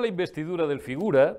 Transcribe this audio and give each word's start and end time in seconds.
la 0.00 0.08
investidura 0.08 0.66
del 0.66 0.80
figura, 0.80 1.38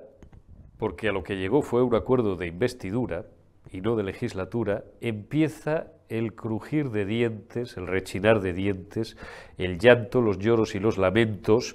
porque 0.78 1.08
a 1.08 1.12
lo 1.12 1.22
que 1.22 1.36
llegó 1.36 1.62
fue 1.62 1.82
un 1.82 1.94
acuerdo 1.94 2.36
de 2.36 2.46
investidura 2.46 3.26
y 3.70 3.80
no 3.80 3.96
de 3.96 4.02
legislatura, 4.02 4.84
empieza 5.00 5.88
el 6.08 6.34
crujir 6.34 6.90
de 6.90 7.04
dientes, 7.06 7.76
el 7.76 7.86
rechinar 7.86 8.40
de 8.40 8.52
dientes, 8.52 9.16
el 9.56 9.78
llanto, 9.78 10.20
los 10.20 10.38
lloros 10.38 10.74
y 10.74 10.78
los 10.78 10.98
lamentos, 10.98 11.74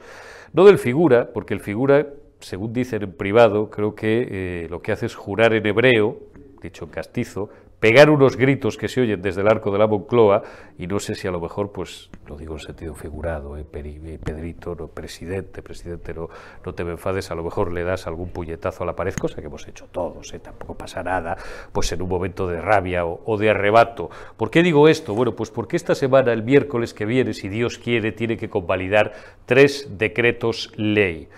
no 0.54 0.66
del 0.66 0.78
figura, 0.78 1.34
porque 1.34 1.54
el 1.54 1.60
figura, 1.60 2.08
según 2.40 2.74
dicen 2.74 3.04
en 3.04 3.12
privado, 3.14 3.70
creo 3.70 3.96
que 3.96 4.28
eh, 4.30 4.68
lo 4.70 4.82
que 4.82 4.92
hace 4.92 5.08
es 5.08 5.16
jurar 5.16 5.54
en 5.54 5.66
hebreo, 5.66 6.20
dicho 6.62 6.86
en 6.86 6.92
castizo, 6.92 7.50
pegar 7.80 8.10
unos 8.10 8.38
gritos 8.38 8.78
que 8.78 8.88
se 8.88 9.02
oyen 9.02 9.22
desde 9.22 9.42
el 9.42 9.48
arco 9.48 9.72
de 9.72 9.78
la 9.78 9.88
Moncloa, 9.88 10.42
y 10.78 10.88
no 10.88 11.00
sé 11.00 11.16
si 11.16 11.28
a 11.28 11.32
lo 11.32 11.40
mejor, 11.40 11.72
pues, 11.72 12.10
lo 12.28 12.38
digo 12.38 12.56
en 12.56 12.60
sentido 12.60 12.96
figurado, 12.96 13.58
eh, 13.58 13.66
eh, 13.74 14.20
Pedrito, 14.24 14.76
no, 14.76 14.88
presidente, 14.88 15.62
presidente, 15.62 16.14
no, 16.14 16.30
no 16.66 16.74
te 16.74 16.84
me 16.84 16.92
enfades, 16.92 17.30
a 17.30 17.36
lo 17.36 17.44
mejor 17.44 17.72
le 17.72 17.84
das 17.84 18.08
algún 18.08 18.30
puñetazo 18.30 18.84
a 18.84 18.88
la 18.88 18.96
pared, 18.96 19.14
cosa 19.14 19.42
que 19.42 19.48
hemos 19.48 19.68
hecho 19.68 19.86
todos, 19.92 20.34
eh, 20.34 20.40
tampoco 20.40 20.76
pasa 20.76 21.04
nada, 21.04 21.38
pues 21.72 21.92
en 21.92 22.02
un 22.02 22.10
momento 22.10 22.48
de 22.48 22.62
rabia 22.62 23.06
o, 23.06 23.22
o 23.26 23.38
de 23.38 23.50
arrebato. 23.50 24.10
¿Por 24.38 24.50
qué 24.50 24.64
digo 24.64 24.88
esto? 24.88 25.14
Bueno, 25.14 25.36
pues 25.36 25.52
porque 25.52 25.78
esta 25.78 25.94
semana, 25.94 26.34
el 26.34 26.44
miércoles 26.44 26.94
que 26.94 27.06
viene, 27.06 27.34
si 27.34 27.50
Dios 27.50 27.78
quiere, 27.78 28.12
tiene 28.12 28.38
que 28.38 28.50
convalidar 28.50 29.14
tres 29.46 29.98
decretos 29.98 30.72
ley. 30.76 31.30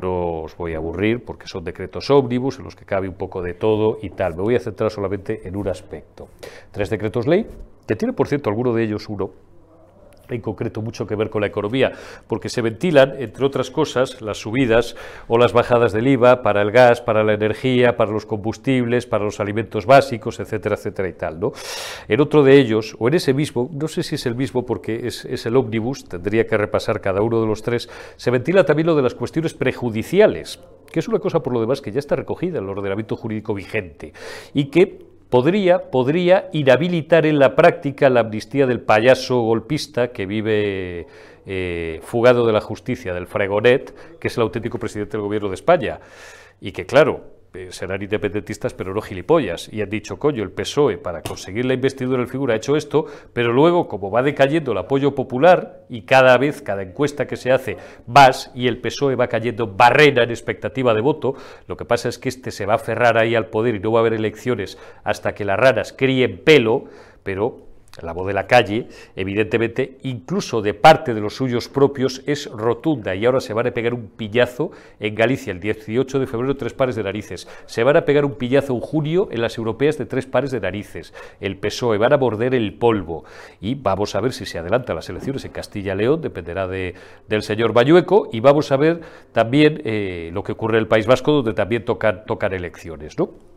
No 0.00 0.42
os 0.42 0.56
voy 0.56 0.74
a 0.74 0.78
aburrir 0.78 1.24
porque 1.24 1.46
son 1.46 1.64
decretos 1.64 2.10
ómnibus 2.10 2.58
en 2.58 2.64
los 2.64 2.76
que 2.76 2.84
cabe 2.84 3.08
un 3.08 3.14
poco 3.14 3.42
de 3.42 3.54
todo 3.54 3.98
y 4.02 4.10
tal. 4.10 4.36
Me 4.36 4.42
voy 4.42 4.56
a 4.56 4.60
centrar 4.60 4.90
solamente 4.90 5.46
en 5.46 5.56
un 5.56 5.68
aspecto. 5.68 6.28
Tres 6.70 6.90
decretos 6.90 7.26
ley, 7.26 7.46
que 7.86 7.96
tiene 7.96 8.12
por 8.12 8.28
cierto 8.28 8.50
alguno 8.50 8.72
de 8.72 8.84
ellos 8.84 9.08
uno 9.08 9.30
en 10.30 10.40
concreto 10.40 10.82
mucho 10.82 11.06
que 11.06 11.16
ver 11.16 11.30
con 11.30 11.40
la 11.40 11.46
economía, 11.46 11.92
porque 12.26 12.48
se 12.48 12.62
ventilan, 12.62 13.14
entre 13.18 13.44
otras 13.44 13.70
cosas, 13.70 14.20
las 14.20 14.38
subidas 14.38 14.96
o 15.26 15.38
las 15.38 15.52
bajadas 15.52 15.92
del 15.92 16.08
IVA 16.08 16.42
para 16.42 16.62
el 16.62 16.70
gas, 16.70 17.00
para 17.00 17.24
la 17.24 17.34
energía, 17.34 17.96
para 17.96 18.10
los 18.10 18.26
combustibles, 18.26 19.06
para 19.06 19.24
los 19.24 19.40
alimentos 19.40 19.86
básicos, 19.86 20.40
etcétera, 20.40 20.76
etcétera 20.76 21.08
y 21.08 21.12
tal. 21.12 21.40
¿no? 21.40 21.52
En 22.08 22.20
otro 22.20 22.42
de 22.42 22.58
ellos, 22.58 22.96
o 22.98 23.08
en 23.08 23.14
ese 23.14 23.34
mismo, 23.34 23.70
no 23.72 23.88
sé 23.88 24.02
si 24.02 24.16
es 24.16 24.26
el 24.26 24.34
mismo 24.34 24.64
porque 24.64 25.06
es, 25.06 25.24
es 25.24 25.46
el 25.46 25.56
ómnibus, 25.56 26.04
tendría 26.04 26.46
que 26.46 26.56
repasar 26.56 27.00
cada 27.00 27.22
uno 27.22 27.40
de 27.40 27.46
los 27.46 27.62
tres, 27.62 27.88
se 28.16 28.30
ventila 28.30 28.64
también 28.64 28.86
lo 28.86 28.94
de 28.94 29.02
las 29.02 29.14
cuestiones 29.14 29.54
prejudiciales, 29.54 30.60
que 30.90 31.00
es 31.00 31.08
una 31.08 31.18
cosa 31.18 31.40
por 31.40 31.52
lo 31.52 31.60
demás 31.60 31.80
que 31.80 31.92
ya 31.92 31.98
está 31.98 32.16
recogida 32.16 32.58
en 32.58 32.64
el 32.64 32.70
ordenamiento 32.70 33.16
jurídico 33.16 33.54
vigente 33.54 34.12
y 34.54 34.66
que 34.66 35.07
podría, 35.30 35.90
podría 35.90 36.48
inhabilitar 36.52 37.26
en 37.26 37.38
la 37.38 37.54
práctica 37.54 38.08
la 38.10 38.20
amnistía 38.20 38.66
del 38.66 38.80
payaso 38.80 39.40
golpista 39.40 40.08
que 40.08 40.26
vive 40.26 41.06
eh, 41.46 42.00
fugado 42.02 42.46
de 42.46 42.52
la 42.52 42.60
justicia, 42.60 43.14
del 43.14 43.26
fregonet, 43.26 44.18
que 44.18 44.28
es 44.28 44.36
el 44.36 44.42
auténtico 44.42 44.78
presidente 44.78 45.16
del 45.16 45.22
gobierno 45.22 45.48
de 45.48 45.54
España. 45.54 46.00
Y 46.60 46.72
que, 46.72 46.86
claro, 46.86 47.37
serán 47.70 48.02
independentistas, 48.02 48.74
pero 48.74 48.94
no 48.94 49.00
gilipollas. 49.00 49.72
Y 49.72 49.82
han 49.82 49.90
dicho, 49.90 50.18
coño, 50.18 50.42
el 50.42 50.50
PSOE 50.50 50.98
para 50.98 51.22
conseguir 51.22 51.64
la 51.64 51.74
investidura 51.74 52.18
del 52.18 52.28
figura 52.28 52.54
ha 52.54 52.56
hecho 52.56 52.76
esto, 52.76 53.06
pero 53.32 53.52
luego, 53.52 53.88
como 53.88 54.10
va 54.10 54.22
decayendo 54.22 54.72
el 54.72 54.78
apoyo 54.78 55.14
popular, 55.14 55.84
y 55.88 56.02
cada 56.02 56.36
vez, 56.38 56.62
cada 56.62 56.82
encuesta 56.82 57.26
que 57.26 57.36
se 57.36 57.52
hace, 57.52 57.76
vas 58.06 58.50
y 58.54 58.68
el 58.68 58.78
PSOE 58.80 59.16
va 59.16 59.28
cayendo 59.28 59.66
barrera 59.66 60.22
en 60.22 60.30
expectativa 60.30 60.94
de 60.94 61.00
voto, 61.00 61.34
lo 61.66 61.76
que 61.76 61.84
pasa 61.84 62.08
es 62.08 62.18
que 62.18 62.28
este 62.28 62.50
se 62.50 62.66
va 62.66 62.74
a 62.74 62.76
aferrar 62.76 63.18
ahí 63.18 63.34
al 63.34 63.46
poder 63.46 63.74
y 63.74 63.80
no 63.80 63.92
va 63.92 64.00
a 64.00 64.02
haber 64.02 64.14
elecciones 64.14 64.78
hasta 65.04 65.34
que 65.34 65.44
las 65.44 65.58
raras 65.58 65.92
críen 65.92 66.42
pelo, 66.44 66.84
pero 67.22 67.67
la 68.02 68.12
voz 68.12 68.26
de 68.26 68.34
la 68.34 68.46
calle, 68.46 68.88
evidentemente, 69.16 69.98
incluso 70.02 70.62
de 70.62 70.74
parte 70.74 71.14
de 71.14 71.20
los 71.20 71.36
suyos 71.36 71.68
propios, 71.68 72.22
es 72.26 72.50
rotunda 72.50 73.14
y 73.14 73.24
ahora 73.26 73.40
se 73.40 73.52
van 73.52 73.66
a 73.66 73.72
pegar 73.72 73.94
un 73.94 74.08
pillazo 74.08 74.70
en 75.00 75.14
Galicia 75.14 75.50
el 75.52 75.60
18 75.60 76.18
de 76.18 76.26
febrero, 76.26 76.56
tres 76.56 76.74
pares 76.74 76.96
de 76.96 77.02
narices. 77.02 77.48
Se 77.66 77.84
van 77.84 77.96
a 77.96 78.04
pegar 78.04 78.24
un 78.24 78.34
pillazo 78.34 78.74
en 78.74 78.80
junio 78.80 79.28
en 79.30 79.40
las 79.40 79.58
europeas 79.58 79.98
de 79.98 80.06
tres 80.06 80.26
pares 80.26 80.50
de 80.50 80.60
narices. 80.60 81.14
El 81.40 81.56
PSOE 81.56 81.98
van 81.98 82.12
a 82.12 82.18
morder 82.18 82.54
el 82.54 82.74
polvo 82.74 83.24
y 83.60 83.74
vamos 83.74 84.14
a 84.14 84.20
ver 84.20 84.32
si 84.32 84.46
se 84.46 84.58
adelantan 84.58 84.96
las 84.96 85.08
elecciones 85.08 85.44
en 85.44 85.52
Castilla-León, 85.52 86.20
dependerá 86.20 86.66
de, 86.66 86.94
del 87.28 87.42
señor 87.42 87.72
Bayueco, 87.72 88.28
y 88.32 88.40
vamos 88.40 88.72
a 88.72 88.76
ver 88.76 89.00
también 89.32 89.82
eh, 89.84 90.30
lo 90.32 90.42
que 90.42 90.52
ocurre 90.52 90.76
en 90.76 90.82
el 90.82 90.88
País 90.88 91.06
Vasco, 91.06 91.32
donde 91.32 91.54
también 91.54 91.84
tocan, 91.84 92.24
tocan 92.26 92.52
elecciones, 92.52 93.18
¿no? 93.18 93.47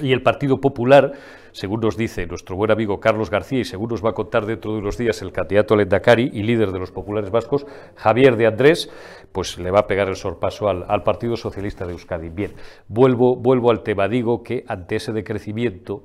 Y 0.00 0.12
el 0.12 0.22
Partido 0.22 0.60
Popular, 0.60 1.12
según 1.52 1.80
nos 1.80 1.96
dice 1.96 2.26
nuestro 2.26 2.56
buen 2.56 2.72
amigo 2.72 2.98
Carlos 2.98 3.30
García 3.30 3.60
y 3.60 3.64
según 3.64 3.90
nos 3.90 4.04
va 4.04 4.10
a 4.10 4.14
contar 4.14 4.44
dentro 4.44 4.72
de 4.72 4.78
unos 4.78 4.98
días 4.98 5.22
el 5.22 5.30
candidato 5.30 5.74
al 5.74 5.82
Endacari 5.82 6.30
y 6.32 6.42
líder 6.42 6.72
de 6.72 6.80
los 6.80 6.90
populares 6.90 7.30
vascos, 7.30 7.64
Javier 7.94 8.36
de 8.36 8.48
Andrés, 8.48 8.90
pues 9.30 9.56
le 9.58 9.70
va 9.70 9.80
a 9.80 9.86
pegar 9.86 10.08
el 10.08 10.16
sorpaso 10.16 10.68
al, 10.68 10.84
al, 10.88 11.04
Partido 11.04 11.36
Socialista 11.36 11.86
de 11.86 11.92
Euskadi. 11.92 12.28
Bien, 12.28 12.54
vuelvo, 12.88 13.36
vuelvo 13.36 13.70
al 13.70 13.84
tema, 13.84 14.08
digo 14.08 14.42
que 14.42 14.64
ante 14.66 14.96
ese 14.96 15.12
decrecimiento 15.12 16.02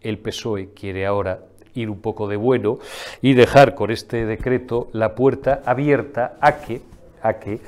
el 0.00 0.18
PSOE 0.18 0.72
quiere 0.72 1.04
ahora 1.04 1.40
ir 1.74 1.90
un 1.90 2.00
poco 2.00 2.28
de 2.28 2.36
bueno 2.36 2.78
y 3.20 3.34
dejar 3.34 3.74
con 3.74 3.90
este 3.90 4.26
decreto 4.26 4.90
la 4.92 5.16
puerta 5.16 5.62
abierta 5.64 6.36
a 6.40 6.58
que, 6.58 6.82
a 7.20 7.34
que 7.34 7.58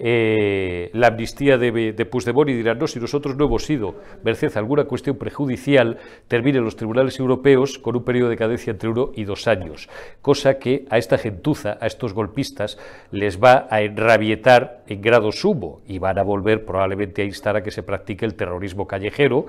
eh, 0.00 0.90
la 0.92 1.08
amnistía 1.08 1.58
de, 1.58 1.70
de 1.72 2.08
y 2.48 2.52
dirán, 2.52 2.78
no, 2.78 2.86
si 2.86 3.00
nosotros 3.00 3.36
no 3.36 3.46
hemos 3.46 3.64
sido, 3.64 3.96
merced 4.22 4.56
alguna 4.56 4.84
cuestión 4.84 5.16
prejudicial, 5.16 5.98
terminen 6.28 6.64
los 6.64 6.76
tribunales 6.76 7.18
europeos 7.18 7.78
con 7.78 7.96
un 7.96 8.04
periodo 8.04 8.30
de 8.30 8.36
cadencia 8.36 8.70
entre 8.70 8.88
uno 8.88 9.10
y 9.14 9.24
dos 9.24 9.48
años, 9.48 9.88
cosa 10.22 10.58
que 10.58 10.86
a 10.90 10.98
esta 10.98 11.18
gentuza, 11.18 11.78
a 11.80 11.86
estos 11.86 12.14
golpistas, 12.14 12.78
les 13.10 13.42
va 13.42 13.66
a 13.70 13.82
enrabietar 13.82 14.82
en 14.86 15.00
grado 15.00 15.32
sumo 15.32 15.80
y 15.86 15.98
van 15.98 16.18
a 16.18 16.22
volver 16.22 16.64
probablemente 16.64 17.22
a 17.22 17.24
instar 17.24 17.56
a 17.56 17.62
que 17.62 17.70
se 17.70 17.82
practique 17.82 18.24
el 18.24 18.34
terrorismo 18.34 18.86
callejero, 18.86 19.46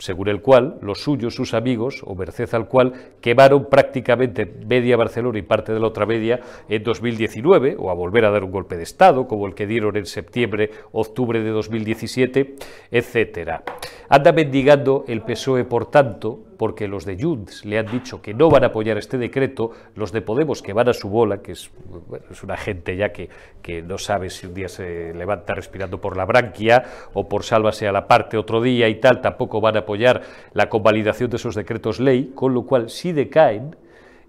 según 0.00 0.28
el 0.28 0.40
cual 0.40 0.78
los 0.82 1.02
suyos, 1.02 1.34
sus 1.34 1.54
amigos, 1.54 2.02
o 2.04 2.14
merced 2.14 2.52
al 2.54 2.66
cual, 2.66 2.92
quemaron 3.20 3.66
prácticamente 3.66 4.44
media 4.66 4.96
Barcelona 4.96 5.38
y 5.38 5.42
parte 5.42 5.72
de 5.72 5.80
la 5.80 5.86
otra 5.86 6.06
media 6.06 6.40
en 6.68 6.82
2019, 6.82 7.76
o 7.78 7.90
a 7.90 7.94
volver 7.94 8.24
a 8.24 8.30
dar 8.30 8.42
un 8.42 8.50
golpe 8.50 8.76
de 8.76 8.82
Estado, 8.82 9.28
como 9.28 9.46
el 9.46 9.54
que 9.54 9.66
dieron 9.66 9.96
en 9.96 10.06
septiembre, 10.06 10.70
octubre 10.92 11.42
de 11.42 11.50
2017, 11.50 12.56
etcétera. 12.90 13.62
Anda 14.08 14.32
mendigando 14.32 15.04
el 15.06 15.22
PSOE, 15.22 15.64
por 15.64 15.90
tanto, 15.90 16.49
porque 16.60 16.88
los 16.88 17.06
de 17.06 17.16
Junts 17.18 17.64
le 17.64 17.78
han 17.78 17.86
dicho 17.86 18.20
que 18.20 18.34
no 18.34 18.50
van 18.50 18.64
a 18.64 18.66
apoyar 18.66 18.98
este 18.98 19.16
decreto, 19.16 19.70
los 19.94 20.12
de 20.12 20.20
Podemos 20.20 20.60
que 20.60 20.74
van 20.74 20.90
a 20.90 20.92
su 20.92 21.08
bola, 21.08 21.40
que 21.40 21.52
es, 21.52 21.70
bueno, 22.06 22.26
una 22.44 22.58
gente 22.58 22.98
ya 22.98 23.12
que, 23.12 23.30
que, 23.62 23.80
no 23.80 23.96
sabe 23.96 24.28
si 24.28 24.46
un 24.46 24.52
día 24.52 24.68
se 24.68 25.14
levanta 25.14 25.54
respirando 25.54 26.02
por 26.02 26.18
la 26.18 26.26
branquia 26.26 26.84
o 27.14 27.26
por 27.26 27.44
sálvase 27.44 27.88
a 27.88 27.92
la 27.92 28.06
parte 28.06 28.36
otro 28.36 28.60
día 28.60 28.90
y 28.90 28.96
tal, 28.96 29.22
tampoco 29.22 29.62
van 29.62 29.76
a 29.76 29.80
apoyar 29.80 30.20
la 30.52 30.68
convalidación 30.68 31.30
de 31.30 31.38
esos 31.38 31.54
decretos 31.54 31.98
ley, 31.98 32.32
con 32.34 32.52
lo 32.52 32.64
cual 32.66 32.90
si 32.90 33.12
decaen, 33.12 33.74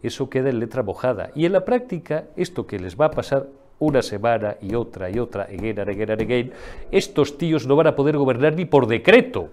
eso 0.01 0.29
queda 0.29 0.51
en 0.51 0.59
letra 0.61 0.83
mojada. 0.83 1.31
Y 1.35 1.45
en 1.45 1.51
la 1.51 1.65
práctica, 1.65 2.27
esto 2.37 2.65
que 2.65 2.79
les 2.79 2.95
va 2.95 3.07
a 3.07 3.11
pasar 3.11 3.47
una 3.79 4.01
semana 4.01 4.55
y 4.61 4.73
otra 4.73 5.09
y 5.09 5.19
otra, 5.19 5.43
again 5.43 5.77
and 5.77 5.89
again 5.89 6.11
and 6.11 6.21
again, 6.21 6.53
estos 6.91 7.37
tíos 7.37 7.67
no 7.67 7.75
van 7.75 7.87
a 7.87 7.95
poder 7.97 8.15
gobernar 8.15 8.55
ni 8.55 8.63
por 8.63 8.87
decreto. 8.87 9.49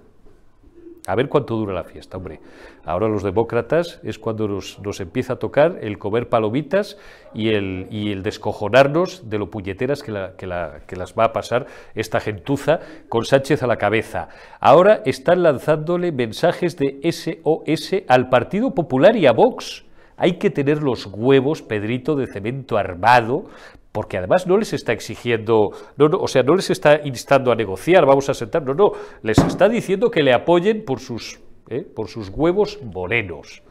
A 1.08 1.14
ver 1.14 1.30
cuánto 1.30 1.56
dura 1.56 1.72
la 1.72 1.84
fiesta, 1.84 2.19
hombre. 2.19 2.38
Ahora 2.84 3.08
los 3.08 3.22
demócratas 3.22 3.98
es 4.02 4.19
cuando 4.19 4.46
nos, 4.46 5.00
empieza 5.00 5.32
a 5.32 5.36
tocar 5.36 5.78
el 5.80 5.96
comer 5.96 6.28
palomitas 6.28 6.98
y 7.32 7.48
el, 7.48 7.86
y 7.91 8.12
el 8.12 8.22
descojonarnos 8.22 9.30
de 9.30 9.38
lo 9.38 9.50
puñeteras 9.50 10.02
que, 10.02 10.12
la, 10.12 10.36
que, 10.36 10.46
la, 10.46 10.80
que, 10.86 10.96
las 10.96 11.14
va 11.14 11.24
a 11.24 11.32
pasar 11.32 11.64
esta 11.94 12.20
gentuza 12.20 12.80
con 13.08 13.24
Sánchez 13.24 13.62
a 13.62 13.66
la 13.66 13.78
cabeza. 13.78 14.28
Ahora 14.60 15.00
están 15.06 15.43
lanzándole 15.43 16.12
mensajes 16.12 16.76
de 16.76 17.00
SOS 17.11 18.04
al 18.06 18.28
Partido 18.28 18.75
Popular 18.75 19.16
y 19.16 19.25
a 19.25 19.32
Vox. 19.32 19.87
Hay 20.19 20.34
que 20.34 20.50
tener 20.50 20.82
los 20.82 21.06
huevos, 21.06 21.62
Pedrito, 21.62 22.16
de 22.16 22.26
cemento 22.26 22.76
armado 22.76 23.46
porque 23.99 24.17
además 24.17 24.47
no 24.47 24.56
les 24.59 24.75
está 24.75 24.93
exigiendo, 24.93 25.73
no, 25.97 26.06
o 26.06 26.29
sea, 26.29 26.45
no 26.45 26.55
les 26.55 26.71
está 26.71 27.00
instando 27.05 27.50
a 27.50 27.56
negociar, 27.56 28.06
vamos 28.06 28.29
a 28.29 28.35
sentar, 28.35 28.62
no, 28.62 28.73
no, 28.73 28.93
les 29.25 29.39
está 29.39 29.69
diciendo 29.69 30.09
que 30.09 30.23
le 30.23 30.33
apoyen 30.33 30.85
por 30.85 31.00
sus, 31.00 31.41
¿eh? 31.69 31.83
por 31.83 32.06
sus 32.06 32.29
huevos 32.29 32.79
morenos 32.81 33.65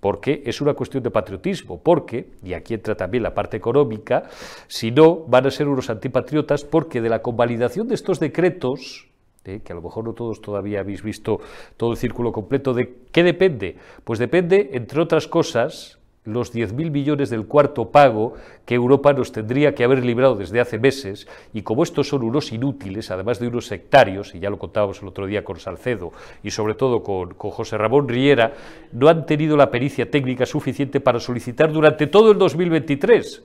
porque 0.00 0.42
es 0.46 0.62
una 0.62 0.72
cuestión 0.72 1.02
de 1.02 1.10
patriotismo, 1.10 1.82
porque, 1.82 2.30
y 2.42 2.54
aquí 2.54 2.72
entra 2.72 2.94
también 2.94 3.22
la 3.22 3.34
parte 3.34 3.58
económica, 3.58 4.22
si 4.68 4.90
no, 4.90 5.16
van 5.26 5.46
a 5.46 5.50
ser 5.50 5.68
unos 5.68 5.90
antipatriotas, 5.90 6.64
porque 6.64 7.02
de 7.02 7.10
la 7.10 7.20
convalidación 7.20 7.88
de 7.88 7.94
estos 7.94 8.20
decretos, 8.20 9.10
¿eh? 9.44 9.60
que 9.62 9.72
a 9.74 9.76
lo 9.76 9.82
mejor 9.82 10.02
no 10.04 10.14
todos 10.14 10.40
todavía 10.40 10.80
habéis 10.80 11.02
visto 11.02 11.40
todo 11.76 11.90
el 11.90 11.98
círculo 11.98 12.32
completo, 12.32 12.72
¿de 12.72 12.94
qué 13.12 13.22
depende? 13.22 13.76
Pues 14.04 14.18
depende, 14.18 14.70
entre 14.72 15.02
otras 15.02 15.28
cosas, 15.28 15.97
los 16.32 16.54
10.000 16.54 16.90
millones 16.90 17.30
del 17.30 17.46
cuarto 17.46 17.90
pago 17.90 18.34
que 18.64 18.74
Europa 18.74 19.12
nos 19.12 19.32
tendría 19.32 19.74
que 19.74 19.84
haber 19.84 20.04
librado 20.04 20.34
desde 20.34 20.60
hace 20.60 20.78
meses, 20.78 21.26
y 21.52 21.62
como 21.62 21.82
estos 21.82 22.08
son 22.08 22.22
unos 22.22 22.52
inútiles, 22.52 23.10
además 23.10 23.38
de 23.38 23.48
unos 23.48 23.66
sectarios, 23.66 24.34
y 24.34 24.40
ya 24.40 24.50
lo 24.50 24.58
contábamos 24.58 25.02
el 25.02 25.08
otro 25.08 25.26
día 25.26 25.44
con 25.44 25.58
Salcedo 25.58 26.12
y 26.42 26.50
sobre 26.50 26.74
todo 26.74 27.02
con, 27.02 27.34
con 27.34 27.50
José 27.50 27.78
Ramón 27.78 28.08
Riera, 28.08 28.52
no 28.92 29.08
han 29.08 29.26
tenido 29.26 29.56
la 29.56 29.70
pericia 29.70 30.10
técnica 30.10 30.46
suficiente 30.46 31.00
para 31.00 31.20
solicitar 31.20 31.72
durante 31.72 32.06
todo 32.06 32.32
el 32.32 32.38
2023 32.38 33.42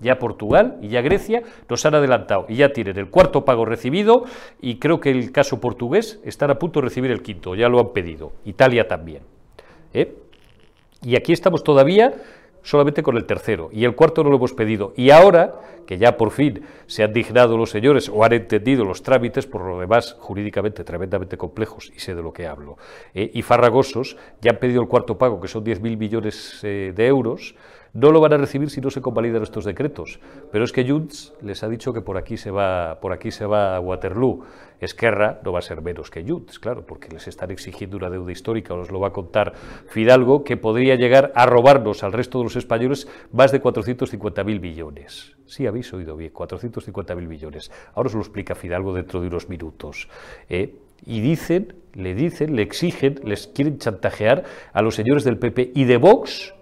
ya 0.00 0.18
Portugal 0.18 0.78
y 0.82 0.88
ya 0.88 1.00
Grecia 1.00 1.42
nos 1.68 1.84
han 1.86 1.94
adelantado 1.94 2.46
y 2.48 2.56
ya 2.56 2.70
tienen 2.70 2.98
el 2.98 3.08
cuarto 3.08 3.44
pago 3.44 3.64
recibido 3.64 4.24
y 4.60 4.78
creo 4.78 5.00
que 5.00 5.10
el 5.10 5.32
caso 5.32 5.60
portugués 5.60 6.20
están 6.24 6.50
a 6.50 6.58
punto 6.58 6.80
de 6.80 6.84
recibir 6.84 7.10
el 7.10 7.22
quinto, 7.22 7.54
ya 7.54 7.68
lo 7.68 7.80
han 7.80 7.92
pedido, 7.92 8.32
Italia 8.44 8.86
también. 8.86 9.22
¿eh? 9.92 10.14
Y 11.04 11.16
aquí 11.16 11.32
estamos 11.32 11.62
todavía 11.62 12.14
solamente 12.64 13.02
con 13.02 13.16
el 13.16 13.26
tercero, 13.26 13.68
y 13.70 13.84
el 13.84 13.94
cuarto 13.94 14.24
no 14.24 14.30
lo 14.30 14.36
hemos 14.36 14.54
pedido. 14.54 14.94
Y 14.96 15.10
ahora, 15.10 15.54
que 15.86 15.98
ya 15.98 16.16
por 16.16 16.30
fin 16.30 16.64
se 16.86 17.04
han 17.04 17.12
dignado 17.12 17.58
los 17.58 17.70
señores 17.70 18.08
o 18.08 18.24
han 18.24 18.32
entendido 18.32 18.84
los 18.84 19.02
trámites, 19.02 19.46
por 19.46 19.62
lo 19.62 19.78
demás 19.78 20.16
jurídicamente 20.18 20.82
tremendamente 20.82 21.36
complejos, 21.36 21.92
y 21.94 22.00
sé 22.00 22.14
de 22.14 22.22
lo 22.22 22.32
que 22.32 22.46
hablo, 22.46 22.78
eh, 23.12 23.30
y 23.32 23.42
farragosos, 23.42 24.16
ya 24.40 24.52
han 24.52 24.56
pedido 24.56 24.80
el 24.80 24.88
cuarto 24.88 25.18
pago, 25.18 25.40
que 25.40 25.48
son 25.48 25.62
10.000 25.62 25.98
millones 25.98 26.60
eh, 26.62 26.92
de 26.96 27.06
euros, 27.06 27.54
no 27.94 28.10
lo 28.10 28.20
van 28.20 28.32
a 28.32 28.36
recibir 28.36 28.70
si 28.70 28.80
no 28.80 28.90
se 28.90 29.00
convalidan 29.00 29.42
estos 29.42 29.64
decretos. 29.64 30.18
Pero 30.50 30.64
es 30.64 30.72
que 30.72 30.86
Junts 30.88 31.32
les 31.40 31.62
ha 31.62 31.68
dicho 31.68 31.92
que 31.92 32.00
por 32.00 32.16
aquí 32.16 32.36
se 32.36 32.50
va, 32.50 32.98
por 33.00 33.12
aquí 33.12 33.30
se 33.30 33.46
va 33.46 33.76
a 33.76 33.80
Waterloo. 33.80 34.44
Esquerra 34.80 35.40
no 35.44 35.52
va 35.52 35.60
a 35.60 35.62
ser 35.62 35.80
menos 35.80 36.10
que 36.10 36.24
Junts, 36.28 36.58
claro, 36.58 36.84
porque 36.84 37.08
les 37.08 37.28
están 37.28 37.52
exigiendo 37.52 37.96
una 37.96 38.10
deuda 38.10 38.32
histórica, 38.32 38.74
os 38.74 38.90
lo 38.90 38.98
va 38.98 39.08
a 39.08 39.12
contar 39.12 39.54
Fidalgo, 39.86 40.42
que 40.42 40.56
podría 40.56 40.96
llegar 40.96 41.32
a 41.36 41.46
robarnos 41.46 42.02
al 42.02 42.12
resto 42.12 42.38
de 42.38 42.44
los 42.44 42.56
españoles 42.56 43.08
más 43.32 43.52
de 43.52 43.62
450.000 43.62 44.60
millones. 44.60 45.36
Sí, 45.46 45.66
habéis 45.66 45.92
oído 45.92 46.16
bien, 46.16 46.32
450.000 46.32 47.28
millones. 47.28 47.70
Ahora 47.94 48.08
os 48.08 48.14
lo 48.14 48.20
explica 48.20 48.56
Fidalgo 48.56 48.92
dentro 48.92 49.20
de 49.20 49.28
unos 49.28 49.48
minutos. 49.48 50.08
¿eh? 50.48 50.74
Y 51.06 51.20
dicen, 51.20 51.74
le 51.92 52.14
dicen, 52.14 52.56
le 52.56 52.62
exigen, 52.62 53.20
les 53.24 53.46
quieren 53.46 53.78
chantajear 53.78 54.44
a 54.72 54.82
los 54.82 54.96
señores 54.96 55.22
del 55.22 55.38
PP 55.38 55.72
y 55.74 55.84
de 55.84 55.96
Vox 55.96 56.53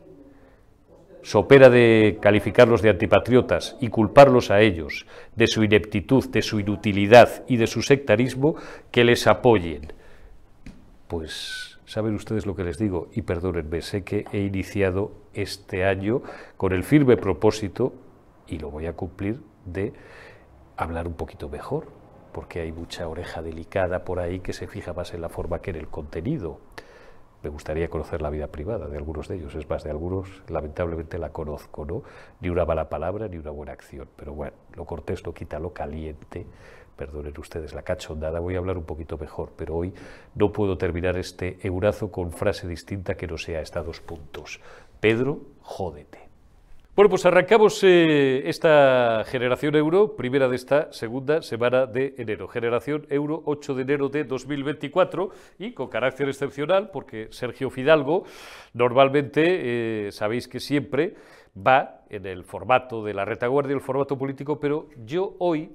sopera 1.23 1.71
de 1.71 2.19
calificarlos 2.21 2.83
de 2.83 2.91
antipatriotas 2.91 3.77
y 3.81 3.89
culparlos 3.89 4.51
a 4.51 4.61
ellos 4.61 5.07
de 5.37 5.47
su 5.47 5.63
ineptitud, 5.63 6.29
de 6.29 6.43
su 6.43 6.61
inutilidad 6.61 7.45
y 7.49 7.57
de 7.57 7.67
su 7.67 7.83
sectarismo, 7.83 8.57
que 8.91 9.05
les 9.05 9.27
apoyen. 9.27 9.93
Pues 11.09 11.79
saben 11.85 12.15
ustedes 12.15 12.47
lo 12.47 12.57
que 12.57 12.65
les 12.65 12.79
digo 12.79 13.09
y 13.13 13.23
perdónenme, 13.23 13.83
sé 13.83 14.03
que 14.03 14.25
he 14.33 14.41
iniciado 14.41 15.13
este 15.35 15.85
año 15.85 16.23
con 16.57 16.73
el 16.73 16.85
firme 16.85 17.17
propósito, 17.17 17.95
y 18.49 18.59
lo 18.59 18.71
voy 18.71 18.87
a 18.87 18.95
cumplir, 18.95 19.41
de 19.65 19.93
hablar 20.77 21.07
un 21.07 21.15
poquito 21.15 21.49
mejor, 21.49 21.87
porque 22.33 22.61
hay 22.61 22.73
mucha 22.73 23.07
oreja 23.09 23.43
delicada 23.43 24.05
por 24.05 24.19
ahí 24.19 24.41
que 24.41 24.53
se 24.53 24.67
fija 24.67 24.93
más 24.93 25.15
en 25.15 25.21
la 25.21 25.29
forma 25.29 25.61
que 25.61 25.71
en 25.71 25.77
el 25.77 25.89
contenido. 25.89 26.61
Me 27.43 27.51
gustaría 27.51 27.89
conocer 27.89 28.23
la 28.23 28.31
vida 28.31 28.47
privada 28.47 28.87
de 28.87 28.97
algunos 28.97 29.29
de 29.29 29.37
ellos. 29.37 29.55
Es 29.55 29.69
más, 29.69 29.83
de 29.83 29.91
algunos 29.91 30.29
lamentablemente 30.49 31.19
la 31.19 31.31
conozco, 31.31 31.85
¿no? 31.85 32.03
Ni 32.41 32.49
una 32.49 32.65
mala 32.65 32.89
palabra 32.89 33.27
ni 33.29 33.37
una 33.37 33.51
buena 33.51 33.73
acción. 33.73 34.09
Pero 34.17 34.33
bueno, 34.33 34.55
lo 34.75 34.85
cortés 34.85 35.25
no 35.27 35.35
quita 35.35 35.59
lo 35.59 35.73
caliente. 35.73 36.47
Perdonen 36.97 37.35
ustedes 37.39 37.75
la 37.75 37.83
cachondada, 37.83 38.39
voy 38.39 38.55
a 38.55 38.59
hablar 38.59 38.77
un 38.79 38.85
poquito 38.85 39.17
mejor, 39.19 39.53
pero 39.57 39.77
hoy 39.77 39.93
no 40.35 40.53
puedo 40.53 40.77
terminar 40.77 41.17
este 41.17 41.59
eurazo 41.67 42.13
con 42.13 42.33
frase 42.33 42.69
distinta 42.69 43.15
que 43.17 43.27
no 43.27 43.39
sea 43.39 43.61
esta 43.61 43.83
dos 43.83 44.01
puntos. 44.01 44.61
Pedro, 45.01 45.41
jódete. 45.63 46.22
Bueno, 46.95 47.09
pues 47.09 47.25
arrancamos 47.25 47.83
eh, 47.85 48.43
esta 48.45 49.25
generación 49.25 49.75
euro, 49.77 50.15
primera 50.15 50.47
de 50.47 50.57
esta 50.57 50.93
segunda 50.93 51.41
semana 51.41 51.87
de 51.87 52.15
enero. 52.19 52.49
Generación 52.49 53.07
euro 53.09 53.43
8 53.47 53.77
de 53.77 53.83
enero 53.83 54.11
de 54.11 54.25
2024 54.25 55.31
y 55.59 55.73
con 55.73 55.89
carácter 55.89 56.29
excepcional 56.29 56.91
porque 56.91 57.29
Sergio 57.31 57.71
Fidalgo 57.71 58.25
normalmente, 58.75 60.09
eh, 60.09 60.13
sabéis 60.13 60.49
que 60.49 60.61
siempre 60.61 61.15
va 61.57 62.03
en 62.11 62.27
el 62.27 62.45
formato 62.45 63.03
de 63.03 63.15
la 63.15 63.25
retaguardia, 63.25 63.75
el 63.75 63.81
formato 63.81 64.19
político, 64.19 64.61
pero 64.61 64.91
yo 65.03 65.35
hoy 65.39 65.75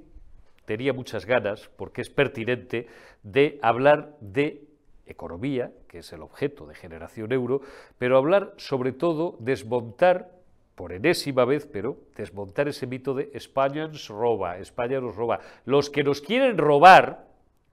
tenía 0.65 0.93
muchas 0.93 1.25
ganas, 1.25 1.67
porque 1.77 2.01
es 2.01 2.11
pertinente, 2.11 2.85
de 3.23 3.57
hablar 3.63 4.15
de 4.21 4.67
economía, 5.07 5.71
que 5.87 5.99
es 5.99 6.13
el 6.13 6.21
objeto 6.21 6.67
de 6.67 6.75
generación 6.75 7.31
euro, 7.31 7.61
pero 7.97 8.17
hablar 8.17 8.53
sobre 8.57 8.91
todo, 8.91 9.35
desmontar 9.39 10.36
por 10.77 10.93
enésima 10.93 11.43
vez, 11.43 11.65
pero 11.65 11.97
desmontar 12.15 12.67
ese 12.67 12.85
mito 12.85 13.15
de 13.15 13.31
España 13.33 13.87
nos 13.87 14.09
roba, 14.09 14.59
España 14.59 15.01
nos 15.01 15.15
roba. 15.15 15.39
Los 15.65 15.89
que 15.89 16.03
nos 16.03 16.21
quieren 16.21 16.55
robar, 16.59 17.25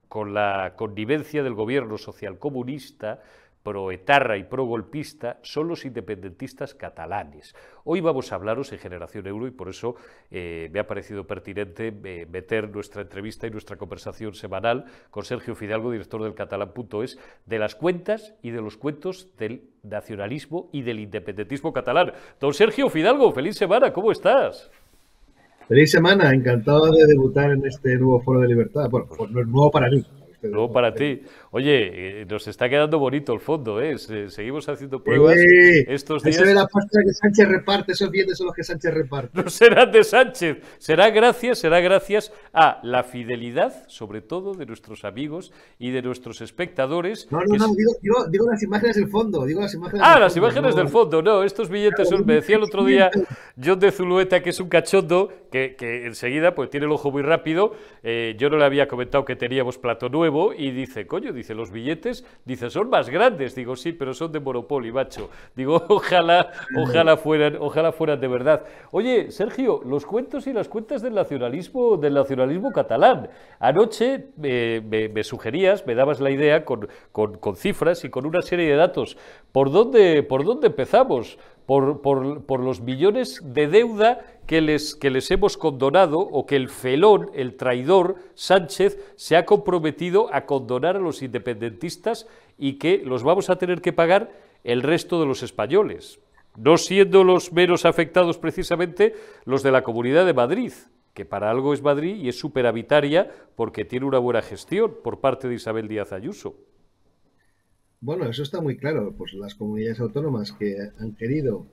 con 0.08 0.32
la 0.32 0.72
connivencia 0.76 1.42
del 1.42 1.52
gobierno 1.52 1.98
socialcomunista, 1.98 3.20
pro-etarra 3.64 4.36
y 4.36 4.44
pro-golpista 4.44 5.38
son 5.42 5.68
los 5.68 5.84
independentistas 5.84 6.74
catalanes. 6.74 7.56
Hoy 7.84 8.00
vamos 8.00 8.30
a 8.30 8.36
hablaros 8.36 8.70
en 8.72 8.78
Generación 8.78 9.26
Euro 9.26 9.48
y 9.48 9.50
por 9.50 9.70
eso 9.70 9.96
eh, 10.30 10.68
me 10.72 10.80
ha 10.80 10.86
parecido 10.86 11.26
pertinente 11.26 11.92
eh, 12.04 12.26
meter 12.30 12.68
nuestra 12.70 13.02
entrevista 13.02 13.46
y 13.46 13.50
nuestra 13.50 13.76
conversación 13.76 14.34
semanal 14.34 14.84
con 15.10 15.24
Sergio 15.24 15.54
Fidalgo, 15.56 15.90
director 15.90 16.22
del 16.22 16.34
catalán.es, 16.34 17.18
de 17.46 17.58
las 17.58 17.74
cuentas 17.74 18.34
y 18.42 18.50
de 18.50 18.60
los 18.60 18.76
cuentos 18.76 19.34
del 19.38 19.70
nacionalismo 19.82 20.68
y 20.70 20.82
del 20.82 21.00
independentismo 21.00 21.72
catalán. 21.72 22.12
Don 22.38 22.52
Sergio 22.52 22.90
Fidalgo, 22.90 23.32
feliz 23.32 23.56
semana, 23.56 23.94
¿cómo 23.94 24.12
estás? 24.12 24.70
Feliz 25.66 25.90
semana, 25.90 26.30
encantado 26.34 26.92
de 26.92 27.06
debutar 27.06 27.50
en 27.50 27.64
este 27.64 27.96
nuevo 27.96 28.20
Foro 28.20 28.40
de 28.40 28.48
Libertad. 28.48 28.90
Bueno, 28.90 29.06
pues 29.08 29.30
no 29.30 29.40
es 29.40 29.46
nuevo 29.46 29.70
para 29.70 29.88
mí, 29.88 30.04
Luego 30.50 30.72
para 30.72 30.94
ti. 30.94 31.22
Oye, 31.50 32.20
eh, 32.22 32.26
nos 32.26 32.46
está 32.48 32.68
quedando 32.68 32.98
bonito 32.98 33.32
el 33.32 33.40
fondo, 33.40 33.80
¿eh? 33.80 33.96
Seguimos 33.98 34.68
haciendo 34.68 35.02
pruebas 35.02 35.36
estos 35.36 36.22
días. 36.22 36.36
Eso 36.36 36.44
de 36.44 36.54
la 36.54 36.66
pasta 36.66 37.00
que 37.04 37.12
Sánchez 37.12 37.48
reparte, 37.48 37.92
esos 37.92 38.10
bienes 38.10 38.38
son 38.38 38.46
los 38.46 38.56
que 38.56 38.64
Sánchez 38.64 38.94
reparte. 38.94 39.30
No 39.44 39.50
serán 39.50 39.92
de 39.92 40.04
Sánchez, 40.04 40.58
será 40.78 41.10
gracias, 41.10 41.58
será 41.58 41.80
gracias 41.80 42.32
a 42.52 42.80
la 42.82 43.04
fidelidad, 43.04 43.86
sobre 43.88 44.20
todo, 44.20 44.54
de 44.54 44.66
nuestros 44.66 45.04
amigos 45.04 45.52
y 45.78 45.90
de 45.90 46.02
nuestros 46.02 46.40
espectadores. 46.40 47.28
No, 47.30 47.40
no, 47.40 47.56
no, 47.56 47.74
digo, 48.00 48.50
las 48.50 48.62
imágenes 48.62 48.96
del 48.96 49.08
fondo, 49.08 49.44
digo 49.44 49.60
las 49.60 49.74
imágenes 49.74 50.02
Ah, 50.04 50.18
las 50.18 50.36
imágenes 50.36 50.74
del 50.74 50.88
fondo, 50.88 51.22
no, 51.22 51.42
estos 51.42 51.68
billetes 51.68 52.08
son, 52.08 52.24
me 52.26 52.34
decía 52.34 52.56
el 52.56 52.62
otro 52.62 52.84
día 52.84 53.10
John 53.62 53.78
de 53.78 53.90
Zulueta, 53.90 54.42
que 54.42 54.50
es 54.50 54.60
un 54.60 54.68
cachondo, 54.68 55.32
que, 55.50 55.76
enseguida 56.06 56.54
pues 56.54 56.70
tiene 56.70 56.86
el 56.86 56.92
ojo 56.92 57.10
muy 57.10 57.22
rápido, 57.22 57.74
eh, 58.02 58.34
yo 58.38 58.50
no 58.50 58.56
le 58.56 58.64
había 58.64 58.88
comentado 58.88 59.24
que 59.24 59.36
teníamos 59.36 59.78
plato 59.78 60.08
nuevo, 60.08 60.33
y 60.56 60.70
dice, 60.70 61.06
coño, 61.06 61.32
dice, 61.32 61.54
los 61.54 61.70
billetes, 61.70 62.24
dice, 62.44 62.70
son 62.70 62.90
más 62.90 63.08
grandes. 63.08 63.54
Digo, 63.54 63.76
sí, 63.76 63.92
pero 63.92 64.14
son 64.14 64.32
de 64.32 64.40
Monopoly, 64.40 64.92
macho. 64.92 65.30
Digo, 65.54 65.82
ojalá, 65.88 66.50
ojalá 66.76 67.16
fueran, 67.16 67.56
ojalá 67.60 67.92
fueran 67.92 68.20
de 68.20 68.28
verdad. 68.28 68.64
Oye, 68.90 69.30
Sergio, 69.30 69.80
los 69.84 70.04
cuentos 70.04 70.46
y 70.46 70.52
las 70.52 70.68
cuentas 70.68 71.02
del 71.02 71.14
nacionalismo, 71.14 71.96
del 71.96 72.14
nacionalismo 72.14 72.72
catalán. 72.72 73.28
Anoche 73.58 74.26
me, 74.36 75.22
sugerías, 75.22 75.86
me 75.86 75.94
dabas 75.94 76.20
la 76.20 76.30
idea 76.30 76.64
con, 76.64 76.88
con, 77.12 77.56
cifras 77.56 78.04
y 78.04 78.10
con 78.10 78.26
una 78.26 78.42
serie 78.42 78.68
de 78.68 78.76
datos. 78.76 79.16
¿Por 79.52 79.70
dónde, 79.70 80.22
por 80.22 80.44
dónde 80.44 80.66
empezamos? 80.68 81.38
Por, 81.66 82.60
los 82.60 82.80
millones 82.82 83.40
de 83.42 83.68
deuda 83.68 84.20
que 84.46 84.60
les, 84.60 84.94
que 84.94 85.08
les 85.08 85.30
hemos 85.30 85.56
condonado 85.56 86.18
o 86.18 86.44
que 86.44 86.56
el 86.56 86.68
felón, 86.68 87.30
el 87.34 87.56
traidor 87.56 88.16
Sánchez, 88.34 88.98
se 89.16 89.36
ha 89.36 89.46
comprometido 89.46 90.28
a 90.32 90.44
condonar 90.44 90.96
a 90.96 91.00
los 91.00 91.22
independentistas 91.22 92.26
y 92.58 92.74
que 92.74 92.98
los 92.98 93.22
vamos 93.22 93.48
a 93.48 93.56
tener 93.56 93.80
que 93.80 93.94
pagar 93.94 94.32
el 94.62 94.82
resto 94.82 95.20
de 95.20 95.26
los 95.26 95.42
españoles, 95.42 96.20
no 96.56 96.76
siendo 96.76 97.24
los 97.24 97.52
menos 97.52 97.84
afectados 97.84 98.38
precisamente 98.38 99.14
los 99.44 99.62
de 99.62 99.72
la 99.72 99.82
Comunidad 99.82 100.26
de 100.26 100.34
Madrid, 100.34 100.72
que 101.14 101.24
para 101.24 101.50
algo 101.50 101.72
es 101.72 101.82
Madrid 101.82 102.16
y 102.16 102.28
es 102.28 102.38
superavitaria 102.38 103.30
porque 103.56 103.84
tiene 103.84 104.06
una 104.06 104.18
buena 104.18 104.42
gestión 104.42 104.94
por 105.02 105.20
parte 105.20 105.48
de 105.48 105.54
Isabel 105.54 105.88
Díaz 105.88 106.12
Ayuso. 106.12 106.56
Bueno, 108.04 108.28
eso 108.28 108.42
está 108.42 108.60
muy 108.60 108.76
claro. 108.76 109.14
Pues 109.16 109.32
las 109.32 109.54
comunidades 109.54 109.98
autónomas 109.98 110.52
que 110.52 110.76
han 110.98 111.12
querido 111.12 111.66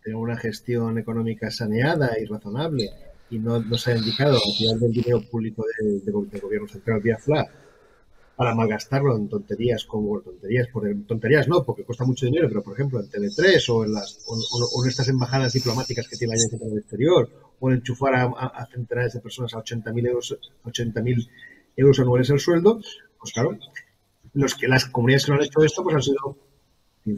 tener 0.00 0.16
una 0.16 0.36
gestión 0.36 0.96
económica 0.96 1.50
saneada 1.50 2.12
y 2.20 2.24
razonable 2.24 2.88
y 3.30 3.40
no, 3.40 3.60
se 3.76 3.90
ha 3.90 3.96
indicado 3.96 4.38
tirar 4.56 4.78
del 4.78 4.92
dinero 4.92 5.20
público 5.28 5.64
del, 5.80 6.40
gobierno 6.40 6.68
central 6.68 7.00
vía 7.00 7.18
FLA 7.18 7.48
para 8.36 8.54
malgastarlo 8.54 9.16
en 9.16 9.28
tonterías 9.28 9.84
como 9.86 10.20
tonterías, 10.20 10.68
por 10.68 10.84
tonterías 11.04 11.48
no, 11.48 11.64
porque 11.64 11.82
cuesta 11.82 12.04
mucho 12.04 12.26
dinero, 12.26 12.46
pero 12.46 12.62
por 12.62 12.74
ejemplo 12.74 13.00
en 13.00 13.10
TV3 13.10 13.68
o 13.70 13.84
en, 13.84 13.92
las, 13.94 14.20
o, 14.28 14.84
en 14.84 14.88
estas 14.88 15.08
embajadas 15.08 15.52
diplomáticas 15.52 16.06
que 16.06 16.16
tiene 16.16 16.34
la 16.34 16.44
Agencia 16.44 16.68
del 16.68 16.78
Exterior 16.78 17.28
o 17.58 17.70
en 17.70 17.78
enchufar 17.78 18.14
a, 18.14 18.68
centenares 18.72 19.14
de 19.14 19.20
personas 19.20 19.52
a 19.54 19.58
80.000 19.58 20.06
euros, 20.06 20.38
80.000 20.64 21.28
euros 21.76 21.98
anuales 21.98 22.30
el 22.30 22.38
sueldo, 22.38 22.80
pues 23.18 23.32
claro, 23.32 23.58
los 24.36 24.54
que 24.54 24.68
las 24.68 24.86
comunidades 24.86 25.26
que 25.26 25.32
no 25.32 25.38
han 25.38 25.44
hecho 25.44 25.62
esto 25.62 25.82
pues 25.82 25.96
han 25.96 26.02
sido, 26.02 26.36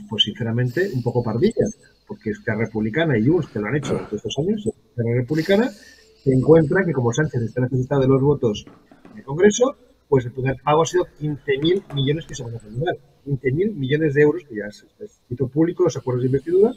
pues 0.08 0.24
sinceramente, 0.24 0.90
un 0.94 1.02
poco 1.02 1.22
pardillas 1.22 1.78
porque 2.08 2.30
es 2.30 2.40
que 2.40 2.54
Republicana 2.54 3.18
y 3.18 3.26
Junts, 3.26 3.48
que 3.48 3.60
lo 3.60 3.66
han 3.68 3.76
hecho 3.76 3.92
durante 3.92 4.16
estos 4.16 4.34
años, 4.38 4.68
la 4.96 5.14
Republicana, 5.14 5.70
se 5.70 6.32
encuentra 6.32 6.82
que 6.84 6.92
como 6.92 7.12
Sánchez 7.12 7.42
está 7.42 7.60
necesitado 7.60 8.00
de 8.00 8.08
los 8.08 8.22
votos 8.22 8.64
del 9.14 9.24
Congreso, 9.24 9.76
pues 10.08 10.24
el 10.24 10.32
primer 10.32 10.56
pago 10.64 10.82
ha 10.82 10.86
sido 10.86 11.04
15.000 11.04 11.94
millones 11.94 12.24
que 12.26 12.34
se 12.34 12.42
van 12.42 12.56
a 12.56 12.58
firmar. 12.58 12.94
15.000 13.26 13.74
millones 13.74 14.14
de 14.14 14.22
euros, 14.22 14.42
que 14.48 14.56
ya 14.56 14.64
es 14.68 14.86
escrito 14.98 15.48
público, 15.48 15.84
los 15.84 15.96
acuerdos 15.98 16.22
de 16.22 16.28
investidura, 16.28 16.72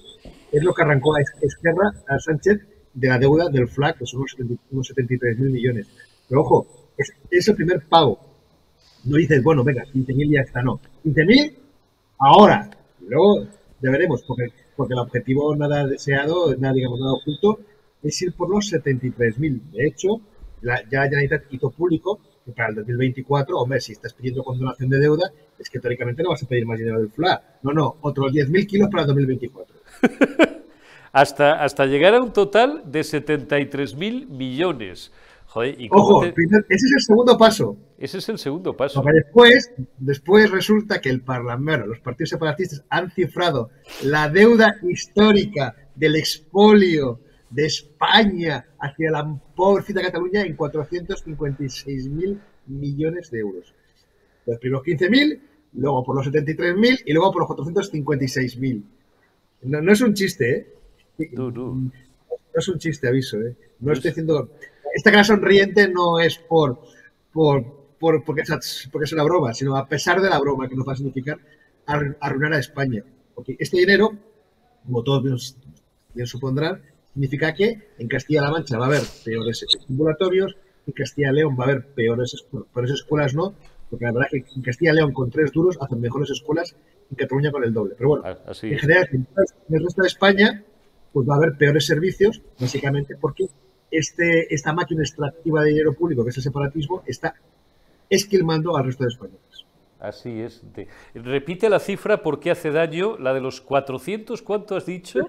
es 0.51 0.62
lo 0.62 0.74
que 0.74 0.81
arrancó 0.81 1.15
a 1.15 1.21
Esquerra, 1.21 1.91
a 2.10 2.19
Sánchez, 2.19 2.60
de 2.93 3.07
la 3.07 3.17
deuda 3.17 3.48
del 3.48 3.69
FLAC, 3.69 4.00
que 4.00 4.05
son 4.05 4.25
unos 4.69 4.88
73 4.88 5.39
mil 5.39 5.50
millones. 5.50 5.88
Pero 6.27 6.41
ojo, 6.41 6.91
es, 6.98 7.13
es, 7.29 7.48
el 7.48 7.55
primer 7.55 7.88
pago. 7.88 8.19
No 9.03 9.17
dices, 9.17 9.43
bueno, 9.43 9.63
venga, 9.63 9.84
15.000 9.84 10.34
ya 10.34 10.41
está, 10.41 10.62
no. 10.62 10.79
15.000 11.05 11.53
ahora. 12.20 12.70
luego 13.08 13.48
ya 13.81 13.89
veremos, 13.89 14.24
porque, 14.24 14.48
porque 14.75 14.93
el 14.93 15.00
objetivo 15.00 15.55
nada 15.55 15.88
deseado, 15.88 16.55
nada, 16.58 16.74
digamos, 16.74 17.00
nada 17.00 17.13
oculto, 17.13 17.60
es 18.03 18.22
ir 18.22 18.34
por 18.34 18.50
los 18.50 18.72
73.000. 18.72 19.72
De 19.72 19.88
hecho, 19.88 20.22
la, 20.62 20.81
ya 20.89 21.03
Generalitat 21.03 21.43
hizo 21.51 21.72
público 21.72 22.20
que 22.46 22.51
para 22.51 22.70
el 22.70 22.75
2024, 22.75 23.58
hombre, 23.58 23.79
si 23.79 23.93
estás 23.93 24.13
pidiendo 24.13 24.43
condonación 24.43 24.89
de 24.89 25.00
deuda, 25.00 25.31
es 25.58 25.70
que 25.70 25.79
teóricamente 25.79 26.24
no 26.24 26.29
vas 26.29 26.43
a 26.43 26.48
pedir 26.48 26.65
más 26.65 26.77
dinero 26.77 27.00
del 27.00 27.10
FLA. 27.10 27.41
No, 27.63 27.72
no, 27.72 27.98
otros 28.01 28.31
10.000 28.31 28.67
kilos 28.67 28.89
para 28.89 29.03
el 29.03 29.08
2024. 29.08 29.75
hasta, 31.12 31.63
hasta 31.63 31.86
llegar 31.86 32.15
a 32.15 32.22
un 32.22 32.34
total 32.34 32.84
de 32.86 33.01
73.000 33.01 34.27
millones. 34.27 35.12
Joder, 35.51 35.81
¿y 35.81 35.89
Ojo, 35.91 36.24
ese 36.24 36.34
es 36.70 36.93
el 36.96 37.01
segundo 37.01 37.38
paso. 37.38 37.75
Ese 37.98 38.20
es 38.20 38.29
el 38.29 38.38
segundo 38.38 38.74
paso. 38.74 39.01
Porque 39.03 39.17
después, 39.17 39.74
después 39.98 40.50
resulta 40.50 41.01
que 41.01 41.10
el 41.10 41.24
Parlamento, 41.24 41.88
los 41.88 42.00
partidos 42.00 42.29
separatistas 42.29 42.86
han 42.89 43.12
cifrado 43.12 43.70
la 44.03 44.29
deuda 44.29 44.77
histórica 44.81 45.75
del 45.93 46.15
expolio 46.15 47.20
de 47.50 47.65
España 47.65 48.65
hacia 48.79 49.12
la 49.12 49.41
pobrecita 49.53 50.01
Cataluña 50.01 50.43
en 50.43 50.55
456.000 50.55 52.39
millones 52.67 53.29
de 53.29 53.39
euros. 53.39 53.74
Los 54.46 54.58
primeros 54.58 54.86
15.000, 54.86 55.41
luego 55.74 56.05
por 56.05 56.15
los 56.15 56.27
73.000 56.27 57.03
y 57.05 57.12
luego 57.12 57.29
por 57.34 57.41
los 57.41 57.67
456.000. 57.67 58.84
No, 59.63 59.81
no 59.81 59.91
es 59.91 60.00
un 60.00 60.13
chiste, 60.13 60.50
¿eh? 61.20 61.29
No, 61.34 61.51
no. 61.51 61.91
es 62.55 62.70
un 62.70 62.79
chiste, 62.79 63.10
aviso, 63.10 63.38
¿eh? 63.41 63.53
No 63.81 63.91
estoy 63.91 64.12
haciendo... 64.12 64.50
Esta 64.93 65.12
cara 65.12 65.24
sonriente 65.24 65.88
no 65.88 66.19
es 66.19 66.38
por, 66.38 66.81
por, 67.31 67.95
por 68.00 68.24
porque, 68.24 68.41
es, 68.41 68.89
porque 68.91 69.05
es 69.05 69.13
una 69.13 69.24
broma, 69.24 69.53
sino 69.53 69.75
a 69.77 69.88
pesar 69.88 70.21
de 70.21 70.29
la 70.29 70.39
broma 70.39 70.67
que 70.67 70.75
nos 70.75 70.88
va 70.88 70.93
a 70.93 70.95
significar 70.95 71.39
arruinar 71.86 72.53
a 72.53 72.60
España. 72.60 73.03
Porque 73.36 73.55
este 73.60 73.77
dinero, 73.77 74.12
como 74.86 75.03
todos 75.03 75.55
bien 76.13 76.27
supondrán, 76.27 76.81
significa 77.13 77.53
que 77.53 77.89
en 77.98 78.07
Castilla-La 78.07 78.51
Mancha 78.51 78.77
va 78.77 78.86
a 78.86 78.88
haber 78.88 79.01
peores 79.24 79.65
ambulatorios, 79.89 80.55
en 80.88 80.93
Castilla-León 80.93 81.55
va 81.60 81.65
a 81.65 81.67
haber 81.67 81.86
peores, 81.93 82.45
peores 82.74 82.91
escuelas, 82.91 83.33
no, 83.33 83.53
porque 83.89 84.05
la 84.05 84.12
verdad 84.12 84.29
es 84.31 84.43
que 84.43 84.51
en 84.55 84.62
Castilla-León 84.62 85.13
con 85.13 85.29
tres 85.29 85.51
duros 85.51 85.77
hacen 85.81 86.00
mejores 86.00 86.29
escuelas 86.29 86.75
y 87.10 87.15
Cataluña 87.15 87.51
con 87.51 87.63
el 87.63 87.74
doble. 87.74 87.95
Pero 87.98 88.10
bueno, 88.10 88.24
ah, 88.25 88.38
en 88.62 88.79
general, 88.79 89.07
en 89.12 89.27
el 89.69 89.83
resto 89.83 90.01
de 90.01 90.07
España, 90.07 90.63
pues 91.12 91.27
va 91.27 91.36
a 91.36 91.38
haber 91.38 91.57
peores 91.57 91.86
servicios, 91.86 92.41
básicamente 92.60 93.15
porque 93.19 93.48
este, 93.91 94.53
esta 94.53 94.74
máquina 94.74 95.03
extractiva 95.03 95.62
de 95.63 95.69
dinero 95.69 95.93
público, 95.93 96.24
que 96.24 96.31
es 96.31 96.38
el 96.38 96.43
separatismo, 96.43 97.03
está 97.05 97.36
esquilmando 98.10 98.75
al 98.75 98.86
resto 98.86 99.03
de 99.03 99.10
españoles. 99.10 99.65
Así 100.00 100.41
es. 100.41 100.63
repite 101.13 101.69
la 101.69 101.79
cifra 101.79 102.24
porque 102.24 102.50
hace 102.50 102.71
daño, 102.71 103.17
la 103.19 103.33
de 103.33 103.41
los 103.41 103.62
400, 103.62 104.41
¿cuánto 104.41 104.75
has 104.75 104.88
dicho? 104.88 105.19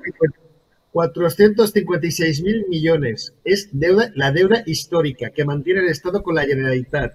456 0.92 2.42
mil 2.42 2.66
millones. 2.68 3.34
Es 3.44 3.68
deuda, 3.72 4.10
la 4.14 4.32
deuda 4.32 4.62
histórica 4.64 5.30
que 5.30 5.44
mantiene 5.44 5.80
el 5.80 5.88
Estado 5.88 6.22
con 6.22 6.34
la 6.34 6.44
Generalitat. 6.44 7.14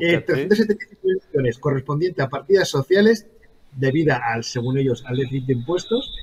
Eh, 0.00 0.20
375 0.20 1.08
millones 1.32 1.58
correspondiente 1.58 2.22
a 2.22 2.28
partidas 2.28 2.68
sociales 2.68 3.26
debida 3.72 4.20
al, 4.24 4.44
según 4.44 4.78
ellos, 4.78 5.04
al 5.06 5.16
déficit 5.16 5.46
de 5.46 5.52
impuestos, 5.54 6.14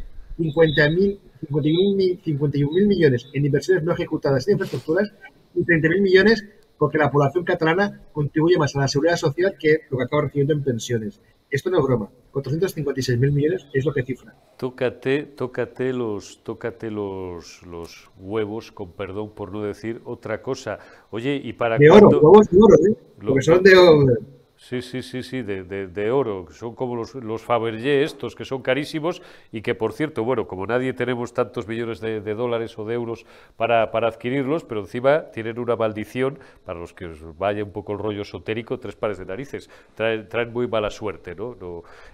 50.000 1.40 2.22
51 2.24 2.72
mil 2.72 2.88
millones 2.88 3.30
en 3.34 3.46
inversiones 3.46 3.84
no 3.84 3.94
ejecutadas 3.94 4.48
en 4.48 4.54
infraestructuras 4.54 5.12
y 5.56 5.64
30 5.64 5.90
mil 5.90 6.02
millones 6.02 6.46
porque 6.78 6.98
la 6.98 7.12
población 7.12 7.44
catalana 7.44 8.02
contribuye 8.12 8.58
más 8.58 8.76
a 8.76 8.82
la 8.82 8.88
seguridad 8.88 9.18
social 9.18 9.56
que 9.60 9.80
lo 9.90 9.98
que 9.98 10.04
acaba 10.04 10.24
recibiendo 10.24 10.54
en 10.54 10.64
pensiones. 10.64 11.20
Esto 11.50 11.70
no 11.70 11.80
es 11.80 11.86
broma. 11.86 12.10
456 12.32 13.20
mil 13.20 13.32
millones 13.32 13.66
es 13.74 13.86
lo 13.86 13.94
que 13.94 14.04
cifra. 14.04 14.36
Tócate, 14.58 15.24
tócate, 15.24 15.94
los, 15.94 16.44
tócate 16.44 16.92
los, 16.92 17.64
los 17.64 18.10
huevos, 18.20 18.72
con 18.72 18.92
perdón 18.92 19.32
por 19.34 19.52
no 19.52 19.64
decir 19.64 20.02
otra 20.04 20.42
cosa. 20.42 20.78
Oye, 21.10 21.40
¿y 21.42 21.54
para 21.54 21.78
De 21.78 21.90
oro, 21.90 22.10
huevos 22.10 22.50
de 22.50 22.58
oro, 22.62 22.76
¿eh? 22.76 22.96
Porque 23.26 23.42
son 23.42 23.64
de 23.64 23.78
oro. 23.78 24.14
Sí, 24.58 24.82
sí, 24.82 25.04
sí, 25.04 25.22
sí, 25.22 25.44
de, 25.44 25.64
de, 25.64 26.12
oro. 26.12 26.48
Son 26.52 26.74
como 26.74 26.96
los, 26.96 27.14
los 27.14 27.44
Fabergé 27.44 28.02
estos, 28.02 28.36
que 28.36 28.44
son 28.44 28.64
carísimos 28.64 29.22
y 29.52 29.62
que, 29.62 29.76
por 29.76 29.94
cierto, 29.94 30.24
bueno, 30.24 30.48
como 30.48 30.66
nadie 30.66 30.94
tenemos 30.94 31.32
tantos 31.32 31.68
millones 31.68 32.02
de, 32.02 32.20
dólares 32.34 32.78
o 32.80 32.84
de 32.84 32.96
euros 32.96 33.26
para, 33.56 33.92
para, 33.92 34.08
adquirirlos, 34.08 34.64
pero 34.64 34.82
encima 34.82 35.30
tienen 35.32 35.60
una 35.60 35.76
maldición, 35.76 36.40
para 36.66 36.80
los 36.80 36.92
que 36.94 37.06
os 37.06 37.38
vaya 37.38 37.64
un 37.64 37.72
poco 37.72 37.94
el 37.94 38.00
rollo 38.00 38.24
esotérico, 38.24 38.80
tres 38.80 38.96
pares 38.96 39.20
de 39.20 39.26
narices. 39.26 39.70
Traen, 39.94 40.28
muy 40.52 40.68
mala 40.68 40.90
suerte, 40.90 41.36
¿no? 41.36 41.56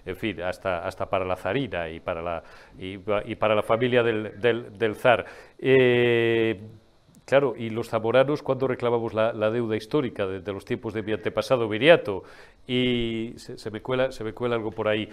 en 0.06 0.16
fin, 0.18 0.42
hasta, 0.42 0.86
hasta 0.86 1.10
para 1.10 1.24
la 1.24 1.38
zarina 1.38 1.90
y 1.90 2.02
para 2.02 2.22
la, 2.22 2.44
y, 2.78 2.98
para 3.36 3.56
la 3.56 3.64
familia 3.64 4.04
del, 4.04 4.40
del, 4.42 4.78
del 4.78 4.96
zar. 4.96 5.26
Eh, 5.58 6.60
Claro, 7.25 7.56
y 7.58 7.70
los 7.70 7.89
zamoranos 7.89 8.44
cuando 8.44 8.68
reclamamos 8.68 9.13
la, 9.13 9.32
deuda 9.50 9.77
histórica 9.77 10.27
de, 10.27 10.51
los 10.51 10.65
tiempos 10.65 10.94
de 10.94 11.03
mi 11.03 11.13
antepasado 11.13 11.70
Viriato, 11.70 12.24
y 12.68 13.34
se, 13.38 13.72
me 13.72 13.82
cuela, 13.82 14.12
se 14.12 14.25
me 14.25 14.34
cuela 14.34 14.56
algo 14.56 14.72
por 14.72 14.89
ahí 14.89 15.08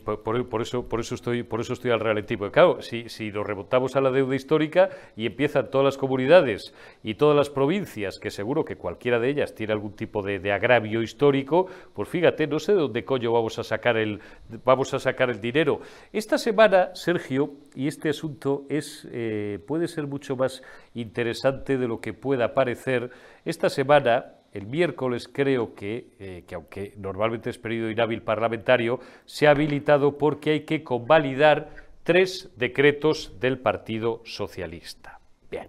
por, 0.00 0.60
eso, 0.62 0.88
por, 0.88 1.00
eso 1.00 1.14
estoy, 1.14 1.44
por 1.44 1.60
eso 1.60 1.72
estoy 1.72 1.92
al 1.92 2.00
ralentí. 2.00 2.36
claro, 2.36 2.82
si, 2.82 3.08
si 3.08 3.30
nos 3.30 3.46
remontamos 3.46 3.94
a 3.94 4.00
la 4.00 4.10
deuda 4.10 4.34
histórica 4.34 4.90
y 5.16 5.26
empiezan 5.26 5.70
todas 5.70 5.84
las 5.84 5.96
comunidades 5.96 6.74
y 7.04 7.14
todas 7.14 7.36
las 7.36 7.50
provincias, 7.50 8.18
que 8.18 8.30
seguro 8.30 8.64
que 8.64 8.76
cualquiera 8.76 9.20
de 9.20 9.30
ellas 9.30 9.54
tiene 9.54 9.72
algún 9.72 9.94
tipo 9.94 10.22
de, 10.22 10.52
agravio 10.52 11.02
histórico, 11.02 11.66
pues 11.94 12.08
fíjate, 12.08 12.46
no 12.46 12.58
sé 12.58 12.72
de 12.72 12.80
dónde 12.80 13.04
coño 13.04 13.32
vamos 13.32 13.58
a 13.58 13.64
sacar 13.64 13.96
el, 13.96 14.20
vamos 14.64 14.92
a 14.92 14.98
sacar 14.98 15.30
el 15.30 15.40
dinero. 15.40 15.80
Esta 16.12 16.36
semana, 16.36 16.90
Sergio, 16.94 17.52
y 17.74 17.86
este 17.86 18.08
asunto 18.08 18.64
es, 18.68 19.06
eh, 19.12 19.60
puede 19.66 19.86
ser 19.86 20.06
mucho 20.06 20.36
más 20.36 20.62
interesante 20.94 21.78
de 21.78 21.86
lo 21.86 22.00
que 22.00 22.12
pueda 22.12 22.54
parecer, 22.54 23.10
esta 23.44 23.70
semana 23.70 24.35
el 24.56 24.66
miércoles 24.66 25.28
creo 25.28 25.72
eh, 25.80 26.44
que, 26.46 26.54
aunque 26.54 26.94
normalmente 26.96 27.50
es 27.50 27.58
periodo 27.58 27.90
inhábil 27.90 28.22
parlamentario, 28.22 29.00
se 29.26 29.46
ha 29.46 29.50
habilitado 29.50 30.16
porque 30.16 30.50
hay 30.50 30.60
que 30.60 30.82
convalidar 30.82 31.68
tres 32.02 32.50
decretos 32.56 33.38
del 33.38 33.58
Partido 33.58 34.22
Socialista. 34.24 35.20
Bien. 35.50 35.68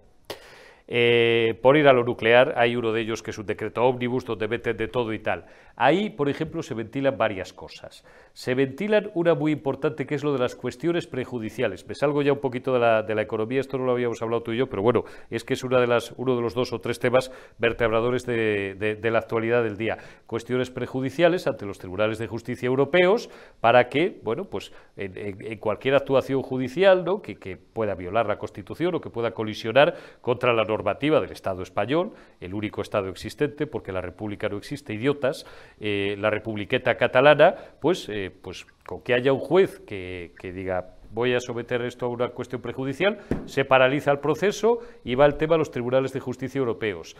Eh, 0.87 1.59
por 1.61 1.75
ir 1.75 1.87
a 1.89 1.93
lo 1.93 2.05
nuclear, 2.05 2.53
hay 2.55 2.77
uno 2.77 2.93
de 2.93 3.01
ellos 3.01 3.21
que 3.21 3.31
es 3.31 3.37
un 3.37 3.45
decreto 3.45 3.83
ómnibus 3.83 4.23
donde 4.23 4.47
meten 4.47 4.77
de 4.77 4.87
todo 4.87 5.11
y 5.11 5.19
tal. 5.19 5.45
Ahí, 5.79 6.09
por 6.09 6.27
ejemplo, 6.27 6.63
se 6.63 6.73
ventilan 6.73 7.19
varias 7.19 7.53
cosas. 7.53 8.03
Se 8.33 8.55
ventilan 8.55 9.11
una 9.13 9.35
muy 9.35 9.51
importante 9.51 10.07
que 10.07 10.15
es 10.15 10.23
lo 10.23 10.33
de 10.33 10.39
las 10.39 10.55
cuestiones 10.55 11.05
prejudiciales. 11.05 11.87
Me 11.87 11.93
salgo 11.93 12.23
ya 12.23 12.33
un 12.33 12.39
poquito 12.39 12.73
de 12.73 12.79
la, 12.79 13.03
de 13.03 13.13
la 13.13 13.21
economía, 13.21 13.59
esto 13.59 13.77
no 13.77 13.85
lo 13.85 13.91
habíamos 13.91 14.19
hablado 14.23 14.41
tú 14.41 14.53
y 14.53 14.57
yo, 14.57 14.67
pero 14.67 14.81
bueno, 14.81 15.05
es 15.29 15.43
que 15.43 15.53
es 15.53 15.63
una 15.63 15.79
de 15.79 15.85
las, 15.85 16.13
uno 16.17 16.35
de 16.35 16.41
los 16.41 16.55
dos 16.55 16.73
o 16.73 16.81
tres 16.81 16.97
temas 16.97 17.31
vertebradores 17.59 18.25
de, 18.25 18.73
de, 18.75 19.11
la 19.11 19.19
actualidad 19.19 19.61
del 19.61 19.77
día. 19.77 19.99
Cuestiones 20.25 20.71
prejudiciales 20.71 21.45
ante 21.45 21.67
los 21.67 21.77
tribunales 21.77 22.17
de 22.17 22.25
justicia 22.25 22.65
europeos 22.65 23.29
para 23.61 23.87
que, 23.87 24.19
bueno, 24.23 24.45
pues 24.45 24.71
en, 24.95 25.59
cualquier 25.59 25.93
actuación 25.93 26.41
judicial 26.41 27.05
¿no? 27.05 27.21
que, 27.21 27.35
que 27.35 27.55
pueda 27.55 27.93
violar 27.93 28.25
la 28.25 28.39
Constitución 28.39 28.95
o 28.95 29.01
que 29.01 29.11
pueda 29.11 29.31
colisionar 29.31 29.95
contra 30.21 30.53
la 30.53 30.63
normativa 30.63 31.21
del 31.21 31.31
Estado 31.31 31.61
español, 31.61 32.13
el 32.41 32.55
único 32.55 32.81
Estado 32.81 33.09
existente, 33.09 33.67
porque 33.67 33.91
la 33.91 34.01
República 34.01 34.49
no 34.49 34.57
existe, 34.57 34.93
idiotas, 34.93 35.45
eh, 35.79 36.15
la 36.19 36.29
republiqueta 36.29 36.97
catalana, 36.97 37.55
pues, 37.79 38.07
eh, 38.09 38.31
pues 38.41 38.65
con 38.85 39.01
que 39.01 39.13
haya 39.13 39.33
un 39.33 39.39
juez 39.39 39.79
que, 39.79 40.31
diga 40.41 40.93
voy 41.11 41.33
a 41.33 41.39
someter 41.39 41.81
esto 41.83 42.05
a 42.05 42.09
una 42.09 42.29
cuestión 42.29 42.61
prejudicial, 42.61 43.19
se 43.45 43.63
paraliza 43.63 44.11
el 44.11 44.19
proceso 44.19 44.79
y 45.05 45.15
va 45.15 45.25
el 45.25 45.35
tema 45.35 45.55
a 45.55 45.57
los 45.57 45.71
tribunales 45.71 46.11
de 46.13 46.19
justicia 46.19 46.59
europeos 46.59 47.15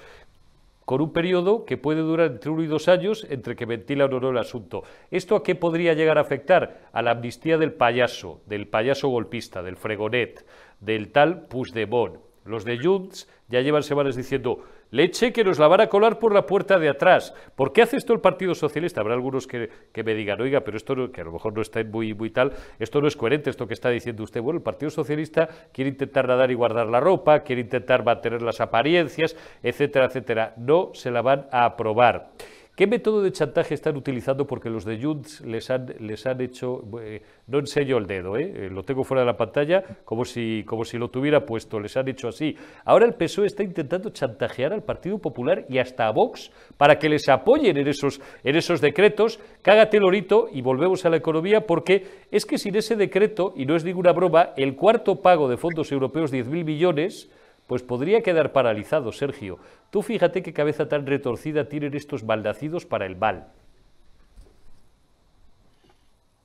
con 0.87 1.01
un 1.01 1.11
periodo 1.11 1.65
que 1.65 1.75
puede 1.75 1.99
durar 1.99 2.31
entre 2.31 2.49
uno 2.49 2.63
y 2.63 2.67
dos 2.67 2.87
años 2.87 3.27
entre 3.29 3.57
que 3.57 3.65
ventilan 3.65 4.13
o 4.13 4.21
no 4.21 4.29
el 4.29 4.37
asunto. 4.37 4.83
¿Esto 5.11 5.35
a 5.35 5.43
qué 5.43 5.53
podría 5.53 5.93
llegar 5.93 6.17
a 6.17 6.21
afectar? 6.21 6.87
A 6.93 7.01
la 7.01 7.11
amnistía 7.11 7.57
del 7.57 7.73
payaso, 7.73 8.39
del 8.45 8.69
payaso 8.69 9.09
golpista, 9.09 9.61
del 9.61 9.75
fregonet, 9.75 10.45
del 10.79 11.11
tal 11.11 11.47
Puigdemont. 11.47 12.19
Los 12.45 12.63
de 12.63 12.77
Junts 12.77 13.27
ya 13.49 13.59
llevan 13.59 13.83
semanas 13.83 14.15
diciendo 14.15 14.63
leche 14.91 15.33
que 15.33 15.43
nos 15.43 15.59
la 15.59 15.67
van 15.67 15.81
a 15.81 15.87
colar 15.87 16.19
por 16.19 16.33
la 16.33 16.45
puerta 16.45 16.79
de 16.79 16.89
atrás. 16.89 17.33
¿Por 17.55 17.73
qué 17.73 17.81
hace 17.81 17.97
esto 17.97 18.13
el 18.13 18.19
Partido 18.19 18.55
Socialista? 18.55 19.01
Habrá 19.01 19.13
algunos 19.13 19.47
que, 19.47 19.69
me 19.93 20.13
digan, 20.13 20.41
oiga, 20.41 20.61
pero 20.61 20.77
esto 20.77 21.11
que 21.11 21.21
a 21.21 21.23
lo 21.23 21.31
mejor 21.31 21.53
no 21.53 21.61
está 21.61 21.83
muy, 21.83 22.13
muy 22.13 22.29
tal, 22.29 22.53
esto 22.79 23.01
no 23.01 23.07
es 23.07 23.15
coherente, 23.15 23.49
esto 23.49 23.67
que 23.67 23.73
está 23.73 23.89
diciendo 23.89 24.23
usted. 24.23 24.41
Bueno, 24.41 24.57
el 24.57 24.63
Partido 24.63 24.89
Socialista 24.89 25.47
quiere 25.71 25.89
intentar 25.89 26.27
nadar 26.27 26.51
y 26.51 26.53
guardar 26.53 26.87
la 26.87 26.99
ropa, 26.99 27.41
quiere 27.41 27.61
intentar 27.61 28.03
mantener 28.03 28.41
las 28.41 28.61
apariencias, 28.61 29.35
etcétera, 29.63 30.05
etcétera. 30.05 30.53
No 30.57 30.91
se 30.93 31.11
la 31.11 31.21
van 31.21 31.47
a 31.51 31.65
aprobar. 31.65 32.31
¿Qué 32.77 32.85
método 32.85 33.23
de 33.23 33.31
chantaje 33.31 33.73
están 33.73 33.97
utilizando? 33.97 34.45
Porque 34.45 34.69
los 34.69 34.85
de 34.85 35.01
Junts 35.01 35.41
les 35.41 35.71
han, 35.71 35.95
les 35.97 36.27
han 36.27 36.39
hecho, 36.41 36.83
eh, 37.01 37.23
no 37.47 37.57
enseño 37.57 37.97
el 37.97 38.05
dedo, 38.05 38.37
eh, 38.37 38.53
eh, 38.55 38.69
lo 38.71 38.83
tengo 38.83 39.03
fuera 39.03 39.21
de 39.21 39.25
la 39.25 39.35
pantalla 39.35 39.83
como 40.05 40.25
si, 40.25 40.63
como 40.63 40.85
si 40.85 40.99
lo 40.99 41.09
tuviera 41.09 41.43
puesto, 41.43 41.79
les 41.79 41.97
han 41.97 42.07
hecho 42.07 42.27
así. 42.27 42.55
Ahora 42.85 43.07
el 43.07 43.15
PSOE 43.15 43.47
está 43.47 43.63
intentando 43.63 44.11
chantajear 44.11 44.73
al 44.73 44.83
Partido 44.83 45.17
Popular 45.17 45.65
y 45.67 45.79
hasta 45.79 46.05
a 46.05 46.11
Vox 46.11 46.51
para 46.77 46.99
que 46.99 47.09
les 47.09 47.27
apoyen 47.29 47.77
en 47.77 47.87
esos, 47.87 48.21
en 48.43 48.55
esos 48.55 48.79
decretos. 48.79 49.39
Cágate, 49.63 49.99
Lorito, 49.99 50.47
y 50.53 50.61
volvemos 50.61 51.03
a 51.03 51.09
la 51.09 51.17
economía, 51.17 51.65
porque 51.65 52.05
es 52.29 52.45
que 52.45 52.59
sin 52.59 52.75
ese 52.75 52.95
decreto, 52.95 53.55
y 53.55 53.65
no 53.65 53.75
es 53.75 53.85
ninguna 53.85 54.11
broma, 54.11 54.51
el 54.55 54.75
cuarto 54.75 55.23
pago 55.23 55.49
de 55.49 55.57
fondos 55.57 55.91
europeos, 55.91 56.31
10.000 56.31 56.63
millones, 56.63 57.31
pues 57.67 57.83
podría 57.83 58.21
quedar 58.21 58.53
paralizado, 58.53 59.11
Sergio. 59.11 59.59
Tú 59.91 60.01
fíjate 60.01 60.41
qué 60.41 60.53
cabeza 60.53 60.87
tan 60.87 61.05
retorcida 61.05 61.67
tienen 61.67 61.93
estos 61.93 62.23
malnacidos 62.23 62.85
para 62.85 63.05
el 63.05 63.15
mal. 63.17 63.47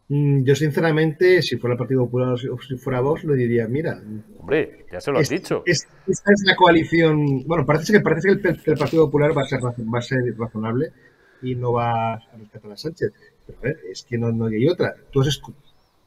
Mm, 0.08 0.42
yo, 0.44 0.54
sinceramente, 0.54 1.40
si 1.40 1.56
fuera 1.56 1.72
el 1.74 1.78
Partido 1.78 2.04
Popular 2.04 2.34
o 2.34 2.58
si 2.60 2.76
fuera 2.76 3.00
vos, 3.00 3.24
lo 3.24 3.34
diría, 3.34 3.66
mira. 3.68 4.02
Hombre, 4.38 4.84
ya 4.92 5.00
se 5.00 5.10
lo 5.10 5.20
has 5.20 5.28
dicho. 5.30 5.62
esta 5.64 5.88
es 6.06 6.42
la 6.44 6.56
coalición. 6.56 7.46
Bueno, 7.46 7.64
parece 7.64 7.92
que, 7.92 8.00
parece 8.00 8.38
que 8.38 8.48
el, 8.70 8.78
Partido 8.78 9.06
Popular 9.06 9.36
va 9.36 9.42
a, 9.42 9.46
ser, 9.46 9.60
va 9.62 9.98
a 9.98 10.02
ser 10.02 10.18
razonable 10.36 10.92
y 11.40 11.54
no 11.54 11.72
va 11.72 12.14
a 12.14 12.28
rescatar 12.36 12.72
a 12.72 12.76
Sánchez. 12.76 13.12
Pero 13.46 13.58
a 13.58 13.62
ver, 13.62 13.80
es 13.90 14.02
que 14.02 14.18
no, 14.18 14.30
no 14.32 14.46
hay 14.46 14.68
otra. 14.68 14.94
Tú 15.10 15.22
has, 15.22 15.40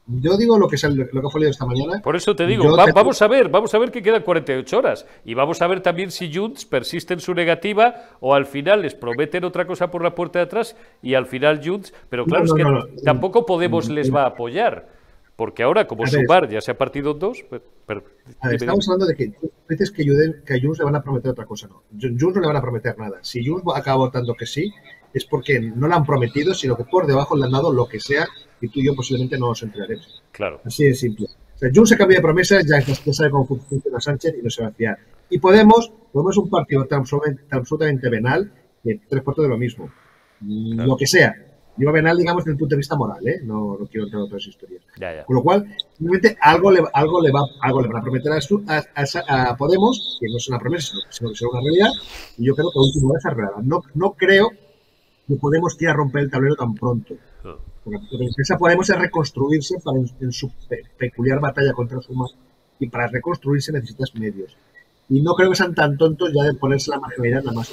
yo 0.06 0.36
digo 0.36 0.58
lo 0.58 0.68
que, 0.68 0.76
lo 0.88 1.20
que 1.20 1.26
ha 1.26 1.30
salido 1.30 1.50
esta 1.50 1.66
mañana. 1.66 2.00
Por 2.00 2.14
eso 2.14 2.36
te 2.36 2.46
digo, 2.46 2.76
vamos 2.76 3.20
a 3.22 3.28
ver, 3.28 3.48
vamos 3.48 3.74
a 3.74 3.78
ver 3.78 3.90
que 3.90 4.02
quedan 4.02 4.22
48 4.22 4.78
horas. 4.78 5.06
Y 5.24 5.34
vamos 5.34 5.60
a 5.62 5.66
ver 5.66 5.80
también 5.80 6.10
si 6.10 6.32
Junts 6.32 6.64
persiste 6.64 7.14
en 7.14 7.20
su 7.20 7.34
negativa 7.34 8.10
o 8.20 8.34
al 8.34 8.46
final 8.46 8.82
les 8.82 8.94
prometen 8.94 9.44
otra 9.44 9.66
cosa 9.66 9.90
por 9.90 10.02
la 10.02 10.14
puerta 10.14 10.38
de 10.38 10.44
atrás 10.44 10.76
y 11.02 11.14
al 11.14 11.26
final 11.26 11.60
Junts. 11.64 11.92
Pero 12.08 12.24
claro, 12.24 12.44
es 12.44 12.52
que 12.52 13.02
tampoco 13.02 13.46
Podemos 13.46 13.88
les 13.88 14.14
va 14.14 14.24
a 14.24 14.26
apoyar. 14.26 14.88
Porque 15.36 15.62
ahora, 15.62 15.86
como 15.86 16.06
su 16.06 16.18
bar 16.26 16.48
ya 16.48 16.62
se 16.62 16.70
ha 16.70 16.78
partido 16.78 17.10
en 17.10 17.18
dos. 17.18 17.44
Estamos 18.50 18.88
hablando 18.88 19.06
de 19.06 19.14
que 19.14 19.32
dices 19.68 19.90
que, 19.90 20.04
que 20.46 20.54
a 20.54 20.60
Junts 20.60 20.78
le 20.78 20.84
van 20.84 20.96
a 20.96 21.02
prometer 21.02 21.30
otra 21.30 21.44
cosa. 21.44 21.68
No, 21.68 21.82
Junts 21.92 22.36
no 22.36 22.40
le 22.40 22.46
van 22.46 22.56
a 22.56 22.62
prometer 22.62 22.98
nada. 22.98 23.18
Si 23.20 23.46
Junts 23.46 23.64
acaba 23.74 23.98
votando 23.98 24.34
que 24.34 24.46
sí, 24.46 24.72
es 25.12 25.24
porque 25.24 25.60
no 25.60 25.88
lo 25.88 25.94
han 25.94 26.04
prometido, 26.04 26.54
sino 26.54 26.76
que 26.76 26.84
por 26.84 27.06
debajo 27.06 27.36
le 27.36 27.44
han 27.44 27.52
dado 27.52 27.72
lo 27.72 27.86
que 27.86 28.00
sea 28.00 28.26
y 28.60 28.68
tú 28.68 28.80
y 28.80 28.86
yo 28.86 28.94
posiblemente 28.94 29.38
no 29.38 29.48
nos 29.48 29.62
enteraremos. 29.62 30.22
Claro. 30.32 30.60
Así 30.64 30.84
de 30.84 30.94
simple. 30.94 31.26
O 31.54 31.58
sea, 31.58 31.70
Junts 31.74 31.90
se 31.90 31.96
cambia 31.96 32.18
de 32.18 32.22
promesa, 32.22 32.60
ya, 32.60 32.80
ya 32.80 33.12
sabe 33.12 33.30
cómo 33.30 33.46
funciona 33.46 33.98
Sánchez 34.00 34.34
y 34.38 34.42
no 34.42 34.50
se 34.50 34.62
va 34.62 34.68
a 34.68 34.72
fiar. 34.72 34.98
Y 35.30 35.38
Podemos, 35.38 35.90
Podemos 36.12 36.34
es 36.34 36.38
un 36.38 36.50
partido 36.50 36.84
tan, 36.84 37.02
absolutamente 37.50 38.08
venal 38.10 38.52
que 38.82 39.00
tres 39.08 39.22
cuartos 39.22 39.44
de 39.44 39.48
lo 39.48 39.58
mismo. 39.58 39.90
Lo 40.40 40.96
que 40.96 41.06
sea. 41.06 41.34
Yo 41.78 41.92
venal, 41.92 42.16
digamos, 42.16 42.42
desde 42.42 42.52
el 42.52 42.58
punto 42.58 42.74
de 42.74 42.78
vista 42.78 42.96
moral, 42.96 43.26
¿eh? 43.26 43.40
No, 43.42 43.76
no 43.78 43.86
quiero 43.86 44.04
entrar 44.04 44.20
en 44.20 44.26
otras 44.26 44.46
historias. 44.46 44.82
Con 45.26 45.36
lo 45.36 45.42
cual, 45.42 45.66
simplemente 45.96 46.36
algo 46.40 46.70
le, 46.70 46.82
algo 46.92 47.20
le, 47.20 47.30
va, 47.30 47.42
algo 47.60 47.82
le 47.82 47.88
van 47.88 47.98
a 47.98 48.02
prometer 48.02 48.32
a, 48.32 48.38
a, 48.94 49.50
a, 49.50 49.56
Podemos, 49.56 50.18
que 50.18 50.26
no 50.28 50.38
es 50.38 50.48
una 50.48 50.58
promesa, 50.58 50.94
sino 51.10 51.30
que 51.30 51.36
será 51.36 51.50
una 51.50 51.60
realidad, 51.60 51.90
y 52.38 52.46
yo 52.46 52.54
creo 52.54 52.70
que 52.70 52.78
último 52.78 53.12
vez 53.12 53.22
realidad. 53.24 53.62
No, 53.62 53.82
no 53.94 54.12
creo 54.12 54.50
que 55.26 55.36
Podemos 55.36 55.74
quiera 55.74 55.94
romper 55.94 56.22
el 56.22 56.30
tablero 56.30 56.54
tan 56.54 56.74
pronto. 56.74 57.14
Ah. 57.44 57.56
Porque 57.82 57.98
lo 58.10 58.18
que 58.18 58.24
interesa 58.24 58.58
Podemos 58.58 58.88
es 58.88 58.98
reconstruirse 58.98 59.76
para 59.82 59.98
en, 59.98 60.32
su 60.32 60.50
peculiar 60.98 61.40
batalla 61.40 61.72
contra 61.72 62.00
su 62.00 62.14
más. 62.14 62.34
Y 62.78 62.88
para 62.88 63.08
reconstruirse 63.08 63.72
necesitas 63.72 64.14
medios. 64.14 64.56
Y 65.08 65.20
no 65.22 65.34
creo 65.34 65.50
que 65.50 65.56
sean 65.56 65.74
tan 65.74 65.96
tontos 65.96 66.32
ya 66.32 66.44
de 66.44 66.54
ponerse 66.54 66.90
la 66.90 67.00
marginalidad 67.00 67.44
la 67.44 67.52
más. 67.52 67.72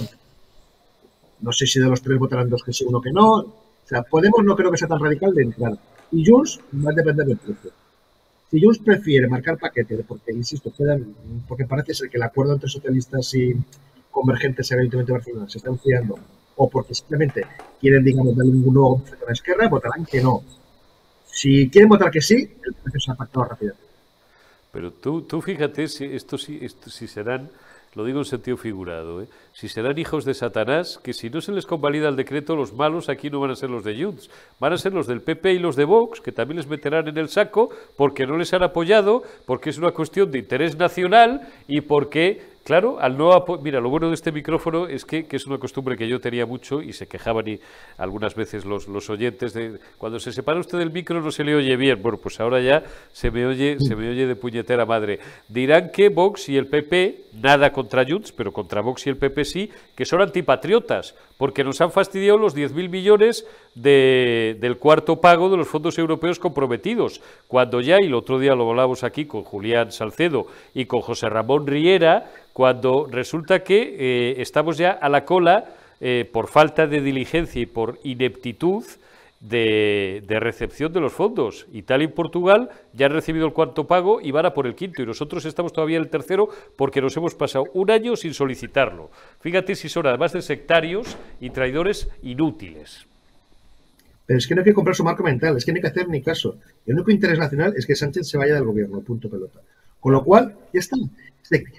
No 1.41 1.51
sé 1.51 1.65
si 1.65 1.79
de 1.79 1.87
los 1.87 2.01
tres 2.01 2.17
votarán 2.17 2.49
dos 2.49 2.63
que 2.63 2.73
sí, 2.73 2.85
uno 2.85 3.01
que 3.01 3.11
no. 3.11 3.31
O 3.37 3.87
sea, 3.87 4.03
Podemos 4.03 4.43
no 4.43 4.55
creo 4.55 4.71
que 4.71 4.77
sea 4.77 4.87
tan 4.87 4.99
radical 4.99 5.33
de 5.33 5.43
entrar. 5.43 5.73
Y 6.11 6.25
Junts 6.25 6.59
va 6.85 6.91
a 6.91 6.95
depender 6.95 7.25
del 7.25 7.37
precio. 7.37 7.71
Si 8.49 8.61
Junts 8.63 8.79
prefiere 8.79 9.27
marcar 9.27 9.57
paquete, 9.57 10.03
porque, 10.07 10.31
insisto, 10.31 10.71
porque 11.47 11.65
parece 11.65 11.95
ser 11.95 12.09
que 12.09 12.17
el 12.17 12.23
acuerdo 12.23 12.53
entre 12.53 12.69
socialistas 12.69 13.33
y 13.33 13.55
convergentes 14.11 14.71
evidentemente 14.71 15.11
Barcelona 15.11 15.49
se 15.49 15.57
está 15.57 15.69
enfriando 15.69 16.19
o 16.55 16.69
porque 16.69 16.93
simplemente 16.93 17.45
quieren, 17.79 18.03
digamos, 18.03 18.35
darle 18.35 18.51
un 18.51 18.73
nuevo 18.73 19.01
a 19.21 19.25
la 19.25 19.33
izquierda, 19.33 19.67
votarán 19.67 20.05
que 20.05 20.21
no. 20.21 20.43
Si 21.25 21.69
quieren 21.69 21.89
votar 21.89 22.11
que 22.11 22.21
sí, 22.21 22.35
el 22.35 22.73
proceso 22.73 23.05
se 23.05 23.11
ha 23.11 23.15
pactado 23.15 23.45
rápidamente. 23.45 23.83
Pero 24.71 24.91
tú, 24.91 25.21
tú 25.21 25.41
fíjate 25.41 25.87
si 25.87 26.05
esto, 26.05 26.37
si, 26.37 26.67
si 26.87 27.07
serán, 27.07 27.49
lo 27.93 28.05
digo 28.05 28.19
en 28.19 28.25
sentido 28.25 28.57
figurado, 28.57 29.21
¿eh? 29.21 29.27
si 29.53 29.69
serán 29.69 29.97
hijos 29.99 30.25
de 30.25 30.33
Satanás, 30.33 30.99
que 31.03 31.13
si 31.13 31.29
no 31.29 31.41
se 31.41 31.51
les 31.51 31.67
convalida 31.67 32.09
el 32.09 32.15
decreto, 32.15 32.55
los 32.55 32.73
malos 32.73 33.07
aquí 33.07 33.29
no 33.29 33.39
van 33.39 33.51
a 33.51 33.55
ser 33.55 33.69
los 33.69 33.83
de 33.83 34.03
Junts, 34.03 34.31
van 34.59 34.73
a 34.73 34.77
ser 34.77 34.93
los 34.93 35.05
del 35.05 35.21
PP 35.21 35.53
y 35.53 35.59
los 35.59 35.75
de 35.75 35.85
Vox, 35.85 36.21
que 36.21 36.31
también 36.31 36.57
les 36.57 36.67
meterán 36.67 37.07
en 37.07 37.17
el 37.17 37.29
saco 37.29 37.69
porque 37.97 38.25
no 38.25 38.35
les 38.35 38.51
han 38.53 38.63
apoyado, 38.63 39.21
porque 39.45 39.69
es 39.69 39.77
una 39.77 39.91
cuestión 39.91 40.31
de 40.31 40.39
interés 40.39 40.75
nacional 40.75 41.47
y 41.67 41.81
porque 41.81 42.52
Claro, 42.63 42.97
al 43.01 43.17
no 43.17 43.45
mira, 43.61 43.81
lo 43.81 43.89
bueno 43.89 44.07
de 44.07 44.15
este 44.15 44.31
micrófono 44.31 44.87
es 44.87 45.03
que, 45.03 45.27
es 45.29 45.47
una 45.47 45.57
costumbre 45.57 45.97
que 45.97 46.07
yo 46.07 46.21
tenía 46.21 46.45
mucho 46.45 46.81
y 46.81 46.93
se 46.93 47.07
quejaban 47.07 47.45
y 47.45 47.59
algunas 47.97 48.35
veces 48.35 48.63
los, 48.63 48.87
los, 48.87 49.09
oyentes 49.09 49.53
de 49.53 49.79
cuando 49.97 50.17
se 50.17 50.31
separa 50.31 50.61
usted 50.61 50.77
del 50.77 50.89
micro 50.89 51.19
no 51.21 51.29
se 51.29 51.43
le 51.43 51.55
oye 51.55 51.75
bien. 51.75 52.01
Bueno, 52.01 52.17
pues 52.19 52.39
ahora 52.39 52.61
ya 52.61 52.81
se 53.11 53.31
me 53.31 53.45
oye, 53.45 53.77
se 53.81 53.97
me 53.97 54.09
oye 54.09 54.25
de 54.25 54.37
puñetera 54.37 54.85
madre. 54.85 55.19
Dirán 55.49 55.91
que 55.91 56.07
Vox 56.07 56.47
y 56.47 56.55
el 56.55 56.67
PP, 56.67 57.25
nada 57.41 57.73
contra 57.73 58.05
Junts, 58.05 58.31
pero 58.31 58.53
contra 58.53 58.79
Vox 58.79 59.07
y 59.07 59.09
el 59.09 59.17
PP 59.17 59.43
sí, 59.43 59.69
que 59.95 60.05
son 60.05 60.21
antipatriotas, 60.21 61.15
porque 61.37 61.63
nos 61.63 61.81
han 61.81 61.91
fastidiado 61.91 62.37
los 62.37 62.55
10.000 62.55 62.89
millones 62.89 63.45
de, 63.75 64.57
del 64.59 64.77
cuarto 64.77 65.21
pago 65.21 65.49
de 65.49 65.57
los 65.57 65.67
fondos 65.67 65.97
europeos 65.97 66.39
comprometidos, 66.39 67.21
cuando 67.47 67.81
ya, 67.81 67.97
y 68.01 68.07
el 68.07 68.15
otro 68.15 68.39
día 68.39 68.55
lo 68.55 68.69
hablamos 68.69 69.03
aquí 69.03 69.25
con 69.25 69.43
Julián 69.43 69.91
Salcedo 69.91 70.47
y 70.73 70.85
con 70.85 71.01
José 71.01 71.29
Ramón 71.29 71.67
Riera, 71.67 72.31
cuando 72.53 73.07
resulta 73.09 73.63
que 73.63 73.95
eh, 73.99 74.41
estamos 74.41 74.77
ya 74.77 74.91
a 74.91 75.09
la 75.09 75.25
cola 75.25 75.65
eh, 76.01 76.29
por 76.31 76.47
falta 76.47 76.87
de 76.87 77.01
diligencia 77.01 77.61
y 77.61 77.65
por 77.65 77.99
ineptitud 78.03 78.83
de, 79.43 80.23
recepción 80.39 80.93
de 80.93 81.01
los 81.01 81.13
fondos. 81.13 81.67
Italia 81.71 82.05
y 82.05 82.07
Portugal 82.07 82.69
ya 82.93 83.07
han 83.07 83.11
recibido 83.11 83.45
el 83.45 83.53
cuarto 83.53 83.85
pago 83.85 84.21
y 84.21 84.31
van 84.31 84.45
a 84.45 84.53
por 84.53 84.65
el 84.65 84.75
quinto, 84.75 85.01
y 85.01 85.05
nosotros 85.05 85.45
estamos 85.45 85.73
todavía 85.73 85.97
en 85.97 86.03
el 86.03 86.09
tercero 86.09 86.49
porque 86.77 87.01
nos 87.01 87.15
hemos 87.17 87.35
pasado 87.35 87.65
un 87.73 87.91
año 87.91 88.15
sin 88.15 88.33
solicitarlo. 88.33 89.11
Fíjate 89.41 89.75
si 89.75 89.89
son 89.89 90.07
además 90.07 90.33
de 90.33 90.41
sectarios 90.41 91.17
y 91.39 91.49
traidores 91.49 92.09
inútiles. 92.21 93.05
Pero 94.25 94.39
es 94.39 94.47
que 94.47 94.55
no 94.55 94.61
hay 94.61 94.65
que 94.65 94.73
comprar 94.73 94.95
su 94.95 95.03
marco 95.03 95.23
mental, 95.23 95.57
es 95.57 95.65
que 95.65 95.73
no 95.73 95.77
hay 95.77 95.81
que 95.81 95.87
hacer 95.89 96.07
ni 96.07 96.21
caso. 96.21 96.55
El 96.85 96.95
único 96.95 97.11
interés 97.11 97.37
nacional 97.37 97.73
es 97.75 97.85
que 97.85 97.95
Sánchez 97.95 98.27
se 98.27 98.37
vaya 98.37 98.55
del 98.55 98.63
gobierno, 98.63 99.01
punto 99.01 99.29
pelota. 99.29 99.59
Con 99.99 100.13
lo 100.13 100.23
cual, 100.23 100.55
ya 100.73 100.79
está. 100.79 100.95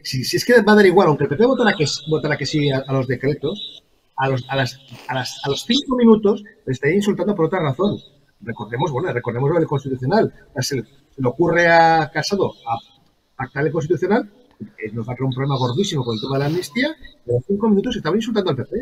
Si, 0.03 0.37
es 0.37 0.45
que 0.45 0.61
va 0.61 0.73
a 0.73 0.77
dar 0.77 0.87
igual, 0.87 1.09
aunque 1.09 1.25
el 1.25 1.31
PP 1.31 1.47
votará 1.47 1.75
que, 1.75 1.87
votará 2.09 2.37
que 2.37 2.45
sí 2.45 2.71
a, 2.71 2.85
los 2.93 3.07
decretos, 3.07 3.83
a 4.17 4.29
los, 4.29 4.45
a, 4.49 4.57
las, 4.57 4.79
a, 5.09 5.15
las, 5.15 5.41
a 5.45 5.49
los 5.49 5.65
cinco 5.65 5.97
minutos 5.97 6.45
le 6.65 6.73
estaría 6.73 6.97
insultando 6.97 7.35
por 7.35 7.47
otra 7.47 7.61
razón. 7.61 7.99
Recordemos, 8.41 8.93
bueno, 8.93 9.13
recordemos 9.13 9.51
lo 9.51 9.57
del 9.59 9.67
constitucional. 9.67 10.33
Se, 10.61 10.77
le 10.77 11.29
ocurre 11.29 11.69
a 11.69 12.11
Casado 12.13 12.53
a 12.67 12.79
pactar 13.37 13.67
el 13.67 13.73
constitucional, 13.73 14.31
que 14.77 14.93
nos 14.93 15.09
va 15.09 15.13
a 15.13 15.17
crear 15.17 15.27
un 15.27 15.35
problema 15.35 15.57
gordísimo 15.57 16.05
con 16.05 16.15
el 16.15 16.21
tema 16.21 16.37
de 16.37 16.41
la 16.41 16.47
amnistía, 16.47 16.95
y 17.27 17.31
a 17.31 17.35
los 17.35 17.45
cinco 17.47 17.69
minutos 17.69 17.97
estaba 17.97 18.17
insultando 18.17 18.51
al 18.51 18.57
PP. 18.57 18.77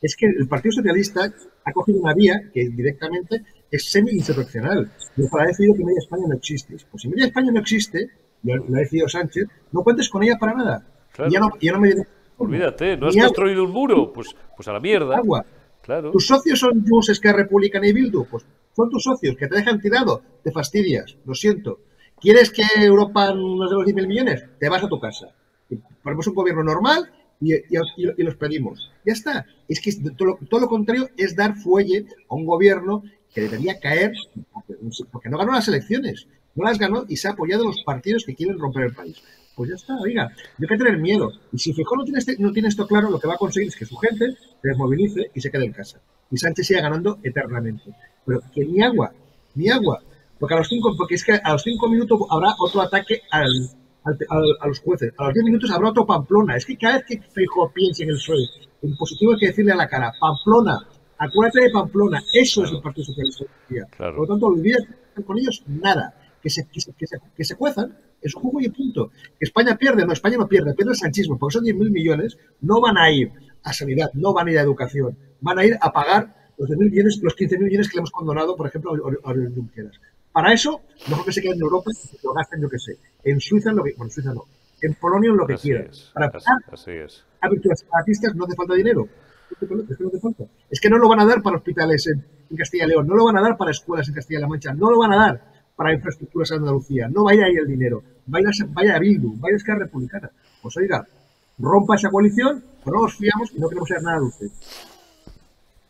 Es 0.00 0.16
que 0.16 0.26
el 0.26 0.46
Partido 0.46 0.72
Socialista 0.72 1.32
ha 1.64 1.72
cogido 1.72 2.00
una 2.00 2.14
vía 2.14 2.40
que 2.54 2.68
directamente 2.68 3.42
es 3.70 3.90
semi-insurreccional. 3.90 4.92
Y 5.16 5.22
ha 5.22 5.46
decidido 5.46 5.74
que 5.74 5.84
Media 5.84 5.98
España 5.98 6.24
no 6.28 6.36
existe. 6.36 6.76
Pues 6.90 7.02
si 7.02 7.08
Media 7.08 7.26
España 7.26 7.50
no 7.50 7.60
existe, 7.60 8.08
lo, 8.44 8.54
ha 8.54 8.78
decidido 8.78 9.08
Sánchez, 9.08 9.48
no 9.72 9.82
cuentes 9.82 10.08
con 10.08 10.22
ella 10.22 10.38
para 10.38 10.54
nada. 10.54 10.86
ya 11.28 11.40
no, 11.40 11.50
ya 11.60 11.72
no 11.72 11.80
me 11.80 11.94
Olvídate, 12.38 12.96
no 12.96 13.08
has 13.08 13.16
construido 13.16 13.64
un 13.64 13.72
muro, 13.72 14.12
pues, 14.12 14.34
pues 14.56 14.66
a 14.68 14.72
la 14.72 14.80
mierda. 14.80 15.16
Agua. 15.16 15.44
Claro. 15.82 16.10
¿Tus 16.12 16.26
socios 16.26 16.58
son 16.58 16.84
Junts, 16.86 17.10
Esquerra 17.10 17.38
Republicana 17.38 17.86
y 17.86 17.92
Bildu? 17.92 18.24
Pues 18.24 18.44
son 18.74 18.90
tus 18.90 19.02
socios, 19.02 19.36
que 19.36 19.48
te 19.48 19.56
dejan 19.56 19.80
tirado, 19.80 20.22
te 20.42 20.50
fastidias, 20.50 21.16
lo 21.24 21.34
siento. 21.34 21.80
¿Quieres 22.20 22.50
que 22.50 22.62
Europa 22.76 23.32
nos 23.34 23.70
dé 23.70 23.76
los 23.76 23.86
10.000 23.86 24.06
millones? 24.06 24.44
Te 24.58 24.68
vas 24.68 24.82
a 24.82 24.88
tu 24.88 24.98
casa. 25.00 25.28
ponemos 26.02 26.26
un 26.26 26.34
gobierno 26.34 26.62
normal 26.62 27.10
y, 27.40 27.54
los 28.22 28.36
pedimos. 28.36 28.90
Ya 29.04 29.12
está. 29.12 29.46
Es 29.68 29.80
que 29.80 29.92
todo 30.16 30.38
todo 30.48 30.60
lo, 30.60 30.68
contrario 30.68 31.08
es 31.16 31.36
dar 31.36 31.56
fuelle 31.56 32.06
a 32.28 32.34
un 32.34 32.44
gobierno 32.44 33.02
que 33.32 33.42
debería 33.42 33.78
caer 33.78 34.12
porque 35.10 35.28
no 35.28 35.38
ganó 35.38 35.52
las 35.52 35.68
elecciones 35.68 36.26
no 36.58 36.64
las 36.64 36.78
ganó 36.78 37.04
y 37.08 37.16
se 37.16 37.28
ha 37.28 37.32
apoyado 37.32 37.62
a 37.62 37.66
los 37.66 37.82
partidos 37.84 38.24
que 38.24 38.34
quieren 38.34 38.58
romper 38.58 38.84
el 38.84 38.94
país. 38.94 39.22
Pues 39.58 39.70
ya 39.70 39.74
está, 39.74 39.96
oiga, 39.98 40.28
no 40.28 40.64
hay 40.64 40.68
que 40.68 40.84
tener 40.84 40.98
miedo. 40.98 41.32
Y 41.52 41.58
si 41.58 41.72
Fijó 41.72 41.96
no 41.96 42.04
tiene, 42.04 42.20
este, 42.20 42.36
no 42.38 42.52
tiene 42.52 42.68
esto 42.68 42.86
claro, 42.86 43.10
lo 43.10 43.18
que 43.18 43.26
va 43.26 43.34
a 43.34 43.38
conseguir 43.38 43.68
es 43.68 43.76
que 43.76 43.84
su 43.84 43.96
gente 43.96 44.26
se 44.30 44.68
desmovilice 44.68 45.32
y 45.34 45.40
se 45.40 45.50
quede 45.50 45.64
en 45.64 45.72
casa. 45.72 46.00
Y 46.30 46.36
Sánchez 46.36 46.68
siga 46.68 46.82
ganando 46.82 47.18
eternamente. 47.24 47.92
Pero 48.24 48.40
que 48.54 48.64
ni 48.64 48.80
agua, 48.80 49.12
ni 49.56 49.68
agua. 49.68 50.00
Porque 50.38 50.54
a 50.54 50.58
los 50.58 50.68
cinco, 50.68 50.94
porque 50.96 51.16
es 51.16 51.24
que 51.24 51.32
a 51.32 51.52
los 51.52 51.62
cinco 51.62 51.88
minutos 51.88 52.20
habrá 52.30 52.54
otro 52.56 52.82
ataque 52.82 53.22
al, 53.32 53.50
a 54.04 54.68
los 54.68 54.78
jueces. 54.78 55.12
A 55.18 55.24
los 55.24 55.34
diez 55.34 55.44
minutos 55.44 55.72
habrá 55.72 55.90
otro 55.90 56.06
Pamplona. 56.06 56.56
Es 56.56 56.64
que 56.64 56.76
cada 56.76 56.98
vez 56.98 57.06
que 57.08 57.20
Fijó 57.20 57.72
piense 57.72 58.04
en 58.04 58.10
el 58.10 58.16
PSOE, 58.16 58.48
en 58.82 58.96
positivo 58.96 59.32
hay 59.32 59.38
que 59.40 59.46
decirle 59.48 59.72
a 59.72 59.76
la 59.76 59.88
cara, 59.88 60.12
Pamplona, 60.20 60.86
Acuérdate 61.18 61.62
de 61.62 61.70
Pamplona, 61.70 62.22
eso 62.32 62.64
es 62.64 62.70
el 62.70 62.80
Partido 62.80 63.06
Socialista. 63.06 63.44
Por 63.98 64.14
lo 64.14 64.26
tanto, 64.26 64.46
olvídate 64.46 64.86
con 65.26 65.36
ellos 65.36 65.62
nada. 65.66 66.14
Que 66.40 66.48
se, 66.48 66.68
que, 66.68 66.80
se, 66.80 66.92
que, 67.36 67.44
se, 67.44 67.56
cuezan, 67.56 67.92
es 68.20 68.34
juego 68.34 68.60
y 68.60 68.68
punto. 68.68 69.10
Que 69.38 69.44
España 69.44 69.76
pierde, 69.76 70.04
no, 70.04 70.12
España 70.12 70.36
no 70.36 70.48
pierde, 70.48 70.74
pierde 70.74 70.92
el 70.92 70.96
sanchismo, 70.96 71.38
porque 71.38 71.54
son 71.54 71.64
10.000 71.64 71.90
millones, 71.90 72.38
no 72.60 72.80
van 72.80 72.98
a 72.98 73.10
ir 73.10 73.32
a 73.62 73.72
sanidad, 73.72 74.10
no 74.14 74.32
van 74.32 74.48
a 74.48 74.52
ir 74.52 74.58
a 74.58 74.62
educación, 74.62 75.16
van 75.40 75.58
a 75.58 75.64
ir 75.64 75.76
a 75.80 75.92
pagar 75.92 76.34
los 76.58 76.68
10.000 76.68 76.90
millones, 76.90 77.20
los 77.22 77.36
15.000 77.36 77.58
millones 77.60 77.88
que 77.88 77.96
le 77.96 78.00
hemos 78.00 78.10
condonado, 78.10 78.56
por 78.56 78.66
ejemplo, 78.66 78.92
a 78.92 79.30
Oriol 79.30 79.54
Junqueras. 79.54 80.00
Para 80.32 80.52
eso, 80.52 80.82
mejor 81.08 81.24
que 81.24 81.32
se 81.32 81.42
queden 81.42 81.56
en 81.56 81.62
Europa 81.62 81.90
y 81.90 82.26
lo 82.26 82.32
gasten, 82.32 82.60
yo 82.60 82.68
que 82.68 82.78
sé. 82.78 82.96
En 83.24 83.40
Suiza, 83.40 83.70
en 83.70 83.76
lo 83.76 83.84
que, 83.84 83.92
bueno, 83.92 84.04
en 84.06 84.10
Suiza 84.10 84.34
no. 84.34 84.44
En 84.80 84.94
Polonia, 84.94 85.30
en 85.30 85.36
lo 85.36 85.46
que 85.46 85.56
quieran. 85.56 85.88
Para 86.14 86.30
pagar 86.30 86.58
así, 86.72 86.92
es. 86.92 87.24
a 87.40 87.48
virtudes 87.48 87.80
separatistas 87.80 88.34
no 88.36 88.44
hace 88.44 88.54
falta 88.54 88.74
dinero. 88.74 89.08
Es 89.50 89.68
que 89.68 89.74
no 89.74 90.08
hace 90.08 90.20
falta. 90.20 90.44
Es 90.70 90.80
que 90.80 90.90
no 90.90 90.98
lo 90.98 91.08
van 91.08 91.20
a 91.20 91.24
dar 91.24 91.42
para 91.42 91.56
hospitales 91.56 92.06
en, 92.06 92.24
Castilla 92.56 92.84
y 92.84 92.88
León, 92.88 93.06
no 93.06 93.14
lo 93.14 93.24
van 93.24 93.36
a 93.36 93.42
dar 93.42 93.56
para 93.56 93.72
escuelas 93.72 94.08
en 94.08 94.14
Castilla-La 94.14 94.46
Mancha, 94.46 94.72
no 94.72 94.90
lo 94.90 94.98
van 94.98 95.12
a 95.12 95.16
dar 95.16 95.57
para 95.78 95.94
infraestructuras 95.94 96.50
en 96.50 96.58
Andalucía. 96.58 97.08
No 97.08 97.22
vaya 97.22 97.44
ahí 97.44 97.54
el 97.54 97.68
dinero. 97.68 98.02
Vaya, 98.26 98.50
vaya 98.70 98.96
a 98.96 98.98
Bildu, 98.98 99.34
vaya 99.38 99.54
a 99.54 99.56
Esquerra 99.58 99.78
Republicana. 99.84 100.28
Pues 100.60 100.76
oiga, 100.76 101.06
rompa 101.56 101.94
esa 101.94 102.10
coalición, 102.10 102.64
no 102.84 103.02
nos 103.02 103.16
fiamos 103.16 103.52
y 103.54 103.60
no 103.60 103.68
queremos 103.68 103.88
ser 103.88 104.02
nada 104.02 104.18
de 104.18 104.24
usted. 104.24 104.46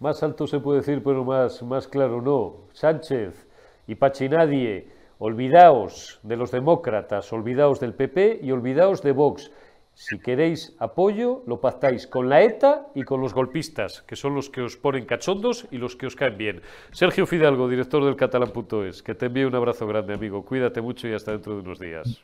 Más 0.00 0.22
alto 0.22 0.46
se 0.46 0.60
puede 0.60 0.80
decir, 0.80 1.02
pero 1.02 1.24
más, 1.24 1.62
más 1.62 1.88
claro 1.88 2.20
no. 2.20 2.68
Sánchez 2.74 3.46
y 3.86 3.94
Pachinadie, 3.94 4.88
olvidaos 5.20 6.20
de 6.22 6.36
los 6.36 6.50
demócratas, 6.50 7.32
olvidaos 7.32 7.80
del 7.80 7.94
PP 7.94 8.40
y 8.42 8.50
olvidaos 8.50 9.00
de 9.00 9.12
Vox. 9.12 9.50
Si 10.00 10.20
queréis 10.20 10.76
apoyo, 10.78 11.42
lo 11.48 11.60
pactáis 11.60 12.06
con 12.06 12.28
la 12.28 12.40
ETA 12.40 12.86
y 12.94 13.02
con 13.02 13.20
los 13.20 13.34
golpistas, 13.34 14.02
que 14.02 14.14
son 14.14 14.32
los 14.32 14.48
que 14.48 14.60
os 14.62 14.76
ponen 14.76 15.06
cachondos 15.06 15.66
y 15.72 15.78
los 15.78 15.96
que 15.96 16.06
os 16.06 16.14
caen 16.14 16.38
bien. 16.38 16.62
Sergio 16.92 17.26
Fidalgo, 17.26 17.68
director 17.68 18.04
del 18.04 18.14
catalán.es, 18.14 19.02
que 19.02 19.16
te 19.16 19.26
envíe 19.26 19.44
un 19.44 19.56
abrazo 19.56 19.88
grande, 19.88 20.14
amigo. 20.14 20.44
Cuídate 20.44 20.80
mucho 20.80 21.08
y 21.08 21.14
hasta 21.14 21.32
dentro 21.32 21.54
de 21.54 21.62
unos 21.62 21.80
días. 21.80 22.22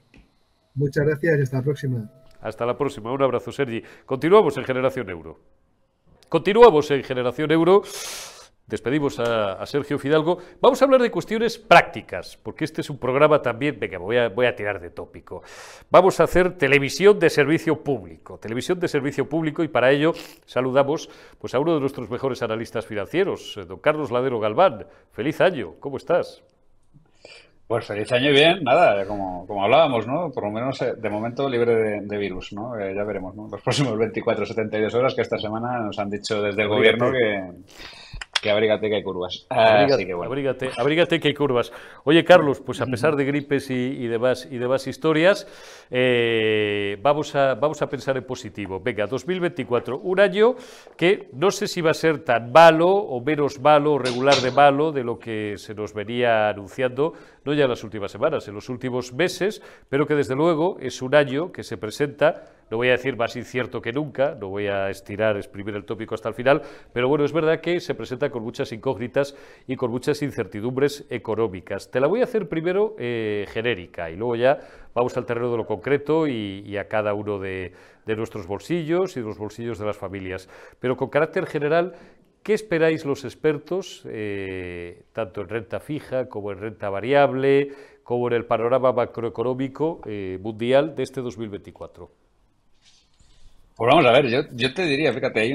Muchas 0.76 1.04
gracias 1.04 1.36
y 1.36 1.42
hasta 1.42 1.56
la 1.56 1.62
próxima. 1.64 2.10
Hasta 2.40 2.64
la 2.64 2.78
próxima. 2.78 3.10
Un 3.10 3.22
abrazo, 3.22 3.50
Sergi. 3.50 3.82
Continuamos 4.06 4.56
en 4.56 4.62
Generación 4.62 5.10
Euro. 5.10 5.40
Continuamos 6.28 6.88
en 6.92 7.02
Generación 7.02 7.50
Euro. 7.50 7.82
Despedimos 8.66 9.20
a, 9.20 9.64
Sergio 9.66 9.98
Fidalgo. 9.98 10.38
Vamos 10.60 10.80
a 10.80 10.86
hablar 10.86 11.02
de 11.02 11.10
cuestiones 11.10 11.58
prácticas, 11.58 12.38
porque 12.42 12.64
este 12.64 12.80
es 12.80 12.88
un 12.88 12.96
programa 12.96 13.42
también, 13.42 13.78
venga, 13.78 13.98
voy 13.98 14.16
a, 14.16 14.30
voy 14.30 14.46
a 14.46 14.56
tirar 14.56 14.80
de 14.80 14.88
tópico. 14.88 15.42
Vamos 15.90 16.18
a 16.18 16.24
hacer 16.24 16.56
televisión 16.56 17.18
de 17.18 17.28
servicio 17.28 17.84
público, 17.84 18.38
televisión 18.38 18.80
de 18.80 18.88
servicio 18.88 19.28
público, 19.28 19.62
y 19.62 19.68
para 19.68 19.90
ello 19.90 20.14
saludamos 20.46 21.10
pues, 21.38 21.54
a 21.54 21.58
uno 21.58 21.74
de 21.74 21.80
nuestros 21.80 22.08
mejores 22.08 22.42
analistas 22.42 22.86
financieros, 22.86 23.58
eh, 23.58 23.66
don 23.66 23.80
Carlos 23.80 24.10
Ladero 24.10 24.40
Galván. 24.40 24.86
Feliz 25.12 25.42
año, 25.42 25.74
¿cómo 25.78 25.98
estás? 25.98 26.42
Pues 27.66 27.86
feliz 27.86 28.12
año 28.12 28.30
y 28.30 28.32
bien, 28.32 28.62
nada, 28.62 29.06
como, 29.06 29.46
como 29.46 29.64
hablábamos, 29.64 30.06
¿no? 30.06 30.30
Por 30.30 30.44
lo 30.44 30.50
menos 30.50 30.80
eh, 30.80 30.94
de 30.96 31.10
momento 31.10 31.48
libre 31.48 32.00
de, 32.00 32.18
virus, 32.18 32.52
¿no? 32.52 32.78
Eh, 32.78 32.94
ya 32.94 33.04
veremos, 33.04 33.34
¿no? 33.34 33.48
Los 33.48 33.60
próximos 33.60 33.98
24 33.98 34.46
72 34.46 34.94
horas 34.94 35.14
que 35.14 35.22
esta 35.22 35.38
semana 35.38 35.78
nos 35.80 35.98
han 35.98 36.08
dicho 36.08 36.42
desde 36.42 36.62
el 36.62 36.68
gobierno 36.68 37.10
que 37.10 37.52
que 38.44 38.50
abrígate 38.50 38.90
que 38.90 38.96
hay 38.96 39.02
curvas. 39.02 39.46
Abrígate, 39.48 40.06
que 40.06 40.70
abrígate, 40.76 41.18
que 41.18 41.28
hay 41.28 41.34
curvas. 41.34 41.72
Oye, 42.04 42.22
Carlos, 42.24 42.60
pues 42.60 42.78
a 42.82 42.86
pesar 42.86 43.16
de 43.16 43.24
gripes 43.24 43.70
y, 43.70 43.74
y 43.74 44.06
demás, 44.06 44.46
y 44.50 44.58
demás 44.58 44.86
historias, 44.86 45.46
eh, 45.90 46.98
vamos, 47.00 47.34
a, 47.34 47.54
vamos 47.54 47.80
a 47.80 47.88
pensar 47.88 48.18
en 48.18 48.24
positivo. 48.24 48.80
Venga, 48.80 49.06
2024, 49.06 49.98
un 49.98 50.20
año 50.20 50.56
que 50.94 51.30
no 51.32 51.50
sé 51.50 51.66
si 51.66 51.80
va 51.80 51.92
a 51.92 51.94
ser 51.94 52.18
tan 52.18 52.52
malo 52.52 52.90
o 52.90 53.18
menos 53.22 53.60
malo 53.60 53.94
o 53.94 53.98
regular 53.98 54.36
de 54.36 54.50
malo 54.50 54.92
de 54.92 55.04
lo 55.04 55.18
que 55.18 55.54
se 55.56 55.74
nos 55.74 55.94
venía 55.94 56.50
anunciando, 56.50 57.14
no 57.46 57.54
ya 57.54 57.64
en 57.64 57.70
las 57.70 57.82
últimas 57.82 58.12
semanas, 58.12 58.46
en 58.46 58.54
los 58.54 58.68
últimos 58.68 59.14
meses, 59.14 59.62
pero 59.88 60.06
que 60.06 60.14
desde 60.14 60.34
luego 60.34 60.76
es 60.80 61.00
un 61.00 61.14
año 61.14 61.50
que 61.50 61.62
se 61.62 61.78
presenta 61.78 62.44
no 62.70 62.76
voy 62.76 62.88
a 62.88 62.92
decir 62.92 63.16
más 63.16 63.36
incierto 63.36 63.82
que 63.82 63.92
nunca, 63.92 64.36
no 64.38 64.48
voy 64.48 64.66
a 64.66 64.90
estirar, 64.90 65.36
exprimir 65.36 65.74
el 65.74 65.84
tópico 65.84 66.14
hasta 66.14 66.28
el 66.28 66.34
final, 66.34 66.62
pero 66.92 67.08
bueno, 67.08 67.24
es 67.24 67.32
verdad 67.32 67.60
que 67.60 67.80
se 67.80 67.94
presenta 67.94 68.30
con 68.30 68.42
muchas 68.42 68.72
incógnitas 68.72 69.36
y 69.66 69.76
con 69.76 69.90
muchas 69.90 70.22
incertidumbres 70.22 71.04
económicas. 71.10 71.90
Te 71.90 72.00
la 72.00 72.06
voy 72.06 72.20
a 72.20 72.24
hacer 72.24 72.48
primero 72.48 72.96
eh, 72.98 73.46
genérica 73.48 74.10
y 74.10 74.16
luego 74.16 74.36
ya 74.36 74.58
vamos 74.94 75.16
al 75.16 75.26
terreno 75.26 75.50
de 75.50 75.56
lo 75.58 75.66
concreto 75.66 76.26
y, 76.26 76.76
a 76.76 76.88
cada 76.88 77.14
uno 77.14 77.38
de, 77.38 77.72
nuestros 78.06 78.46
bolsillos 78.46 79.16
y 79.16 79.20
de 79.20 79.26
los 79.26 79.38
bolsillos 79.38 79.78
de 79.78 79.86
las 79.86 79.96
familias. 79.96 80.48
Pero 80.80 80.96
con 80.96 81.08
carácter 81.08 81.46
general, 81.46 81.94
¿Qué 82.44 82.52
esperáis 82.52 83.06
los 83.06 83.24
expertos, 83.24 84.02
eh, 84.04 85.04
tanto 85.14 85.40
en 85.40 85.48
renta 85.48 85.80
fija 85.80 86.28
como 86.28 86.52
en 86.52 86.58
renta 86.58 86.90
variable, 86.90 87.70
como 88.02 88.28
en 88.28 88.34
el 88.34 88.44
panorama 88.44 88.92
macroeconómico 88.92 90.02
eh, 90.04 90.38
mundial 90.42 90.94
de 90.94 91.04
este 91.04 91.22
2024? 91.22 92.23
Pues 93.76 93.88
vamos 93.88 94.06
a 94.06 94.12
ver, 94.12 94.28
yo, 94.28 94.42
yo 94.52 94.72
te 94.72 94.84
diría, 94.84 95.12
fíjate, 95.12 95.40
hay 95.40 95.52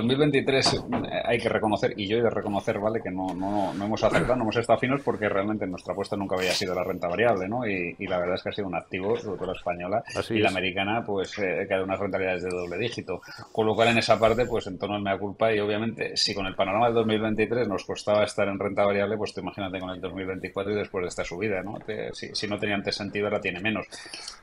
2023 0.00 0.74
eh, 0.74 0.78
hay 1.24 1.38
que 1.38 1.48
reconocer, 1.48 1.94
y 1.96 2.08
yo 2.08 2.18
he 2.18 2.22
de 2.22 2.30
reconocer, 2.30 2.80
¿vale? 2.80 3.00
Que 3.00 3.10
no, 3.10 3.28
no, 3.34 3.72
no 3.72 3.84
hemos 3.84 4.02
acertado, 4.02 4.34
no 4.36 4.42
hemos 4.42 4.56
estado 4.56 4.78
finos 4.78 5.00
porque 5.02 5.28
realmente 5.28 5.64
nuestra 5.66 5.92
apuesta 5.92 6.16
nunca 6.16 6.36
había 6.36 6.50
sido 6.50 6.74
la 6.74 6.82
renta 6.82 7.06
variable, 7.06 7.48
¿no? 7.48 7.66
Y, 7.66 7.94
la 8.06 8.18
verdad 8.18 8.34
es 8.34 8.42
que 8.42 8.48
ha 8.50 8.52
sido 8.52 8.68
un 8.68 8.74
activo, 8.74 9.16
sobre 9.16 9.38
todo 9.38 9.52
la 9.52 9.58
española, 9.58 10.04
y 10.30 10.38
la 10.38 10.48
americana, 10.48 11.04
pues, 11.06 11.38
eh, 11.38 11.64
que 11.66 11.74
ha 11.74 11.82
unas 11.82 11.98
rentabilidades 11.98 12.42
de 12.42 12.50
doble 12.50 12.76
dígito. 12.76 13.20
Con 13.52 13.66
lo 13.66 13.74
cual, 13.74 13.88
en 13.88 13.98
esa 13.98 14.18
parte, 14.18 14.46
pues, 14.46 14.66
en 14.66 14.78
torno 14.78 14.96
al 14.96 15.02
mea 15.02 15.16
culpa, 15.16 15.52
y 15.54 15.60
obviamente, 15.60 16.16
si 16.16 16.34
con 16.34 16.46
el 16.46 16.54
panorama 16.54 16.86
del 16.86 16.94
2023 16.94 17.68
nos 17.68 17.84
costaba 17.84 18.24
estar 18.24 18.48
en 18.48 18.58
renta 18.58 18.84
variable, 18.84 19.16
pues, 19.16 19.32
te 19.32 19.40
imagínate 19.40 19.78
con 19.78 19.90
el 19.90 20.00
2024 20.00 20.72
y 20.72 20.76
después 20.76 21.02
de 21.02 21.08
esta 21.08 21.24
subida, 21.24 21.62
¿no? 21.62 21.78
si, 22.12 22.34
si, 22.34 22.48
no 22.48 22.58
tenía 22.58 22.74
antes 22.74 22.96
sentido, 22.96 23.26
ahora 23.26 23.40
tiene 23.40 23.60
menos. 23.60 23.86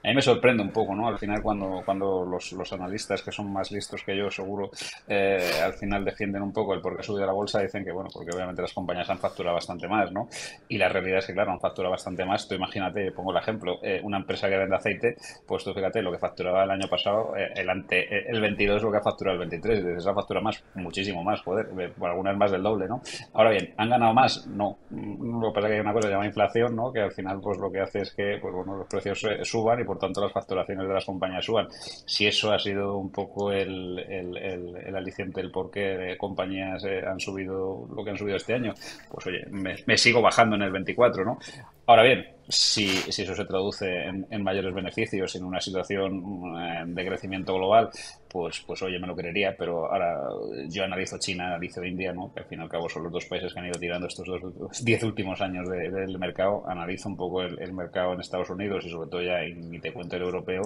A 0.03 0.07
mí 0.07 0.15
me 0.15 0.21
sorprende 0.21 0.63
un 0.63 0.71
poco, 0.71 0.95
¿no? 0.95 1.07
Al 1.07 1.19
final, 1.19 1.41
cuando, 1.41 1.81
cuando 1.85 2.25
los, 2.25 2.51
los 2.53 2.71
analistas 3.01 3.21
que 3.23 3.31
son 3.31 3.51
más 3.51 3.71
listos 3.71 4.03
que 4.03 4.15
yo, 4.15 4.29
seguro, 4.29 4.69
eh, 5.07 5.51
al 5.63 5.73
final 5.73 6.05
defienden 6.05 6.41
un 6.41 6.51
poco 6.51 6.73
el 6.73 6.81
por 6.81 6.95
qué 6.95 7.03
subido 7.03 7.25
la 7.25 7.33
bolsa, 7.33 7.61
dicen 7.61 7.83
que, 7.83 7.91
bueno, 7.91 8.09
porque 8.13 8.31
obviamente 8.33 8.61
las 8.61 8.73
compañías 8.73 9.09
han 9.09 9.17
facturado 9.17 9.55
bastante 9.55 9.87
más, 9.87 10.11
¿no? 10.11 10.27
Y 10.67 10.77
la 10.77 10.89
realidad 10.89 11.19
es 11.19 11.27
que, 11.27 11.33
claro, 11.33 11.51
han 11.51 11.59
facturado 11.59 11.91
bastante 11.91 12.25
más. 12.25 12.47
Tú 12.47 12.55
imagínate, 12.55 13.11
pongo 13.11 13.31
el 13.31 13.37
ejemplo, 13.37 13.79
eh, 13.81 13.99
una 14.03 14.17
empresa 14.17 14.49
que 14.49 14.57
vende 14.57 14.75
aceite, 14.75 15.15
pues 15.45 15.63
tú 15.63 15.73
fíjate, 15.73 16.01
lo 16.01 16.11
que 16.11 16.19
facturaba 16.19 16.63
el 16.63 16.71
año 16.71 16.87
pasado, 16.89 17.35
eh, 17.35 17.51
el, 17.55 17.69
ante, 17.69 18.29
el 18.29 18.39
22 18.39 18.77
es 18.77 18.83
lo 18.83 18.91
que 18.91 18.97
ha 18.97 19.01
facturado 19.01 19.33
el 19.33 19.39
23, 19.39 19.83
desde 19.83 19.97
esa 19.97 20.13
factura 20.13 20.41
más, 20.41 20.63
muchísimo 20.75 21.23
más, 21.23 21.41
joder, 21.41 21.69
algunas 22.01 22.37
más 22.37 22.51
del 22.51 22.63
doble, 22.63 22.87
¿no? 22.87 23.01
Ahora 23.33 23.51
bien, 23.51 23.73
¿han 23.77 23.89
ganado 23.89 24.13
más? 24.13 24.47
No. 24.47 24.77
Lo 24.91 25.49
que 25.49 25.55
pasa 25.55 25.67
es 25.67 25.71
que 25.71 25.73
hay 25.75 25.79
una 25.79 25.93
cosa 25.93 26.01
que 26.01 26.07
se 26.07 26.13
llama 26.13 26.25
inflación, 26.25 26.75
¿no? 26.75 26.91
Que 26.91 27.01
al 27.01 27.11
final, 27.11 27.39
pues 27.41 27.57
lo 27.57 27.71
que 27.71 27.79
hace 27.79 28.01
es 28.01 28.11
que, 28.13 28.37
pues 28.41 28.53
bueno, 28.53 28.77
los 28.77 28.87
precios 28.87 29.25
suban 29.43 29.79
y 29.79 29.83
por 29.83 29.97
tanto 29.97 30.21
las 30.21 30.31
facturaciones 30.31 30.87
de 30.87 30.93
las 30.93 31.05
compañías 31.05 31.45
suban. 31.45 31.67
Si 32.05 32.27
eso 32.27 32.51
ha 32.51 32.59
sido 32.59 32.90
un 32.97 33.11
poco 33.11 33.51
el, 33.51 33.99
el, 33.99 34.95
aliciente, 34.95 35.41
el 35.41 35.51
por 35.51 35.71
qué 35.71 36.15
compañías 36.17 36.83
eh, 36.83 37.01
han 37.05 37.19
subido 37.19 37.87
lo 37.95 38.03
que 38.03 38.11
han 38.11 38.17
subido 38.17 38.37
este 38.37 38.53
año, 38.53 38.73
pues 39.09 39.27
oye, 39.27 39.45
me, 39.49 39.75
me 39.85 39.97
sigo 39.97 40.21
bajando 40.21 40.55
en 40.55 40.63
el 40.63 40.71
24, 40.71 41.25
¿no? 41.25 41.39
Ahora 41.85 42.03
bien, 42.03 42.25
si, 42.47 42.87
si 42.87 43.23
eso 43.23 43.35
se 43.35 43.45
traduce 43.45 44.05
en, 44.05 44.43
mayores 44.43 44.73
beneficios 44.73 45.35
en 45.35 45.43
una 45.43 45.59
situación 45.59 46.53
eh, 46.57 46.83
de 46.85 47.05
crecimiento 47.05 47.55
global, 47.55 47.89
pues, 48.31 48.63
pues 48.65 48.81
oye, 48.81 48.99
me 48.99 49.07
lo 49.07 49.15
creería, 49.15 49.55
pero 49.57 49.91
ahora 49.91 50.17
yo 50.69 50.83
analizo 50.83 51.17
China, 51.19 51.47
analizo 51.47 51.83
India, 51.83 52.13
¿no? 52.13 52.33
que 52.33 52.41
al 52.41 52.45
fin 52.45 52.59
y 52.59 52.63
al 52.63 52.69
cabo 52.69 52.87
son 52.87 53.03
los 53.03 53.11
dos 53.11 53.25
países 53.25 53.53
que 53.53 53.59
han 53.59 53.67
ido 53.67 53.79
tirando 53.79 54.07
estos 54.07 54.25
dos, 54.25 54.41
diez 54.83 55.03
últimos 55.03 55.41
años 55.41 55.67
del 55.69 56.17
mercado, 56.17 56.63
analizo 56.67 57.09
un 57.09 57.17
poco 57.17 57.41
el, 57.41 57.73
mercado 57.73 58.13
en 58.13 58.19
Estados 58.19 58.49
Unidos 58.49 58.85
y 58.85 58.89
sobre 58.89 59.09
todo 59.09 59.21
ya, 59.21 59.43
y 59.45 59.79
te 59.79 59.93
cuento 59.93 60.17
europeo, 60.17 60.61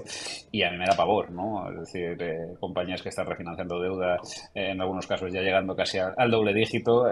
y 0.52 0.64
a 0.64 0.72
mí 0.72 0.78
me 0.78 0.86
da 0.86 0.96
pavor, 0.96 1.32
¿no? 1.32 1.70
Es 1.72 1.80
decir, 1.80 2.18
eh, 2.20 2.56
compañías 2.60 3.02
que 3.02 3.10
están 3.10 3.28
refinanciando 3.28 3.80
deuda, 3.80 4.18
eh, 4.54 4.72
en 4.72 4.82
algunos 4.82 5.08
casos 5.08 5.32
ya 5.32 5.42
llegando 5.42 5.76
casi 5.76 6.00
al, 6.00 6.32
doble 6.32 6.54
dígito, 6.54 7.08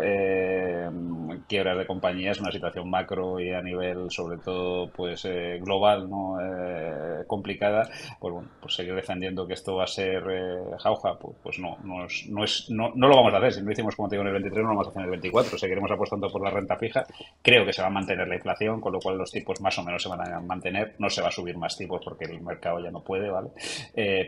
quiebras 1.48 1.78
de 1.78 1.86
compañías, 1.86 2.40
una 2.40 2.52
situación 2.52 2.90
macro 2.90 3.40
y 3.40 3.52
a 3.52 3.62
nivel 3.62 4.10
sobre 4.10 4.38
todo 4.38 4.90
pues 4.92 5.26
eh, 5.26 5.60
global, 5.62 6.10
¿no? 6.10 6.38
Eh, 6.40 7.24
complicada, 7.28 7.90
pues 8.20 8.34
bueno, 8.34 8.50
pues 8.62 8.76
seguir 8.76 8.96
defendiendo 8.96 9.48
que 9.48 9.54
esto 9.54 9.76
va 9.76 9.84
a 9.84 9.88
ser 9.88 10.24
eh, 10.30 10.78
jauja, 10.80 11.18
pues, 11.18 11.36
pues, 11.42 11.60
no, 11.60 11.78
no, 11.84 12.06
es, 12.06 12.28
no, 12.30 12.44
es, 12.44 12.70
no, 12.70 12.92
lo 12.96 13.16
vamos 13.16 13.34
a 13.34 13.38
hacer. 13.38 13.54
Si 13.54 13.60
no 13.60 13.68
lo 13.68 13.72
hicimos 13.72 13.96
como 13.96 14.10
te 14.10 14.16
digo 14.16 14.22
en 14.22 14.28
el 14.28 14.42
23, 14.42 14.64
no 14.64 14.70
lo 14.70 14.76
vamos 14.76 14.88
a 14.88 14.90
hacer 14.92 15.02
en 15.02 15.06
el 15.06 15.12
24. 15.12 15.58
Seguiremos 15.58 15.92
apostando 15.92 16.30
por 16.30 16.44
la 16.44 16.50
renta 16.50 16.78
fija. 16.78 17.06
Creo 17.42 17.66
que 17.66 17.74
se 17.74 17.82
va 17.82 17.88
a 17.88 17.92
mantener 17.92 18.28
la 18.28 18.36
inflación, 18.36 18.82
con 18.82 18.94
lo 18.94 19.00
cual 19.00 19.18
los 19.18 19.32
tipos 19.32 19.60
más 19.62 19.78
o 19.78 19.84
menos 19.84 20.02
se 20.02 20.10
van 20.10 20.22
a 20.22 20.40
mantener. 20.40 20.96
No 21.00 21.10
se 21.10 21.22
va 21.22 21.28
a 21.28 21.32
subir 21.32 21.58
más 21.58 21.78
tipos 21.78 22.02
porque 22.04 22.26
el 22.26 22.42
mercado 22.42 22.80
ya 22.80 22.92
no 22.92 23.02
puede, 23.02 23.30
¿vale? 23.30 23.50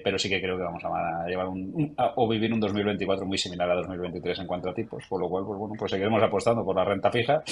pero 0.04 0.18
sí 0.18 0.30
que 0.30 0.42
creo 0.42 0.58
que 0.58 0.64
vamos 0.64 0.84
a 0.84 1.26
llevar 1.28 1.48
un, 1.48 1.96
o 2.16 2.28
vivir 2.28 2.54
un 2.54 2.60
2024 2.60 3.26
muy 3.26 3.38
similar 3.38 3.70
a 3.70 3.76
2023 3.76 4.40
en 4.40 4.48
cuanto 4.48 4.70
a 4.70 4.74
tipos, 4.74 5.04
por 5.08 5.22
lo 5.22 5.30
cual, 5.30 5.46
pues 5.46 5.60
bueno, 5.60 5.76
pues 5.78 5.92
seguiremos 5.92 6.22
apostando 6.22 6.64
por 6.64 6.76
la 6.76 6.84
renta 6.84 6.95
renta 6.96 7.12
fija 7.12 7.44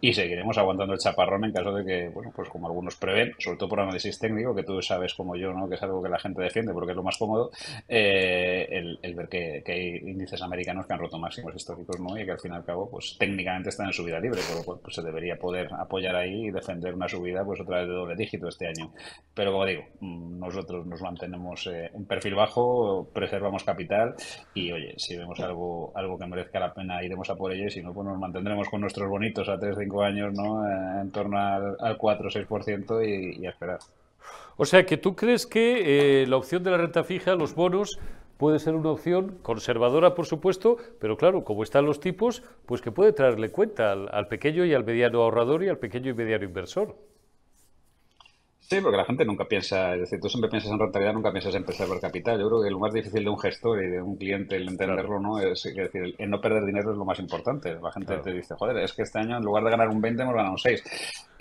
y 0.00 0.12
seguiremos 0.12 0.58
aguantando 0.58 0.94
el 0.94 0.98
chaparrón 0.98 1.44
en 1.44 1.52
caso 1.52 1.72
de 1.72 1.84
que, 1.84 2.08
bueno, 2.08 2.32
pues 2.34 2.48
como 2.48 2.66
algunos 2.66 2.96
prevén, 2.96 3.32
sobre 3.38 3.56
todo 3.58 3.68
por 3.68 3.80
análisis 3.80 4.18
técnico, 4.18 4.54
que 4.54 4.64
tú 4.64 4.80
sabes 4.82 5.14
como 5.14 5.36
yo, 5.36 5.52
¿no? 5.52 5.68
que 5.68 5.76
es 5.76 5.82
algo 5.82 6.02
que 6.02 6.08
la 6.08 6.18
gente 6.18 6.42
defiende 6.42 6.72
porque 6.72 6.92
es 6.92 6.96
lo 6.96 7.02
más 7.02 7.16
cómodo, 7.18 7.50
eh, 7.88 8.66
el, 8.70 9.14
ver 9.14 9.28
que, 9.28 9.62
hay 9.66 10.10
índices 10.10 10.42
americanos 10.42 10.86
que 10.86 10.92
han 10.92 10.98
roto 10.98 11.18
máximos 11.18 11.54
históricos 11.54 12.00
¿no? 12.00 12.18
y 12.18 12.24
que 12.24 12.32
al 12.32 12.40
fin 12.40 12.52
y 12.52 12.56
al 12.56 12.64
cabo, 12.64 12.90
pues 12.90 13.16
técnicamente 13.18 13.68
están 13.68 13.86
en 13.86 13.92
subida 13.92 14.18
libre, 14.18 14.40
por 14.48 14.58
lo 14.58 14.64
cual 14.64 14.78
pues, 14.82 14.96
se 14.96 15.02
debería 15.02 15.36
poder 15.36 15.68
apoyar 15.72 16.16
ahí 16.16 16.46
y 16.46 16.50
defender 16.50 16.94
una 16.94 17.08
subida 17.08 17.44
pues 17.44 17.60
otra 17.60 17.78
vez 17.78 17.88
de 17.88 17.94
doble 17.94 18.16
dígito 18.16 18.48
este 18.48 18.66
año. 18.66 18.92
Pero 19.34 19.52
como 19.52 19.66
digo, 19.66 19.84
nosotros 20.00 20.86
nos 20.86 21.00
mantenemos 21.00 21.66
eh, 21.68 21.90
en 21.94 22.04
perfil 22.06 22.34
bajo, 22.34 23.08
preservamos 23.12 23.64
capital 23.64 24.14
y 24.54 24.72
oye, 24.72 24.94
si 24.96 25.16
vemos 25.16 25.38
algo, 25.40 25.92
algo 25.94 26.18
que 26.18 26.26
merezca 26.26 26.58
la 26.58 26.74
pena 26.74 27.04
iremos 27.04 27.30
a 27.30 27.36
por 27.36 27.52
ello 27.52 27.66
y 27.66 27.70
si 27.70 27.82
no, 27.82 27.92
pues 27.92 28.06
nos 28.06 28.18
mantendremos 28.18 28.68
con 28.68 28.80
nuestros 28.92 29.08
bonitos 29.08 29.48
a 29.48 29.58
3-5 29.58 30.04
años, 30.04 30.34
¿no? 30.34 30.66
Eh, 30.66 31.00
en 31.00 31.10
torno 31.10 31.38
al, 31.38 31.76
al 31.80 31.98
4-6% 31.98 33.06
y, 33.06 33.40
y 33.40 33.46
a 33.46 33.50
esperar. 33.50 33.78
O 34.56 34.66
sea 34.66 34.84
que 34.84 34.98
tú 34.98 35.16
crees 35.16 35.46
que 35.46 36.22
eh, 36.22 36.26
la 36.26 36.36
opción 36.36 36.62
de 36.62 36.70
la 36.70 36.76
renta 36.76 37.02
fija, 37.04 37.34
los 37.34 37.54
bonos, 37.54 37.98
puede 38.36 38.58
ser 38.58 38.74
una 38.74 38.90
opción 38.90 39.38
conservadora, 39.42 40.14
por 40.14 40.26
supuesto, 40.26 40.76
pero 41.00 41.16
claro, 41.16 41.42
como 41.42 41.62
están 41.62 41.86
los 41.86 42.00
tipos, 42.00 42.42
pues 42.66 42.82
que 42.82 42.92
puede 42.92 43.12
traerle 43.12 43.50
cuenta 43.50 43.92
al 43.92 44.28
pequeño 44.28 44.64
y 44.66 44.74
al 44.74 44.84
mediano 44.84 45.22
ahorrador 45.22 45.62
y 45.64 45.68
al 45.68 45.78
pequeño 45.78 46.10
y 46.10 46.14
mediano 46.14 46.44
inversor. 46.44 46.94
Sí, 48.72 48.80
porque 48.80 48.96
la 48.96 49.04
gente 49.04 49.26
nunca 49.26 49.44
piensa, 49.44 49.92
es 49.92 50.00
decir, 50.00 50.18
tú 50.18 50.30
siempre 50.30 50.48
piensas 50.48 50.72
en 50.72 50.78
rentabilidad, 50.78 51.12
nunca 51.12 51.30
piensas 51.30 51.54
en 51.54 51.62
preservar 51.62 52.00
capital. 52.00 52.40
Yo 52.40 52.48
creo 52.48 52.62
que 52.62 52.70
lo 52.70 52.78
más 52.78 52.94
difícil 52.94 53.22
de 53.22 53.28
un 53.28 53.38
gestor 53.38 53.84
y 53.84 53.88
de 53.90 54.00
un 54.00 54.16
cliente 54.16 54.56
el 54.56 54.66
entenderlo, 54.66 55.20
¿no? 55.20 55.38
Es, 55.38 55.64
decir, 55.64 56.14
el 56.16 56.30
no 56.30 56.40
perder 56.40 56.64
dinero 56.64 56.90
es 56.92 56.96
lo 56.96 57.04
más 57.04 57.18
importante. 57.18 57.74
La 57.74 57.92
gente 57.92 58.16
te 58.16 58.32
dice, 58.32 58.54
joder, 58.54 58.78
es 58.78 58.94
que 58.94 59.02
este 59.02 59.18
año 59.18 59.36
en 59.36 59.44
lugar 59.44 59.62
de 59.64 59.72
ganar 59.72 59.90
un 59.90 60.00
20 60.00 60.22
hemos 60.22 60.34
ganado 60.34 60.52
un 60.52 60.58
6 60.58 60.82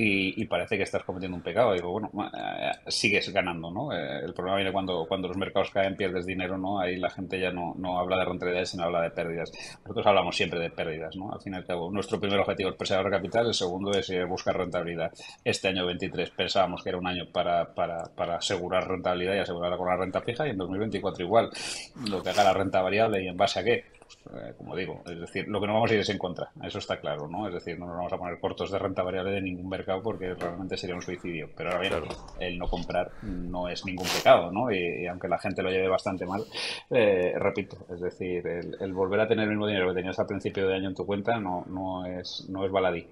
y, 0.04 0.46
parece 0.46 0.78
que 0.78 0.84
estás 0.84 1.04
cometiendo 1.04 1.38
un 1.38 1.44
pecado. 1.44 1.74
Digo, 1.74 1.92
bueno, 1.92 2.12
eh, 2.34 2.72
sigues 2.88 3.32
ganando, 3.32 3.72
¿no? 3.72 3.94
Eh, 3.94 4.20
el 4.26 4.34
problema 4.34 4.58
viene 4.58 4.72
cuando, 4.72 5.06
cuando 5.08 5.28
los 5.28 5.38
mercados 5.38 5.72
caen, 5.72 5.96
pierdes 5.96 6.26
dinero, 6.26 6.58
¿no? 6.58 6.80
Ahí 6.80 6.98
la 6.98 7.10
gente 7.10 7.40
ya 7.40 7.52
no, 7.52 7.76
no 7.78 8.00
habla 8.00 8.18
de 8.18 8.26
rentabilidad, 8.26 8.66
sino 8.66 8.84
habla 8.84 9.02
de 9.02 9.12
pérdidas. 9.12 9.52
Nosotros 9.84 10.06
hablamos 10.08 10.36
siempre 10.36 10.60
de 10.60 10.70
pérdidas, 10.70 11.16
¿no? 11.16 11.32
Al 11.32 11.42
fin 11.42 11.54
y 11.54 11.58
al 11.58 11.66
cabo, 11.66 11.92
nuestro 11.92 12.20
primer 12.20 12.40
objetivo 12.40 12.72
es 12.72 12.76
preservar 12.76 13.12
capital, 13.12 13.48
el 13.48 13.54
segundo 13.54 13.92
es 13.92 14.10
eh, 14.10 14.24
buscar 14.26 14.58
rentabilidad. 14.58 15.12
Este 15.44 15.68
año 15.68 15.86
23 15.86 16.32
pensábamos 16.32 16.84
que 16.84 16.90
era 16.90 16.98
un 16.98 17.08
año 17.08 17.28
para, 17.32 17.74
para 17.74 17.92
para, 18.16 18.36
asegurar 18.38 18.88
rentabilidad 18.88 19.36
y 19.36 19.40
asegurarla 19.40 19.78
con 19.78 19.88
la 19.88 19.98
renta 19.98 20.22
fija 20.22 20.48
y 20.48 20.52
en 20.52 20.58
2024 20.58 21.24
igual. 21.24 21.50
Lo 22.10 22.22
que 22.22 22.30
haga 22.30 22.44
la 22.44 22.54
renta 22.54 22.82
variable 22.82 23.24
y 23.24 23.28
en 23.28 23.38
base 23.38 23.60
a 23.60 23.64
qué, 23.64 23.86
eh, 24.34 24.54
como 24.58 24.76
digo, 24.76 25.04
es 25.06 25.20
decir, 25.20 25.48
lo 25.48 25.60
que 25.60 25.68
no 25.68 25.74
vamos 25.74 25.92
a 25.92 25.94
ir 25.94 26.00
es 26.00 26.10
en 26.10 26.18
contra, 26.18 26.52
eso 26.64 26.80
está 26.80 27.00
claro, 27.00 27.28
¿no? 27.28 27.48
Es 27.48 27.54
decir, 27.54 27.78
no 27.80 27.88
nos 27.88 27.96
vamos 27.96 28.14
a 28.14 28.18
poner 28.18 28.40
cortos 28.40 28.72
de 28.72 28.80
renta 28.80 29.04
variable 29.04 29.32
de 29.32 29.42
ningún 29.42 29.70
mercado 29.70 30.02
porque 30.02 30.34
realmente 30.34 30.78
sería 30.78 30.96
un 30.96 31.02
suicidio. 31.02 31.50
Pero 31.56 31.72
ahora 31.72 31.82
bien, 31.82 31.94
el 32.40 32.58
no 32.58 32.68
comprar 32.68 33.12
no 33.24 33.70
es 33.70 33.86
ningún 33.86 34.08
pecado, 34.08 34.52
¿no? 34.52 34.72
Y, 34.72 35.06
aunque 35.08 35.28
la 35.28 35.40
gente 35.40 35.62
lo 35.62 35.70
lleve 35.70 35.88
bastante 35.88 36.26
mal, 36.26 36.44
eh, 36.90 37.34
repito, 37.38 37.78
es 37.90 38.00
decir, 38.00 38.46
el, 38.48 38.78
el, 38.80 38.94
volver 38.94 39.20
a 39.22 39.28
tener 39.28 39.44
el 39.46 39.52
mismo 39.52 39.68
dinero 39.68 39.90
que 39.90 39.96
tenías 39.96 40.20
al 40.20 40.28
principio 40.28 40.68
de 40.68 40.76
año 40.76 40.90
en 40.90 40.96
tu 40.96 41.06
cuenta 41.06 41.40
no, 41.40 41.66
no, 41.68 42.06
es, 42.06 42.46
no 42.50 42.66
es 42.66 42.72
baladí. 42.72 43.08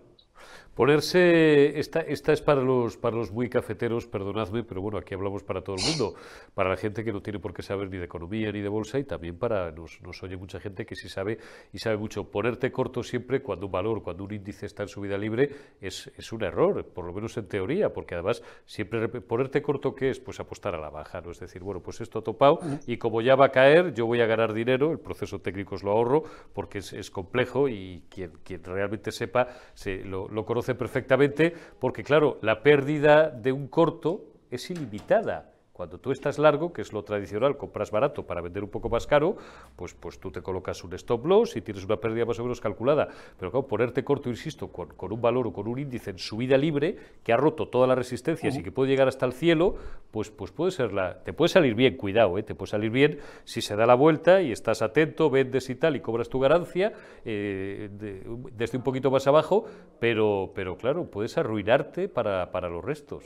Ponerse, 0.80 1.78
esta, 1.78 2.00
esta 2.00 2.32
es 2.32 2.42
para 2.42 2.62
los, 2.62 2.96
para 2.96 3.18
los 3.18 3.34
muy 3.34 3.50
cafeteros, 3.50 4.08
perdonadme, 4.08 4.63
pero 4.63 4.80
bueno, 4.80 4.98
aquí 4.98 5.13
hablamos 5.13 5.44
para 5.44 5.62
todo 5.62 5.76
el 5.76 5.82
mundo, 5.84 6.15
para 6.54 6.70
la 6.70 6.78
gente 6.78 7.04
que 7.04 7.12
no 7.12 7.22
tiene 7.22 7.38
por 7.38 7.54
qué 7.54 7.62
saber 7.62 7.89
ni 7.89 7.98
de 7.98 8.06
economía 8.06 8.50
ni 8.50 8.62
de 8.62 8.70
bolsa 8.70 8.98
y 8.98 9.04
también 9.04 9.38
para, 9.38 9.72
nos, 9.72 10.02
nos 10.02 10.24
oye 10.24 10.38
mucha 10.38 10.58
gente 10.62 10.86
que 10.86 10.96
sí 10.96 11.10
sabe 11.10 11.38
y 11.74 11.80
sabe 11.80 11.98
mucho. 11.98 12.32
Ponerte 12.32 12.72
corto 12.72 13.04
siempre 13.04 13.42
cuando 13.42 13.65
un 13.65 13.74
valor, 13.74 14.02
cuando 14.02 14.24
un 14.24 14.34
índice 14.34 14.68
está 14.68 14.84
en 14.84 14.88
subida 14.88 15.18
libre 15.18 15.50
es, 15.82 16.13
es 16.15 16.32
un 16.32 16.46
error, 16.46 16.86
por 16.86 17.04
lo 17.04 17.12
menos 17.12 17.36
en 17.36 17.50
teoría, 17.50 17.92
porque 17.92 18.15
además 18.15 18.42
siempre 18.65 19.10
ponerte 19.10 19.62
corto, 19.62 19.94
¿qué 19.94 20.12
es? 20.12 20.22
Pues 20.22 20.39
apostar 20.39 20.76
a 20.76 20.78
la 20.80 20.89
baja, 20.89 21.20
¿no? 21.20 21.32
Es 21.32 21.42
decir, 21.42 21.62
bueno, 21.62 21.82
pues 21.82 22.00
esto 22.00 22.20
ha 22.20 22.24
topado 22.24 22.62
y 22.88 22.96
como 22.96 23.20
ya 23.20 23.36
va 23.36 23.48
a 23.48 23.52
caer, 23.52 23.94
yo 23.94 24.06
voy 24.06 24.22
a 24.22 24.28
ganar 24.28 24.54
dinero, 24.54 24.94
el 24.94 25.00
proceso 25.00 25.42
técnico 25.42 25.76
os 25.76 25.84
lo 25.84 25.92
ahorro 25.92 26.24
porque 26.54 26.78
es, 26.78 26.94
es 26.94 27.12
complejo 27.12 27.68
y 27.68 28.06
quien, 28.08 28.32
quien 28.46 28.63
realmente 28.63 29.12
sepa 29.12 29.50
se, 29.74 30.06
lo, 30.06 30.30
lo 30.30 30.46
conoce 30.46 30.68
perfectamente, 30.75 31.53
porque 31.79 32.03
claro, 32.03 32.38
la 32.41 32.62
pérdida 32.63 33.29
de 33.29 33.51
un 33.51 33.67
corto 33.67 34.25
es 34.51 34.69
ilimitada. 34.69 35.53
Cuando 35.80 35.98
tú 35.98 36.12
estás 36.12 36.38
largo, 36.38 36.74
que 36.74 36.82
es 36.82 36.92
lo 36.92 37.04
tradicional, 37.04 37.56
compras 37.56 37.89
barato 37.89 38.28
para 38.28 38.42
vender 38.42 38.65
un 38.65 38.70
poco 38.70 38.89
más 38.89 39.08
caro, 39.08 39.38
pues, 39.78 39.94
pues 39.94 40.20
tú 40.20 40.30
te 40.30 40.42
colocas 40.42 40.84
un 40.84 40.94
stop 40.96 41.26
loss 41.26 41.56
y 41.56 41.62
tienes 41.62 41.86
una 41.86 41.96
pérdida 41.96 42.26
más 42.26 42.38
o 42.38 42.44
menos 42.44 42.60
calculada. 42.60 43.08
Pero 43.39 43.50
claro, 43.50 43.65
ponerte 43.65 44.04
corto, 44.04 44.28
insisto, 44.28 44.68
con, 44.68 44.89
un 45.00 45.22
valor 45.22 45.48
o 45.48 45.54
con 45.54 45.70
un 45.70 45.80
índice 45.80 46.10
en 46.10 46.20
subida 46.20 46.58
libre 46.58 46.98
que 47.24 47.32
ha 47.32 47.38
roto 47.38 47.70
todas 47.70 47.88
las 47.88 47.98
resistencias 47.98 48.58
y 48.58 48.62
que 48.62 48.74
puede 48.74 48.89
llegar 48.89 49.08
hasta 49.08 49.26
el 49.26 49.32
cielo, 49.32 49.76
pues, 50.12 50.30
pues 50.32 50.52
puede 50.52 50.72
ser 50.72 50.92
la, 50.92 51.24
te 51.24 51.32
puede 51.32 51.48
salir 51.48 51.76
bien, 51.76 51.96
cuidado, 51.96 52.38
¿eh? 52.38 52.44
te 52.44 52.56
puede 52.56 52.72
salir 52.72 52.92
bien 52.92 53.20
si 53.46 53.62
se 53.62 53.78
da 53.78 53.86
la 53.86 53.96
vuelta 53.96 54.42
y 54.42 54.52
estás 54.52 54.82
atento, 54.82 55.30
vendes 55.30 55.70
y 55.70 55.76
tal 55.76 55.96
y 55.96 56.02
cobras 56.02 56.28
tu 56.28 56.42
ganancia 56.42 56.92
eh, 57.24 57.88
desde 57.89 58.78
un 58.78 58.84
poquito 58.84 59.12
más 59.12 59.28
abajo, 59.28 59.63
pero, 59.98 60.52
pero 60.54 60.76
claro, 60.76 61.06
puedes 61.06 61.38
arruinarte 61.38 62.10
para, 62.10 62.52
para 62.52 62.68
los 62.68 62.84
restos. 62.84 63.24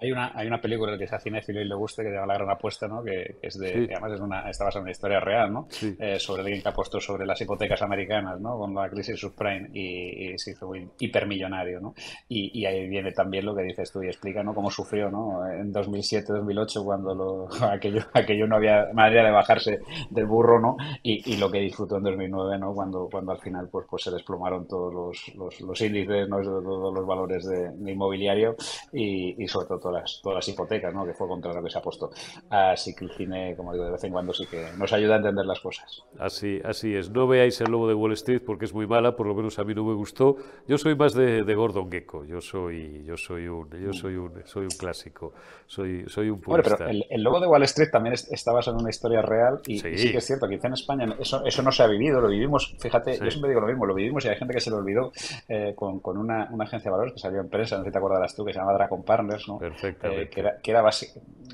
Hay 0.00 0.12
una, 0.12 0.32
hay 0.34 0.46
una 0.46 0.60
película 0.60 0.98
que 0.98 1.06
se 1.06 1.14
hace 1.14 1.30
cinéfilo 1.30 1.60
y 1.60 1.64
le 1.64 1.74
guste 1.74 2.02
que 2.02 2.10
se 2.10 2.14
llama 2.14 2.26
La 2.26 2.34
Gran 2.34 2.50
Apuesta, 2.50 2.86
¿no? 2.86 3.02
Que, 3.02 3.36
es 3.40 3.58
de, 3.58 3.88
además 3.90 4.12
es 4.12 4.20
una, 4.20 4.50
está 4.50 4.64
basada 4.64 4.80
en 4.80 4.82
una 4.82 4.90
historia 4.90 5.20
real, 5.20 5.52
¿no? 5.52 5.68
Eh, 5.98 6.18
sobre 6.18 6.42
alguien 6.42 6.62
que 6.62 6.68
apostó 6.68 7.00
sobre 7.00 7.24
las 7.24 7.40
hipotecas 7.40 7.80
americanas, 7.80 8.38
¿no? 8.40 8.58
Con 8.58 8.74
la 8.74 8.90
crisis 8.90 9.18
subprime 9.18 9.70
y, 9.72 10.34
y 10.34 10.38
se 10.38 10.50
hizo 10.50 10.70
hipermillonario, 10.98 11.80
¿no? 11.80 11.94
Y, 12.28 12.60
y, 12.60 12.66
ahí 12.66 12.86
viene 12.88 13.12
también 13.12 13.46
lo 13.46 13.54
que 13.54 13.62
dices 13.62 13.90
tú 13.90 14.02
y 14.02 14.08
explica, 14.08 14.42
¿no? 14.42 14.54
Cómo 14.54 14.70
sufrió, 14.70 15.10
¿no? 15.10 15.46
En 15.48 15.72
2007, 15.72 16.32
2008, 16.32 16.84
cuando 16.84 17.14
lo, 17.14 17.48
aquello, 17.64 18.02
aquello 18.12 18.46
no 18.46 18.56
había 18.56 18.88
manera 18.92 19.24
de 19.24 19.30
bajarse 19.30 19.80
del 20.10 20.26
burro, 20.26 20.60
¿no? 20.60 20.76
Y, 21.02 21.32
y, 21.32 21.38
lo 21.38 21.50
que 21.50 21.60
disfrutó 21.60 21.96
en 21.96 22.02
2009, 22.02 22.58
¿no? 22.58 22.74
Cuando, 22.74 23.08
cuando 23.10 23.32
al 23.32 23.38
final, 23.38 23.68
pues, 23.70 23.86
pues 23.88 24.02
se 24.02 24.10
desplomaron 24.10 24.68
todos 24.68 24.92
los, 24.92 25.34
los, 25.36 25.60
los 25.62 25.80
índices, 25.80 26.28
¿no? 26.28 26.42
Todos 26.42 26.94
los 26.94 27.06
valores 27.06 27.46
de, 27.46 27.70
de 27.72 27.92
inmobiliario 27.92 28.56
y, 28.92 29.42
y 29.42 29.48
sobre 29.48 29.68
todo 29.68 29.85
todas 29.86 30.02
las, 30.02 30.20
todas 30.22 30.36
las 30.36 30.48
hipotecas, 30.48 30.92
¿no? 30.92 31.06
que 31.06 31.14
fue 31.14 31.28
contra 31.28 31.52
lo 31.52 31.62
que 31.62 31.70
se 31.70 31.78
ha 31.78 31.82
puesto. 31.82 32.10
Así 32.50 32.94
que 32.94 33.04
el 33.04 33.10
cine, 33.12 33.54
como 33.56 33.72
digo, 33.72 33.84
de 33.84 33.92
vez 33.92 34.04
en 34.04 34.12
cuando 34.12 34.32
sí 34.32 34.46
que 34.46 34.66
nos 34.76 34.92
ayuda 34.92 35.14
a 35.14 35.16
entender 35.18 35.46
las 35.46 35.60
cosas. 35.60 36.02
Así, 36.18 36.60
así 36.64 36.94
es. 36.94 37.10
No 37.10 37.26
veáis 37.26 37.60
el 37.60 37.70
lobo 37.70 37.88
de 37.88 37.94
Wall 37.94 38.12
Street 38.12 38.42
porque 38.44 38.64
es 38.64 38.74
muy 38.74 38.86
mala, 38.86 39.14
por 39.16 39.26
lo 39.26 39.34
menos 39.34 39.58
a 39.58 39.64
mí 39.64 39.74
no 39.74 39.84
me 39.84 39.94
gustó. 39.94 40.36
Yo 40.66 40.78
soy 40.78 40.96
más 40.96 41.14
de, 41.14 41.44
de 41.44 41.54
Gordon 41.54 41.90
Gecko, 41.90 42.24
yo 42.24 42.40
soy, 42.40 43.04
yo 43.04 43.16
soy 43.16 43.46
un, 43.48 43.70
yo 43.70 43.92
soy 43.92 44.16
un, 44.16 44.42
soy 44.44 44.64
un 44.64 44.70
clásico, 44.70 45.32
soy, 45.66 46.04
soy 46.08 46.30
un 46.30 46.40
purista. 46.40 46.76
Bueno, 46.76 46.78
pero 46.78 46.90
el, 46.90 47.06
el, 47.08 47.22
lobo 47.22 47.40
de 47.40 47.46
Wall 47.46 47.62
Street 47.64 47.90
también 47.90 48.14
está 48.14 48.52
basado 48.52 48.76
en 48.76 48.82
una 48.82 48.90
historia 48.90 49.22
real 49.22 49.60
y 49.66 49.78
sí, 49.78 50.12
que 50.12 50.18
es 50.18 50.26
cierto, 50.26 50.48
quizá 50.48 50.66
en 50.66 50.74
España 50.74 51.16
eso, 51.18 51.44
eso 51.44 51.62
no 51.62 51.70
se 51.70 51.82
ha 51.82 51.86
vivido, 51.86 52.20
lo 52.20 52.28
vivimos, 52.28 52.74
fíjate, 52.78 53.18
yo 53.18 53.30
siempre 53.30 53.50
digo 53.50 53.60
lo 53.60 53.68
mismo, 53.68 53.86
lo 53.86 53.94
vivimos 53.94 54.24
y 54.24 54.28
hay 54.28 54.36
gente 54.36 54.54
que 54.54 54.60
se 54.60 54.70
lo 54.70 54.78
olvidó 54.78 55.12
eh, 55.48 55.74
con, 55.76 56.00
con 56.00 56.16
una, 56.16 56.48
una, 56.50 56.64
agencia 56.64 56.90
de 56.90 56.92
valores 56.92 57.14
que 57.14 57.20
salió 57.20 57.40
en 57.40 57.48
prensa, 57.48 57.76
no 57.76 57.84
sé 57.84 57.88
si 57.88 57.92
te 57.92 57.98
acordarás 57.98 58.34
tú, 58.34 58.44
que 58.44 58.52
se 58.52 58.58
llama 58.58 58.72
Dracon 58.72 59.02
Partners, 59.04 59.48
¿no? 59.48 59.58
Eh, 59.82 60.28
que 60.30 60.40
era, 60.40 60.58
que 60.58 60.70
era, 60.70 60.82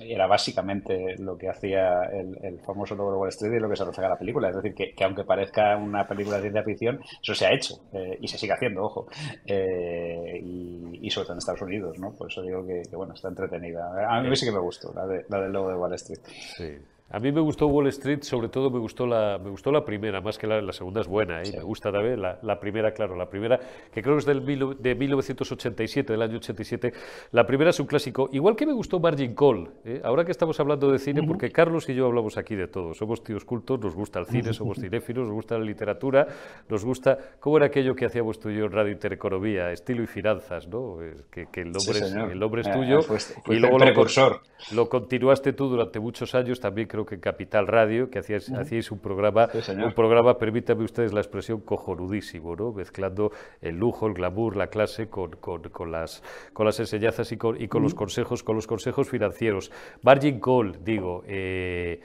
era, 0.00 0.26
básicamente 0.26 1.16
lo 1.18 1.36
que 1.36 1.48
hacía 1.48 2.04
el, 2.12 2.38
el 2.42 2.60
famoso 2.60 2.94
logo 2.94 3.12
de 3.12 3.18
Wall 3.18 3.28
Street 3.30 3.54
y 3.54 3.60
lo 3.60 3.68
que 3.68 3.76
se 3.76 3.84
refleja 3.84 4.08
la 4.08 4.18
película. 4.18 4.48
Es 4.48 4.56
decir, 4.56 4.74
que, 4.74 4.94
que, 4.94 5.04
aunque 5.04 5.24
parezca 5.24 5.76
una 5.76 6.06
película 6.06 6.36
de 6.36 6.42
ciencia 6.42 6.62
ficción, 6.62 7.00
eso 7.22 7.34
se 7.34 7.46
ha 7.46 7.52
hecho 7.52 7.80
eh, 7.92 8.18
y 8.20 8.28
se 8.28 8.38
sigue 8.38 8.52
haciendo, 8.52 8.84
ojo. 8.84 9.06
Eh, 9.46 10.40
y, 10.42 11.00
y, 11.02 11.10
sobre 11.10 11.26
todo 11.26 11.34
en 11.34 11.38
Estados 11.38 11.62
Unidos, 11.62 11.98
¿no? 11.98 12.12
Por 12.12 12.30
eso 12.30 12.42
digo 12.42 12.66
que, 12.66 12.82
que 12.88 12.96
bueno, 12.96 13.14
está 13.14 13.28
entretenida. 13.28 13.90
A 14.08 14.20
mí 14.22 14.34
sí 14.36 14.46
que 14.46 14.52
me 14.52 14.60
gustó, 14.60 14.92
la, 14.94 15.06
de, 15.06 15.24
la 15.28 15.40
del 15.40 15.52
logo 15.52 15.68
de 15.68 15.76
Wall 15.76 15.94
Street. 15.94 16.20
Sí. 16.56 16.78
A 17.12 17.20
mí 17.20 17.30
me 17.30 17.42
gustó 17.42 17.66
Wall 17.66 17.88
Street, 17.88 18.22
sobre 18.22 18.48
todo 18.48 18.70
me 18.70 18.78
gustó 18.78 19.06
la, 19.06 19.38
me 19.38 19.50
gustó 19.50 19.70
la 19.70 19.84
primera, 19.84 20.22
más 20.22 20.38
que 20.38 20.46
la, 20.46 20.62
la 20.62 20.72
segunda 20.72 21.02
es 21.02 21.06
buena, 21.06 21.42
¿eh? 21.42 21.44
sí. 21.44 21.56
me 21.58 21.62
gusta 21.62 21.92
también 21.92 22.22
la, 22.22 22.38
la, 22.42 22.58
primera, 22.58 22.92
claro, 22.94 23.14
la 23.16 23.28
primera, 23.28 23.60
que 23.92 24.00
creo 24.00 24.14
que 24.14 24.20
es 24.20 24.24
del 24.24 24.40
mil, 24.40 24.78
de 24.78 24.94
1987, 24.94 26.10
del 26.10 26.22
año 26.22 26.38
87, 26.38 26.90
la 27.32 27.44
primera 27.44 27.68
es 27.68 27.78
un 27.80 27.86
clásico, 27.86 28.30
igual 28.32 28.56
que 28.56 28.64
me 28.64 28.72
gustó 28.72 28.98
Margin 28.98 29.34
Call, 29.34 29.68
¿eh? 29.84 30.00
ahora 30.02 30.24
que 30.24 30.32
estamos 30.32 30.58
hablando 30.58 30.90
de 30.90 30.98
cine, 30.98 31.20
uh 31.20 31.24
-huh. 31.24 31.28
porque 31.28 31.50
Carlos 31.50 31.86
y 31.90 31.94
yo 31.94 32.06
hablamos 32.06 32.38
aquí 32.38 32.54
de 32.54 32.66
todo, 32.68 32.94
somos 32.94 33.22
tíos 33.22 33.44
cultos, 33.44 33.78
nos 33.78 33.94
gusta 33.94 34.18
el 34.18 34.24
cine, 34.24 34.54
somos 34.54 34.78
cinéfilos, 34.78 35.26
nos 35.26 35.34
gusta 35.34 35.58
la 35.58 35.64
literatura, 35.66 36.26
nos 36.70 36.82
gusta, 36.82 37.18
¿cómo 37.40 37.58
era 37.58 37.66
aquello 37.66 37.94
que 37.94 38.06
hacíamos 38.06 38.40
tú 38.40 38.48
y 38.48 38.56
yo 38.56 38.64
en 38.64 38.72
Radio 38.72 38.90
Intereconomía? 38.90 39.70
Estilo 39.70 40.02
y 40.02 40.06
finanzas, 40.06 40.66
¿no? 40.66 40.96
Que, 41.30 41.46
que 41.52 41.60
el, 41.60 41.72
nombre 41.72 41.92
sí, 41.92 42.04
es, 42.04 42.14
el 42.14 42.38
nombre 42.38 42.62
es 42.62 42.72
tuyo, 42.72 43.00
eh, 43.00 43.02
fuiste 43.02 43.34
y 43.48 43.58
luego 43.58 43.78
lo, 43.78 44.40
lo 44.72 44.88
continuaste 44.88 45.52
tú 45.52 45.68
durante 45.68 46.00
muchos 46.00 46.34
años, 46.34 46.58
también 46.58 46.88
creo 46.88 47.01
que 47.04 47.20
Capital 47.20 47.66
Radio, 47.66 48.10
que 48.10 48.18
hacíais, 48.18 48.48
uh 48.48 48.54
-huh. 48.54 48.60
hacíais 48.60 48.90
un 48.90 48.98
programa, 48.98 49.48
sí, 49.48 49.72
un 49.72 49.92
programa, 49.92 50.38
permítanme 50.38 50.84
ustedes 50.84 51.12
la 51.12 51.20
expresión, 51.20 51.60
cojonudísimo, 51.60 52.56
¿no? 52.56 52.72
mezclando 52.72 53.30
el 53.60 53.76
lujo, 53.76 54.06
el 54.06 54.14
glamour, 54.14 54.56
la 54.56 54.68
clase 54.68 55.08
con, 55.08 55.32
con, 55.40 55.62
con 55.70 55.90
las, 55.90 56.22
con 56.52 56.66
las 56.66 56.78
enseñanzas 56.80 57.30
y 57.32 57.36
con, 57.36 57.60
y 57.60 57.68
con 57.68 57.80
uh 57.80 57.80
-huh. 57.80 57.84
los 57.84 57.94
consejos, 57.94 58.42
con 58.42 58.56
los 58.56 58.66
consejos 58.66 59.08
financieros. 59.08 59.70
Margin 60.02 60.40
Call, 60.40 60.82
digo, 60.84 61.22
eh, 61.26 62.00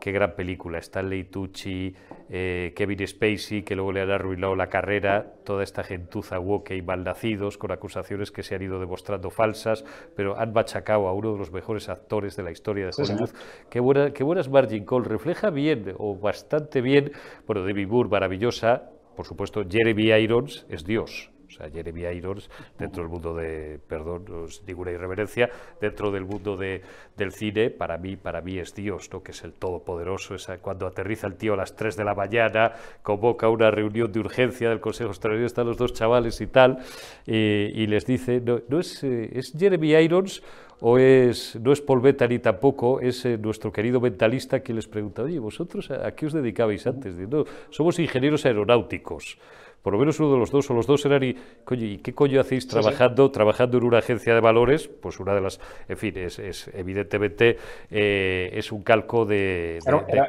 qué 0.00 0.12
gran 0.12 0.34
película, 0.34 0.78
Stanley 0.78 1.24
Tucci, 1.24 1.94
eh, 2.30 2.72
Kevin 2.76 3.06
Spacey, 3.06 3.62
que 3.62 3.74
luego 3.74 3.92
le 3.92 4.00
han 4.02 4.10
arruinado 4.10 4.54
la 4.54 4.68
carrera, 4.68 5.32
toda 5.44 5.62
esta 5.62 5.82
gentuza 5.82 6.38
woke 6.38 6.72
y 6.72 6.82
malnacidos 6.82 7.58
con 7.58 7.72
acusaciones 7.72 8.30
que 8.30 8.42
se 8.42 8.54
han 8.54 8.62
ido 8.62 8.78
demostrando 8.78 9.30
falsas, 9.30 9.84
pero 10.14 10.38
han 10.38 10.52
machacado 10.52 11.08
a 11.08 11.12
uno 11.12 11.32
de 11.32 11.38
los 11.38 11.52
mejores 11.52 11.88
actores 11.88 12.36
de 12.36 12.42
la 12.42 12.50
historia 12.50 12.86
de 12.86 12.92
Hollywood. 12.96 13.30
qué, 13.70 13.80
buena, 13.80 14.12
qué 14.12 14.24
buenas 14.24 14.48
Margin 14.48 14.84
Call, 14.84 15.04
refleja 15.04 15.50
bien 15.50 15.94
o 15.98 16.16
bastante 16.16 16.80
bien, 16.80 17.12
bueno, 17.46 17.64
Debbie 17.64 17.86
Moore, 17.86 18.08
maravillosa, 18.08 18.90
por 19.16 19.26
supuesto, 19.26 19.64
Jeremy 19.68 20.12
Irons 20.12 20.66
es 20.68 20.84
Dios. 20.84 21.31
O 21.52 21.58
sea, 21.58 21.70
Jeremy 21.70 22.02
Irons, 22.02 22.50
dentro 22.78 23.02
del 23.02 23.10
mundo 23.10 23.34
de, 23.34 23.78
perdón, 23.86 24.24
no 24.28 24.44
es 24.46 24.62
ninguna 24.66 24.90
irreverencia, 24.90 25.50
dentro 25.80 26.10
del 26.10 26.24
mundo 26.24 26.56
de, 26.56 26.82
del 27.16 27.32
cine, 27.32 27.70
para 27.70 27.98
mí, 27.98 28.16
para 28.16 28.40
mí 28.40 28.58
es 28.58 28.74
Dios, 28.74 29.10
¿no? 29.12 29.22
que 29.22 29.32
es 29.32 29.44
el 29.44 29.52
todopoderoso. 29.52 30.34
Esa, 30.34 30.58
cuando 30.58 30.86
aterriza 30.86 31.26
el 31.26 31.34
tío 31.34 31.54
a 31.54 31.56
las 31.56 31.76
3 31.76 31.96
de 31.96 32.04
la 32.04 32.14
mañana, 32.14 32.72
convoca 33.02 33.48
una 33.48 33.70
reunión 33.70 34.10
de 34.12 34.20
urgencia 34.20 34.70
del 34.70 34.80
Consejo 34.80 35.10
Extraordinario, 35.10 35.46
están 35.46 35.66
los 35.66 35.76
dos 35.76 35.92
chavales 35.92 36.40
y 36.40 36.46
tal, 36.46 36.78
y 37.26 37.86
les 37.86 38.06
dice, 38.06 38.40
no, 38.40 38.60
no 38.68 38.80
es, 38.80 39.04
eh, 39.04 39.30
es 39.32 39.52
Jeremy 39.56 39.94
Irons 39.94 40.42
o 40.80 40.98
es, 40.98 41.56
no 41.56 41.72
es 41.72 41.80
Paul 41.80 42.00
Bettany 42.00 42.40
tampoco, 42.40 43.00
es 43.00 43.24
eh, 43.24 43.38
nuestro 43.38 43.72
querido 43.72 44.00
mentalista 44.00 44.62
que 44.62 44.74
les 44.74 44.88
pregunta, 44.88 45.22
oye, 45.22 45.38
¿vosotros 45.38 45.90
a, 45.90 46.12
qué 46.12 46.26
os 46.26 46.32
dedicabais 46.32 46.86
antes? 46.86 47.14
no, 47.28 47.44
somos 47.70 47.98
ingenieros 48.00 48.44
aeronáuticos 48.46 49.38
por 49.82 49.92
lo 49.92 49.98
menos 49.98 50.18
uno 50.20 50.32
de 50.32 50.38
los 50.38 50.50
dos 50.50 50.70
o 50.70 50.74
los 50.74 50.86
dos 50.86 51.04
eran 51.04 51.22
y, 51.24 51.34
coño, 51.64 51.84
¿y 51.84 51.98
qué 51.98 52.14
coño 52.14 52.40
hacéis 52.40 52.68
trabajando, 52.68 53.30
trabajando 53.32 53.78
en 53.78 53.84
una 53.84 53.98
agencia 53.98 54.32
de 54.32 54.40
valores? 54.40 54.88
Pues 54.88 55.18
una 55.18 55.34
de 55.34 55.40
las, 55.40 55.60
en 55.88 55.96
fin, 55.96 56.16
es, 56.16 56.38
es 56.38 56.70
evidentemente 56.72 57.56
eh, 57.90 58.50
es 58.52 58.70
un 58.70 58.82
calco 58.82 59.24
de... 59.24 59.80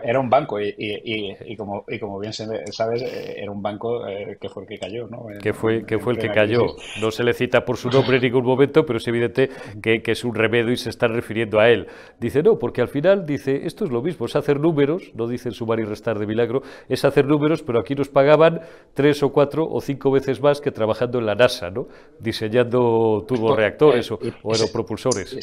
era, 0.03 0.19
un 0.19 0.29
banco 0.29 0.59
y, 0.59 0.73
y, 0.75 1.35
y, 1.45 1.55
como, 1.55 1.85
y 1.87 1.99
como 1.99 2.19
bien 2.19 2.33
sabes, 2.33 3.03
eh, 3.03 3.35
era 3.37 3.51
un 3.51 3.61
banco 3.61 4.07
eh, 4.07 4.37
que 4.41 4.49
fue 4.49 4.63
el 4.63 4.69
que 4.69 4.79
cayó, 4.79 5.07
¿no? 5.07 5.27
que 5.39 5.53
fue, 5.53 5.85
que 5.85 5.99
fue 5.99 6.13
el 6.13 6.19
que 6.19 6.29
cayó. 6.29 6.65
No 6.99 7.11
se 7.11 7.23
le 7.23 7.33
cita 7.33 7.63
por 7.63 7.77
su 7.77 7.89
nombre 7.89 8.17
en 8.17 8.23
ningún 8.23 8.45
momento, 8.45 8.85
pero 8.87 8.97
es 8.97 9.07
evidente 9.07 9.49
que, 9.81 10.01
que 10.01 10.13
es 10.13 10.23
un 10.23 10.33
remedio 10.33 10.71
y 10.71 10.77
se 10.77 10.89
están 10.89 11.13
refiriendo 11.13 11.59
a 11.59 11.69
él. 11.69 11.87
Dice, 12.19 12.41
no, 12.41 12.57
porque 12.57 12.81
al 12.81 12.87
final 12.87 13.27
dice, 13.27 13.67
esto 13.67 13.85
es 13.85 13.91
lo 13.91 14.01
mismo, 14.01 14.25
es 14.25 14.35
hacer 14.35 14.59
números, 14.59 15.11
no 15.13 15.27
dicen 15.27 15.51
sumar 15.51 15.79
y 15.79 15.83
restar 15.83 16.17
de 16.17 16.25
milagro, 16.25 16.63
es 16.89 17.05
hacer 17.05 17.27
números, 17.27 17.61
pero 17.61 17.79
aquí 17.79 17.93
nos 17.93 18.09
pagaban 18.09 18.61
tres 18.95 19.21
o 19.21 19.31
cuatro 19.31 19.42
o 19.69 19.81
cinco 19.81 20.11
veces 20.11 20.41
más 20.41 20.61
que 20.61 20.71
trabajando 20.71 21.19
en 21.19 21.25
la 21.25 21.35
NASA, 21.35 21.69
¿no? 21.69 21.87
diseñando 22.19 23.25
turboreactores 23.27 24.11
o, 24.11 24.19
o 24.43 24.53
aeropropulsores 24.53 25.33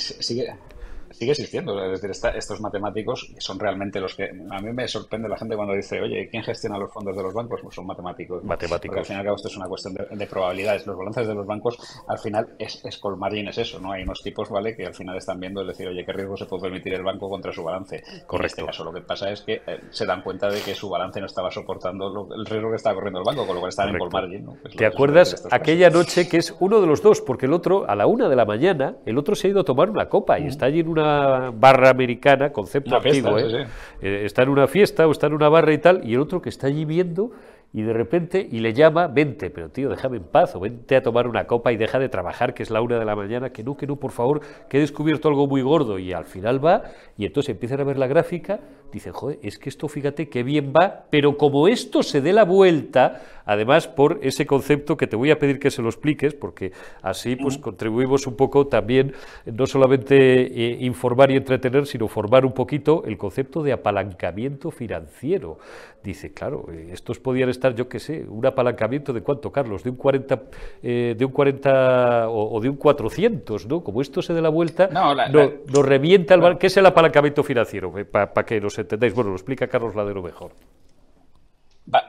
sigue 1.20 1.32
existiendo. 1.32 1.78
Es 1.84 2.00
decir, 2.00 2.30
estos 2.34 2.60
matemáticos 2.62 3.30
son 3.38 3.58
realmente 3.58 4.00
los 4.00 4.14
que. 4.14 4.24
A 4.24 4.60
mí 4.60 4.72
me 4.72 4.88
sorprende 4.88 5.28
la 5.28 5.36
gente 5.36 5.54
cuando 5.54 5.74
dice, 5.74 6.00
oye, 6.00 6.28
¿quién 6.30 6.42
gestiona 6.42 6.78
los 6.78 6.90
fondos 6.90 7.14
de 7.14 7.22
los 7.22 7.34
bancos? 7.34 7.60
Pues 7.62 7.74
son 7.74 7.86
matemáticos. 7.86 8.42
Matemáticos. 8.42 8.86
Porque 8.86 9.00
al 9.00 9.06
fin 9.06 9.16
y 9.16 9.18
al 9.18 9.24
cabo 9.26 9.36
esto 9.36 9.48
es 9.48 9.56
una 9.56 9.68
cuestión 9.68 9.94
de, 9.94 10.26
probabilidades. 10.26 10.86
Los 10.86 10.96
balances 10.96 11.28
de 11.28 11.34
los 11.34 11.46
bancos, 11.46 11.78
al 12.08 12.18
final, 12.18 12.48
es, 12.58 12.82
es 12.84 12.96
colmar 12.96 13.34
es 13.34 13.58
eso, 13.58 13.78
¿no? 13.78 13.92
Hay 13.92 14.02
unos 14.02 14.22
tipos, 14.22 14.48
¿vale?, 14.48 14.74
que 14.74 14.86
al 14.86 14.94
final 14.94 15.16
están 15.16 15.38
viendo, 15.38 15.60
es 15.60 15.68
decir, 15.68 15.86
oye, 15.86 16.04
¿qué 16.04 16.12
riesgo 16.12 16.36
se 16.36 16.46
puede 16.46 16.62
permitir 16.62 16.94
el 16.94 17.02
banco 17.02 17.28
contra 17.28 17.52
su 17.52 17.62
balance? 17.62 18.02
Correcto. 18.26 18.34
En 18.34 18.44
este 18.46 18.64
caso, 18.64 18.84
lo 18.84 18.92
que 18.92 19.02
pasa 19.02 19.30
es 19.30 19.42
que 19.42 19.62
eh, 19.66 19.80
se 19.90 20.06
dan 20.06 20.22
cuenta 20.22 20.48
de 20.48 20.60
que 20.60 20.74
su 20.74 20.88
balance 20.88 21.20
no 21.20 21.26
estaba 21.26 21.50
soportando 21.50 22.28
el 22.34 22.46
riesgo 22.46 22.70
que 22.70 22.76
estaba 22.76 22.94
corriendo 22.94 23.20
el 23.20 23.26
banco, 23.26 23.46
con 23.46 23.56
lo 23.56 23.60
cual 23.60 23.68
estaban 23.68 23.94
en 23.94 23.98
colmar 23.98 24.28
¿no? 24.28 24.56
¿Te 24.76 24.86
acuerdas 24.86 25.46
aquella 25.50 25.90
noche 25.90 26.28
que 26.28 26.38
es 26.38 26.54
uno 26.60 26.80
de 26.80 26.86
los 26.86 27.02
dos? 27.02 27.20
Porque 27.20 27.46
el 27.46 27.52
otro, 27.52 27.88
a 27.88 27.94
la 27.94 28.06
una 28.06 28.28
de 28.28 28.36
la 28.36 28.46
mañana, 28.46 28.96
el 29.04 29.18
otro 29.18 29.34
se 29.34 29.48
ha 29.48 29.50
ido 29.50 29.60
a 29.60 29.64
tomar 29.64 29.90
una 29.90 30.08
copa 30.08 30.38
y 30.38 30.46
está 30.46 30.66
allí 30.66 30.80
en 30.80 30.88
una 30.88 31.09
barra 31.54 31.90
americana, 31.90 32.52
concepto 32.52 32.96
activo, 32.96 33.38
¿eh? 33.38 33.66
¿eh? 34.00 34.22
está 34.24 34.42
en 34.42 34.48
una 34.48 34.66
fiesta 34.66 35.06
o 35.06 35.10
está 35.10 35.26
en 35.26 35.34
una 35.34 35.48
barra 35.48 35.72
y 35.72 35.78
tal, 35.78 36.08
y 36.08 36.14
el 36.14 36.20
otro 36.20 36.40
que 36.40 36.48
está 36.48 36.66
allí 36.66 36.84
viendo 36.84 37.32
y 37.72 37.82
de 37.82 37.92
repente, 37.92 38.48
y 38.50 38.58
le 38.58 38.72
llama, 38.72 39.06
vente, 39.06 39.48
pero 39.48 39.68
tío, 39.68 39.88
déjame 39.90 40.16
en 40.16 40.24
paz, 40.24 40.56
o 40.56 40.60
vente 40.60 40.96
a 40.96 41.02
tomar 41.02 41.28
una 41.28 41.46
copa 41.46 41.72
y 41.72 41.76
deja 41.76 42.00
de 42.00 42.08
trabajar, 42.08 42.52
que 42.52 42.64
es 42.64 42.70
la 42.70 42.82
una 42.82 42.98
de 42.98 43.04
la 43.04 43.14
mañana, 43.14 43.50
que 43.50 43.62
no, 43.62 43.76
que 43.76 43.86
no, 43.86 43.94
por 43.94 44.10
favor, 44.10 44.40
que 44.68 44.78
he 44.78 44.80
descubierto 44.80 45.28
algo 45.28 45.46
muy 45.46 45.62
gordo, 45.62 45.98
y 45.98 46.12
al 46.12 46.24
final 46.24 46.64
va, 46.64 46.82
y 47.16 47.26
entonces 47.26 47.50
empiezan 47.50 47.80
a 47.80 47.84
ver 47.84 47.96
la 47.96 48.08
gráfica, 48.08 48.58
dicen, 48.92 49.12
joder, 49.12 49.38
es 49.42 49.58
que 49.58 49.68
esto, 49.68 49.88
fíjate, 49.88 50.28
qué 50.28 50.42
bien 50.42 50.72
va, 50.72 51.04
pero 51.10 51.36
como 51.36 51.68
esto 51.68 52.02
se 52.02 52.20
dé 52.20 52.32
la 52.32 52.44
vuelta, 52.44 53.22
además 53.44 53.88
por 53.88 54.18
ese 54.22 54.46
concepto 54.46 54.96
que 54.96 55.06
te 55.06 55.16
voy 55.16 55.30
a 55.30 55.38
pedir 55.38 55.58
que 55.58 55.70
se 55.70 55.82
lo 55.82 55.88
expliques, 55.88 56.34
porque 56.34 56.72
así 57.02 57.36
pues 57.36 57.58
contribuimos 57.58 58.26
un 58.26 58.36
poco 58.36 58.66
también, 58.66 59.12
no 59.46 59.66
solamente 59.66 60.16
eh, 60.16 60.78
informar 60.80 61.30
y 61.30 61.36
entretener, 61.36 61.86
sino 61.86 62.08
formar 62.08 62.44
un 62.44 62.52
poquito 62.52 63.02
el 63.04 63.18
concepto 63.18 63.62
de 63.62 63.72
apalancamiento 63.72 64.70
financiero. 64.70 65.58
Dice, 66.02 66.32
claro, 66.32 66.66
eh, 66.72 66.90
estos 66.92 67.18
podían 67.18 67.50
estar, 67.50 67.74
yo 67.74 67.88
qué 67.88 67.98
sé, 67.98 68.24
un 68.26 68.46
apalancamiento 68.46 69.12
de 69.12 69.20
cuánto, 69.22 69.52
Carlos, 69.52 69.84
de 69.84 69.90
un 69.90 69.96
40, 69.96 70.42
eh, 70.82 71.14
de 71.16 71.24
un 71.24 71.32
40 71.32 72.30
o, 72.30 72.60
de 72.60 72.68
un 72.68 72.76
400, 72.76 73.66
¿no? 73.66 73.84
Como 73.84 74.00
esto 74.00 74.22
se 74.22 74.32
dé 74.32 74.40
la 74.40 74.48
vuelta, 74.48 74.88
no, 74.88 75.14
nos 75.14 75.84
revienta 75.84 76.34
el... 76.34 76.56
¿Qué 76.56 76.68
es 76.68 76.76
el 76.76 76.86
apalancamiento 76.86 77.42
financiero? 77.42 77.92
Para 78.10 78.46
que 78.46 78.60
nos 78.60 78.78
entendáis. 78.80 79.14
Bueno, 79.14 79.30
lo 79.30 79.36
explica 79.36 79.68
Carlos 79.68 79.94
Ladero 79.94 80.22
mejor. 80.22 80.52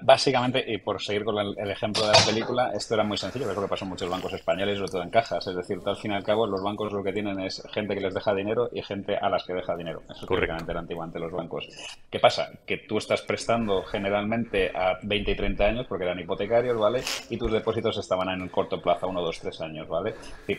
Básicamente, 0.01 0.63
y 0.67 0.77
por 0.77 1.01
seguir 1.01 1.23
con 1.23 1.37
el, 1.39 1.71
ejemplo 1.71 2.05
de 2.05 2.11
la 2.11 2.23
película, 2.23 2.71
esto 2.73 2.93
era 2.93 3.03
muy 3.03 3.17
sencillo, 3.17 3.49
es 3.49 3.55
lo 3.55 3.63
que 3.63 3.67
pasó 3.67 3.85
en 3.85 3.89
muchos 3.89 4.09
bancos 4.09 4.31
españoles, 4.33 4.77
sobre 4.77 4.91
todo 4.91 5.03
en 5.03 5.09
cajas. 5.09 5.47
Es 5.47 5.55
decir, 5.55 5.79
al 5.83 5.97
fin 5.97 6.11
y 6.11 6.15
al 6.15 6.23
cabo, 6.23 6.45
los 6.45 6.61
bancos 6.61 6.93
lo 6.93 7.03
que 7.03 7.11
tienen 7.11 7.39
es 7.39 7.63
gente 7.71 7.95
que 7.95 8.01
les 8.01 8.13
deja 8.13 8.35
dinero 8.35 8.69
y 8.71 8.83
gente 8.83 9.17
a 9.17 9.27
las 9.27 9.43
que 9.43 9.53
deja 9.53 9.75
dinero. 9.75 10.03
Eso 10.07 10.27
correctamente 10.27 10.71
era 10.71 10.81
antiguamente 10.81 11.19
los 11.19 11.31
bancos. 11.31 11.67
¿Qué 12.11 12.19
pasa? 12.19 12.51
Que 12.65 12.77
tú 12.77 12.99
estás 12.99 13.23
prestando 13.23 13.81
generalmente 13.83 14.71
a 14.75 14.99
20 15.01 15.31
y 15.31 15.35
30 15.35 15.65
años, 15.65 15.85
porque 15.87 16.03
eran 16.03 16.19
hipotecarios, 16.19 16.77
¿vale? 16.77 17.01
Y 17.31 17.37
tus 17.37 17.51
depósitos 17.51 17.97
estaban 17.97 18.29
en 18.29 18.43
un 18.43 18.49
corto 18.49 18.79
plazo, 18.79 19.07
1, 19.07 19.19
2, 19.19 19.39
3 19.39 19.61
años, 19.61 19.87
¿vale? 19.87 20.13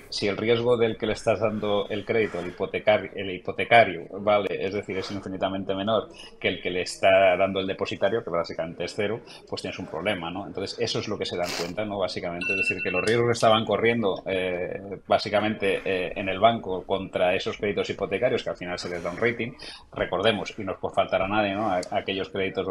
Si 0.08 0.26
el 0.26 0.37
riesgo 0.37 0.76
del 0.76 0.96
que 0.96 1.06
le 1.06 1.12
estás 1.12 1.38
dando 1.38 1.87
el 1.88 2.04
crédito, 2.04 2.40
el 2.40 2.48
hipotecario, 2.48 3.11
el 3.14 3.30
hipotecario, 3.30 4.06
¿vale? 4.20 4.48
Es 4.50 4.74
decir, 4.74 4.98
es 4.98 5.11
infinitamente 5.12 5.74
menor 5.74 6.08
que 6.40 6.48
el 6.48 6.61
que 6.61 6.70
le 6.70 6.82
está 6.82 7.37
dando 7.37 7.61
el 7.61 7.68
depositario, 7.68 8.24
que 8.24 8.30
básicamente 8.30 8.85
es 8.85 8.94
cero 8.96 9.12
pues 9.48 9.62
tienes 9.62 9.79
un 9.79 9.87
problema, 9.87 10.31
¿no? 10.31 10.46
Entonces, 10.46 10.79
eso 10.79 10.98
es 10.98 11.09
lo 11.09 11.18
que 11.18 11.27
se 11.27 11.37
dan 11.37 11.51
cuenta, 11.59 11.85
¿no? 11.85 11.98
Básicamente, 11.98 12.53
es 12.53 12.57
decir, 12.59 12.83
que 12.83 12.90
los 12.90 13.05
riesgos 13.05 13.27
que 13.27 13.33
estaban 13.33 13.64
corriendo, 13.64 14.22
eh, 14.27 14.81
básicamente, 15.07 15.81
eh, 15.85 16.12
en 16.16 16.29
el 16.29 16.38
banco 16.38 16.83
contra 16.85 17.35
esos 17.35 17.57
créditos 17.57 17.88
hipotecarios, 17.90 18.42
que 18.42 18.51
al 18.51 18.57
final 18.57 18.79
se 18.79 18.88
les 18.88 19.03
da 19.03 19.11
un 19.11 19.18
rating, 19.18 19.53
recordemos, 19.92 20.55
y 20.59 20.64
no 20.64 20.72
os 20.72 20.79
puede 20.79 20.94
faltar 20.94 21.22
a 21.22 21.29
nadie, 21.29 21.55
¿no? 21.55 21.72
aquellos 21.90 22.29
créditos 22.29 22.66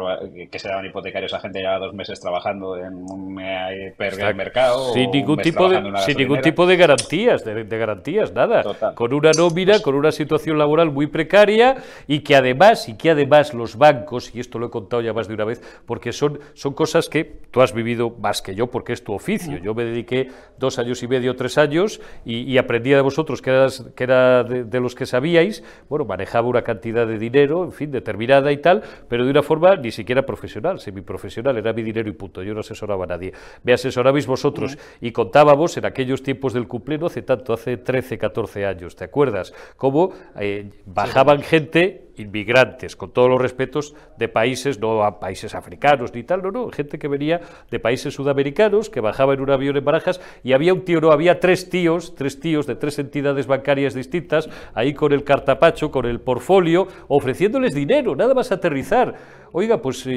que 0.50 0.58
se 0.58 0.68
daban 0.68 0.86
hipotecarios 0.86 1.32
a 1.34 1.40
gente 1.40 1.62
ya 1.62 1.78
dos 1.78 1.94
meses 1.94 2.20
trabajando 2.20 2.76
en 2.76 2.94
un 2.94 3.34
mercado. 3.34 4.92
Sin 4.92 5.10
ningún, 5.10 5.38
tipo 5.38 5.68
de, 5.68 5.82
sin 6.04 6.16
ningún 6.16 6.40
tipo 6.40 6.66
de 6.66 6.76
garantías, 6.76 7.44
de, 7.44 7.64
garantías, 7.78 8.32
nada. 8.32 8.62
Con 8.94 9.12
una 9.12 9.32
nómina, 9.32 9.80
con 9.80 9.94
una 9.94 10.12
situación 10.12 10.58
laboral 10.58 10.90
muy 10.90 11.06
precaria 11.06 11.76
y 12.06 12.20
que 12.20 12.36
además, 12.36 12.88
y 12.88 12.96
que 12.96 13.10
además 13.10 13.54
los 13.54 13.76
bancos, 13.76 14.34
y 14.34 14.40
esto 14.40 14.58
lo 14.58 14.66
he 14.66 14.70
contado 14.70 15.02
ya 15.02 15.12
más 15.12 15.28
de 15.28 15.34
una 15.34 15.44
vez, 15.44 15.60
porque 15.86 16.12
son 16.22 16.38
son, 16.54 16.74
cosas 16.74 17.08
que 17.08 17.24
tú 17.50 17.60
has 17.60 17.74
vivido 17.74 18.10
más 18.10 18.42
que 18.42 18.54
yo 18.54 18.68
porque 18.68 18.92
es 18.92 19.02
tu 19.02 19.12
oficio. 19.12 19.58
Yo 19.58 19.74
me 19.74 19.84
dediqué 19.84 20.28
dos 20.58 20.78
años 20.78 21.02
y 21.02 21.08
medio, 21.08 21.34
tres 21.34 21.58
años 21.58 22.00
y, 22.24 22.56
aprendía 22.58 22.96
de 22.96 23.02
vosotros 23.02 23.42
que, 23.42 23.50
eras, 23.50 23.84
que 23.96 24.04
era 24.04 24.44
de, 24.44 24.80
los 24.80 24.94
que 24.94 25.06
sabíais, 25.06 25.64
bueno, 25.88 26.04
manejaba 26.04 26.46
una 26.48 26.62
cantidad 26.62 27.06
de 27.06 27.18
dinero, 27.18 27.64
en 27.64 27.72
fin, 27.72 27.90
determinada 27.90 28.52
y 28.52 28.58
tal, 28.58 28.82
pero 29.08 29.24
de 29.24 29.30
una 29.30 29.42
forma 29.42 29.74
ni 29.76 29.90
siquiera 29.90 30.24
profesional, 30.24 30.78
semiprofesional, 30.78 31.56
era 31.56 31.72
mi 31.72 31.82
dinero 31.82 32.08
y 32.08 32.12
punto, 32.12 32.42
yo 32.42 32.54
no 32.54 32.60
asesoraba 32.60 33.04
a 33.04 33.08
nadie. 33.08 33.32
Me 33.64 33.72
asesorabais 33.72 34.26
vosotros 34.26 34.78
y 35.00 35.10
contábamos 35.10 35.76
en 35.76 35.86
aquellos 35.86 36.22
tiempos 36.22 36.52
del 36.52 36.68
cumple, 36.68 36.98
no 36.98 37.06
hace 37.06 37.22
tanto, 37.22 37.52
hace 37.52 37.76
13, 37.78 38.18
14 38.18 38.66
años, 38.66 38.94
¿te 38.94 39.04
acuerdas? 39.04 39.52
Cómo 39.76 40.12
eh, 40.38 40.70
bajaban 40.86 41.42
gente 41.42 42.12
inmigrantes, 42.16 42.96
con 42.96 43.12
todos 43.12 43.28
los 43.28 43.40
respetos, 43.40 43.94
de 44.18 44.28
países, 44.28 44.78
no 44.78 45.02
a 45.02 45.18
países 45.18 45.54
africanos 45.54 46.11
ni 46.14 46.22
tal, 46.22 46.42
no, 46.42 46.50
no, 46.50 46.70
gente 46.70 46.98
que 46.98 47.08
venía 47.08 47.40
de 47.70 47.80
países 47.80 48.14
sudamericanos, 48.14 48.90
que 48.90 49.00
bajaba 49.00 49.34
en 49.34 49.40
un 49.40 49.50
avión 49.50 49.76
en 49.76 49.84
Barajas, 49.84 50.20
y 50.42 50.52
había 50.52 50.74
un 50.74 50.84
tío, 50.84 51.00
no, 51.00 51.10
había 51.12 51.40
tres 51.40 51.70
tíos, 51.70 52.14
tres 52.14 52.40
tíos 52.40 52.66
de 52.66 52.76
tres 52.76 52.98
entidades 52.98 53.46
bancarias 53.46 53.94
distintas, 53.94 54.48
ahí 54.74 54.94
con 54.94 55.12
el 55.12 55.24
cartapacho, 55.24 55.90
con 55.90 56.06
el 56.06 56.20
portfolio, 56.20 56.88
ofreciéndoles 57.08 57.74
dinero, 57.74 58.14
nada 58.16 58.34
más 58.34 58.52
aterrizar. 58.52 59.42
Oiga, 59.54 59.82
pues, 59.82 60.08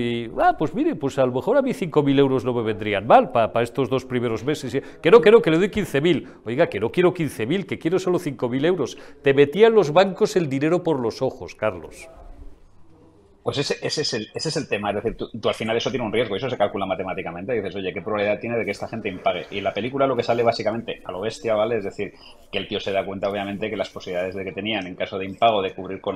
ah, 0.41 0.55
pues 0.57 0.73
mire, 0.73 0.95
pues 0.95 1.19
a 1.19 1.25
lo 1.25 1.33
mejor 1.33 1.57
a 1.57 1.61
mí 1.61 1.71
5.000 1.71 2.19
euros 2.19 2.45
no 2.45 2.53
me 2.53 2.63
vendrían 2.63 3.05
mal 3.05 3.31
para 3.31 3.61
estos 3.61 3.89
dos 3.89 4.05
primeros 4.05 4.45
meses. 4.45 4.81
Que 5.01 5.11
no, 5.11 5.19
que 5.19 5.29
no, 5.29 5.41
que 5.41 5.51
le 5.51 5.57
doy 5.57 5.67
15.000. 5.67 6.27
Oiga, 6.45 6.67
que 6.67 6.79
no 6.79 6.89
quiero 6.89 7.13
15.000, 7.13 7.65
que 7.65 7.77
quiero 7.77 7.99
solo 7.99 8.17
5.000 8.17 8.65
euros. 8.65 8.97
Te 9.21 9.33
metían 9.33 9.73
los 9.73 9.91
bancos 9.91 10.37
el 10.37 10.47
dinero 10.47 10.83
por 10.83 11.01
los 11.01 11.21
ojos, 11.21 11.53
Carlos. 11.53 12.07
Pues 13.45 13.59
ese, 13.59 13.77
ese, 13.85 14.01
es 14.01 14.13
el, 14.15 14.27
ese 14.33 14.49
es 14.49 14.57
el 14.57 14.67
tema, 14.67 14.89
es 14.89 14.95
decir, 14.95 15.15
tú, 15.15 15.29
al 15.47 15.53
final 15.53 15.77
eso 15.77 15.91
tiene 15.91 16.03
un 16.03 16.11
riesgo 16.11 16.33
y 16.33 16.39
eso 16.39 16.49
se 16.49 16.57
calcula 16.57 16.87
matemáticamente. 16.87 17.53
Y 17.53 17.57
dices, 17.57 17.75
oye, 17.75 17.93
¿qué 17.93 18.01
probabilidad 18.01 18.39
tiene 18.39 18.57
de 18.57 18.65
que 18.65 18.71
esta 18.71 18.87
gente 18.87 19.07
impague? 19.07 19.45
Y 19.51 19.61
la 19.61 19.71
película 19.71 20.07
lo 20.07 20.15
que 20.15 20.23
sale 20.23 20.41
básicamente 20.41 20.99
a 21.05 21.11
lo 21.11 21.21
bestia, 21.21 21.53
¿vale? 21.53 21.77
Es 21.77 21.83
decir, 21.83 22.11
que 22.51 22.57
el 22.57 22.67
tío 22.67 22.79
se 22.79 22.91
da 22.91 23.05
cuenta, 23.05 23.29
obviamente, 23.29 23.69
que 23.69 23.77
las 23.77 23.89
posibilidades 23.89 24.33
de 24.33 24.45
que 24.45 24.51
tenían 24.51 24.87
en 24.87 24.95
caso 24.95 25.19
de 25.19 25.25
impago 25.25 25.61
de 25.61 25.75
cubrir 25.75 26.01
con 26.01 26.15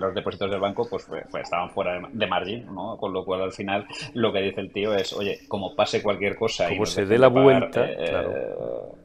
los 0.00 0.14
depósitos 0.14 0.50
del 0.50 0.58
banco, 0.58 0.88
pues, 0.88 1.04
pues, 1.06 1.22
pues 1.30 1.42
estaban 1.42 1.68
fuera 1.68 2.00
de, 2.10 2.26
margin, 2.26 2.64
¿no? 2.74 2.96
Con 2.96 3.12
lo 3.12 3.26
cual 3.26 3.42
al 3.42 3.52
final 3.52 3.86
lo 4.14 4.32
que 4.32 4.40
dice 4.40 4.62
el 4.62 4.72
tío 4.72 4.94
es, 4.94 5.12
oye, 5.12 5.40
como 5.48 5.76
pase 5.76 6.02
cualquier 6.02 6.34
cosa 6.34 6.66
como 6.70 6.84
y 6.84 6.86
se 6.86 7.04
dé 7.04 7.18
la 7.18 7.28
vuelta, 7.28 7.90
eh, 7.90 8.24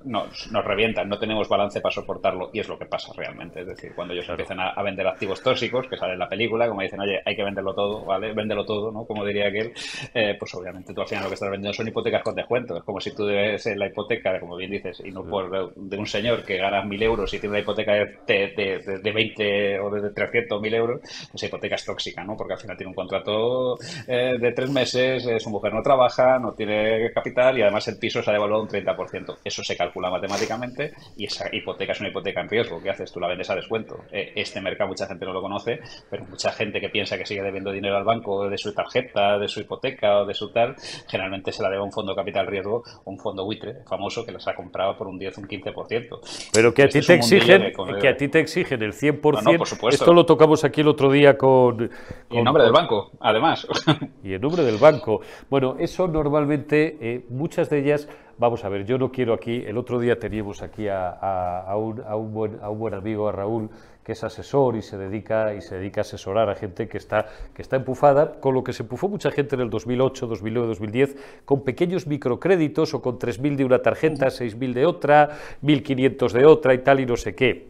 nos, 0.03 0.51
nos 0.51 0.65
revientan, 0.65 1.09
no 1.09 1.19
tenemos 1.19 1.49
balance 1.49 1.81
para 1.81 1.93
soportarlo 1.93 2.49
y 2.53 2.59
es 2.59 2.67
lo 2.67 2.77
que 2.77 2.85
pasa 2.85 3.11
realmente. 3.15 3.61
Es 3.61 3.67
decir, 3.67 3.93
cuando 3.95 4.13
ellos 4.13 4.27
empiezan 4.29 4.59
a, 4.59 4.69
a, 4.69 4.83
vender 4.83 5.07
activos 5.07 5.41
tóxicos, 5.41 5.87
que 5.87 5.97
sale 5.97 6.13
en 6.13 6.19
la 6.19 6.29
película, 6.29 6.67
como 6.67 6.81
dicen, 6.81 6.99
oye, 6.99 7.21
hay 7.25 7.35
que 7.35 7.43
vender 7.43 7.63
todo, 7.73 8.05
¿vale? 8.05 8.33
Véndelo 8.33 8.65
todo, 8.65 8.91
¿no? 8.91 9.05
Como 9.05 9.25
diría 9.25 9.47
aquel, 9.47 9.73
eh, 10.13 10.35
pues 10.37 10.53
obviamente 10.55 10.93
tú 10.93 11.01
al 11.01 11.07
final 11.07 11.23
lo 11.23 11.29
que 11.29 11.35
estás 11.35 11.49
vendiendo 11.49 11.73
son 11.73 11.87
hipotecas 11.87 12.23
con 12.23 12.35
descuento. 12.35 12.77
Es 12.77 12.83
como 12.83 12.99
si 12.99 13.15
tú 13.15 13.25
debes 13.25 13.65
la 13.65 13.87
hipoteca, 13.87 14.39
como 14.39 14.55
bien 14.55 14.71
dices, 14.71 15.01
y 15.03 15.11
no 15.11 15.23
por 15.23 15.73
de 15.75 15.97
un 15.97 16.07
señor 16.07 16.43
que 16.43 16.57
gana 16.57 16.83
mil 16.83 17.01
euros 17.01 17.33
y 17.33 17.39
tiene 17.39 17.53
una 17.53 17.59
hipoteca 17.59 17.93
de, 17.93 18.05
de, 18.27 18.99
de, 19.01 19.11
20 19.11 19.79
o 19.79 19.89
de 19.89 20.09
300 20.11 20.61
mil 20.61 20.73
euros, 20.73 21.01
pues 21.01 21.33
esa 21.35 21.47
hipoteca 21.47 21.75
es 21.75 21.85
tóxica, 21.85 22.23
¿no? 22.23 22.35
Porque 22.35 22.53
al 22.53 22.59
final 22.59 22.77
tiene 22.77 22.89
un 22.89 22.95
contrato 22.95 23.77
eh, 24.07 24.35
de 24.39 24.51
tres 24.51 24.69
meses, 24.69 25.25
eh, 25.25 25.39
su 25.39 25.49
mujer 25.49 25.73
no 25.73 25.81
trabaja, 25.81 26.39
no 26.39 26.53
tiene 26.53 27.11
capital 27.13 27.57
y 27.57 27.61
además 27.61 27.87
el 27.87 27.97
piso 27.97 28.21
se 28.21 28.29
ha 28.29 28.33
devaluado 28.33 28.63
un 28.63 28.69
30%. 28.69 29.37
Eso 29.43 29.63
se 29.63 29.74
calcula 29.75 30.09
matemáticamente 30.09 30.93
y 31.17 31.25
esa 31.25 31.53
hipoteca 31.53 31.93
es 31.93 31.99
una 31.99 32.09
hipoteca 32.09 32.41
en 32.41 32.49
riesgo. 32.49 32.81
¿Qué 32.81 32.89
haces? 32.89 33.11
Tú 33.11 33.19
la 33.19 33.27
vendes 33.27 33.49
a 33.49 33.55
descuento. 33.55 33.99
este 34.11 34.61
mercado 34.61 34.89
mucha 34.89 35.07
gente 35.07 35.25
no 35.25 35.33
lo 35.33 35.41
conoce, 35.41 35.79
pero 36.09 36.25
mucha 36.25 36.51
gente 36.51 36.79
que 36.79 36.89
piensa 36.89 37.17
que 37.17 37.25
sigue 37.25 37.41
debiendo 37.41 37.71
dinero 37.71 37.97
al 37.97 38.03
banco 38.03 38.49
de 38.49 38.57
su 38.57 38.73
tarjeta, 38.73 39.37
de 39.37 39.47
su 39.47 39.61
hipoteca 39.61 40.21
o 40.21 40.25
de 40.25 40.33
su 40.33 40.51
tal, 40.51 40.75
generalmente 41.07 41.51
se 41.51 41.61
la 41.61 41.69
debe 41.69 41.81
a 41.81 41.85
un 41.85 41.91
fondo 41.91 42.13
de 42.13 42.15
capital 42.15 42.47
riesgo 42.47 42.83
o 43.03 43.11
un 43.11 43.19
fondo 43.19 43.45
buitre 43.45 43.83
famoso 43.87 44.25
que 44.25 44.31
las 44.31 44.47
ha 44.47 44.55
comprado 44.55 44.97
por 44.97 45.07
un 45.07 45.17
10 45.17 45.37
o 45.37 45.41
un 45.41 45.47
15%. 45.47 46.51
Pero 46.53 46.73
que 46.73 46.83
a 46.83 46.89
ti 46.89 47.01
te 47.01 47.13
exigen 47.13 47.73
que 47.99 48.07
a 48.07 48.17
ti 48.17 48.27
te 48.27 48.39
exigen 48.39 48.81
el 48.81 48.93
100%. 48.93 49.93
Esto 49.93 50.13
lo 50.13 50.25
tocamos 50.25 50.63
aquí 50.63 50.81
el 50.81 50.87
otro 50.87 51.11
día 51.11 51.37
con, 51.37 51.89
en 52.29 52.43
nombre 52.43 52.63
del 52.63 52.73
banco, 52.73 53.11
además. 53.19 53.67
Y 54.23 54.33
en 54.33 54.41
nombre 54.41 54.63
del 54.63 54.77
banco. 54.77 55.21
Bueno, 55.49 55.75
eso 55.79 56.07
normalmente 56.07 56.97
eh, 56.99 57.25
muchas 57.29 57.69
de 57.69 57.79
ellas 57.79 58.09
Vamos 58.37 58.65
a 58.65 58.69
ver, 58.69 58.85
yo 58.85 58.97
no 58.97 59.13
quiero 59.13 59.33
aquí, 59.33 59.63
el 59.65 59.77
otro 59.77 59.97
día 59.97 60.19
teníamos 60.19 60.61
aquí 60.61 60.89
a, 60.89 61.09
a, 61.09 61.77
un, 61.77 62.03
a, 62.05 62.17
un, 62.17 62.33
buen, 62.33 62.59
a 62.61 62.69
un 62.69 62.79
buen 62.79 62.93
amigo, 62.93 63.29
a 63.29 63.31
Raúl, 63.31 63.69
que 64.03 64.11
es 64.11 64.23
asesor 64.25 64.75
y 64.75 64.81
se 64.81 64.97
dedica 64.97 65.53
y 65.53 65.61
se 65.61 65.77
dedica 65.77 66.01
a 66.01 66.03
asesorar 66.03 66.49
a 66.49 66.55
gente 66.55 66.89
que 66.89 66.97
está 66.97 67.27
que 67.53 67.61
está 67.61 67.77
empufada, 67.77 68.33
con 68.41 68.53
lo 68.53 68.61
que 68.61 68.73
se 68.73 68.83
empufó 68.83 69.07
mucha 69.07 69.31
gente 69.31 69.55
en 69.55 69.61
el 69.61 69.69
2008, 69.69 70.27
2009, 70.27 70.67
2010 70.67 71.15
con 71.45 71.63
pequeños 71.63 72.07
microcréditos 72.07 72.93
o 72.93 73.01
con 73.01 73.17
3000 73.17 73.55
de 73.55 73.63
una 73.63 73.81
tarjeta, 73.81 74.29
6000 74.29 74.73
de 74.73 74.85
otra, 74.85 75.29
1500 75.61 76.33
de 76.33 76.45
otra 76.45 76.73
y 76.73 76.79
tal 76.79 76.99
y 76.99 77.05
no 77.05 77.15
sé 77.15 77.33
qué. 77.35 77.69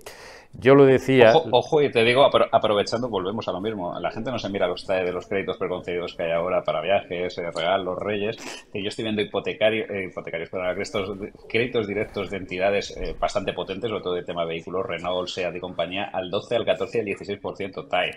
Yo 0.59 0.75
lo 0.75 0.85
decía. 0.85 1.33
Ojo, 1.51 1.81
y 1.81 1.91
te 1.91 2.03
digo, 2.03 2.23
aprovechando, 2.23 3.09
volvemos 3.09 3.47
a 3.47 3.51
lo 3.51 3.61
mismo. 3.61 3.97
La 3.99 4.11
gente 4.11 4.31
no 4.31 4.39
se 4.39 4.49
mira 4.49 4.67
los 4.67 4.85
de 4.87 5.11
los 5.11 5.27
créditos 5.27 5.57
preconcedidos 5.57 6.15
que 6.15 6.23
hay 6.23 6.31
ahora 6.31 6.63
para 6.63 6.81
viajes, 6.81 7.37
eh, 7.37 7.51
regalos, 7.51 7.97
reyes. 7.99 8.37
Que 8.71 8.81
yo 8.81 8.89
estoy 8.89 9.03
viendo 9.03 9.21
hipotecario, 9.21 9.85
eh, 9.89 10.07
hipotecarios, 10.09 10.49
pero 10.49 10.81
estos 10.81 11.17
créditos 11.49 11.87
directos 11.87 12.29
de 12.29 12.37
entidades 12.37 12.95
eh, 12.95 13.15
bastante 13.19 13.53
potentes, 13.53 13.89
sobre 13.89 14.03
todo 14.03 14.13
de 14.13 14.23
tema 14.23 14.43
de 14.43 14.49
vehículos, 14.49 14.85
Renault, 14.85 15.27
SEAT 15.27 15.55
y 15.55 15.59
compañía, 15.59 16.09
al 16.13 16.29
12, 16.29 16.55
al 16.55 16.65
14 16.65 16.97
y 16.97 17.01
al 17.01 17.07
16% 17.07 17.89
TAE. 17.89 18.11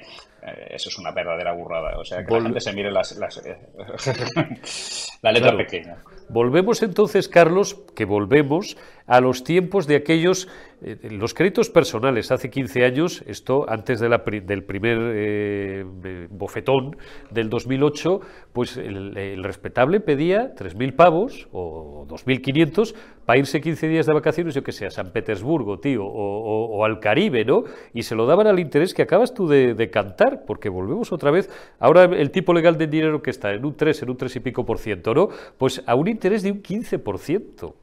eso 0.70 0.89
es 0.89 0.99
una 0.99 1.12
verdadera 1.12 1.53
burrada. 1.53 1.99
O 1.99 2.05
sea, 2.05 2.24
que 2.24 2.34
la 2.34 2.43
gente 2.43 2.61
se 2.61 2.72
mire 2.72 2.91
las, 2.91 3.18
la 5.22 5.32
letra 5.32 5.57
pequeña. 5.57 5.97
Volvemos 6.29 6.83
entonces, 6.83 7.29
Carlos, 7.29 7.83
que 7.95 8.05
volvemos 8.05 8.76
a 9.09 9.22
los 9.22 9.43
tiempos 9.43 9.87
de 9.87 9.97
aquellos, 9.97 10.49
eh, 10.83 10.97
los 11.11 11.33
créditos 11.33 11.70
personales. 11.70 12.31
Hace 12.31 12.51
15 12.51 12.85
años, 12.85 13.24
esto 13.26 13.64
antes 13.68 14.01
del 14.01 14.64
primer 14.64 14.99
eh, 15.01 16.29
bofetón 16.31 16.97
del 17.31 17.49
2008, 17.49 18.20
pues 18.53 18.76
el, 18.76 19.43
respetable 19.43 20.01
pedía 20.01 20.55
3.000 20.55 20.95
pavos 20.95 21.49
o 21.53 22.07
2.500 22.07 22.95
para 23.24 23.39
irse 23.39 23.61
15 23.61 23.89
días 23.89 24.07
de 24.07 24.14
vacaciones, 24.14 24.55
yo 24.55 24.62
que 24.62 24.72
sé, 24.72 24.87
a 24.87 24.91
San 24.91 25.11
Petersburgo, 25.12 25.79
tío, 25.79 26.03
o, 26.05 26.85
al 26.85 26.99
Caribe, 27.01 27.45
¿no? 27.45 27.64
Y 27.93 28.03
se 28.03 28.14
lo 28.14 28.26
daban 28.26 28.47
al 28.47 28.59
interés 28.59 28.95
que 28.95 29.03
acabas 29.03 29.35
tú 29.35 29.47
de, 29.47 29.91
cantar, 29.91 30.45
porque 30.47 30.68
volvemos 30.68 31.12
otra 31.12 31.31
vez. 31.31 31.51
Ahora 31.79 32.05
el 32.05 32.31
tipo 32.31 32.53
legal 32.53 32.79
de 32.79 32.87
dinero 32.87 33.20
que 33.20 33.31
está 33.31 33.53
en 33.53 33.64
un 33.64 33.74
3, 33.74 34.03
en 34.03 34.11
un 34.11 34.16
3 34.16 34.37
y 34.37 34.41
pico 34.41 34.64
por 34.64 34.79
ciento, 34.79 35.14
¿no? 35.14 35.29
Pues 35.59 35.83
a 35.87 35.95
un 35.95 36.09
interés 36.18 36.42
de 36.42 36.50
un 36.50 36.60
15 36.60 36.98
por 36.98 37.18
ciento. 37.18 37.76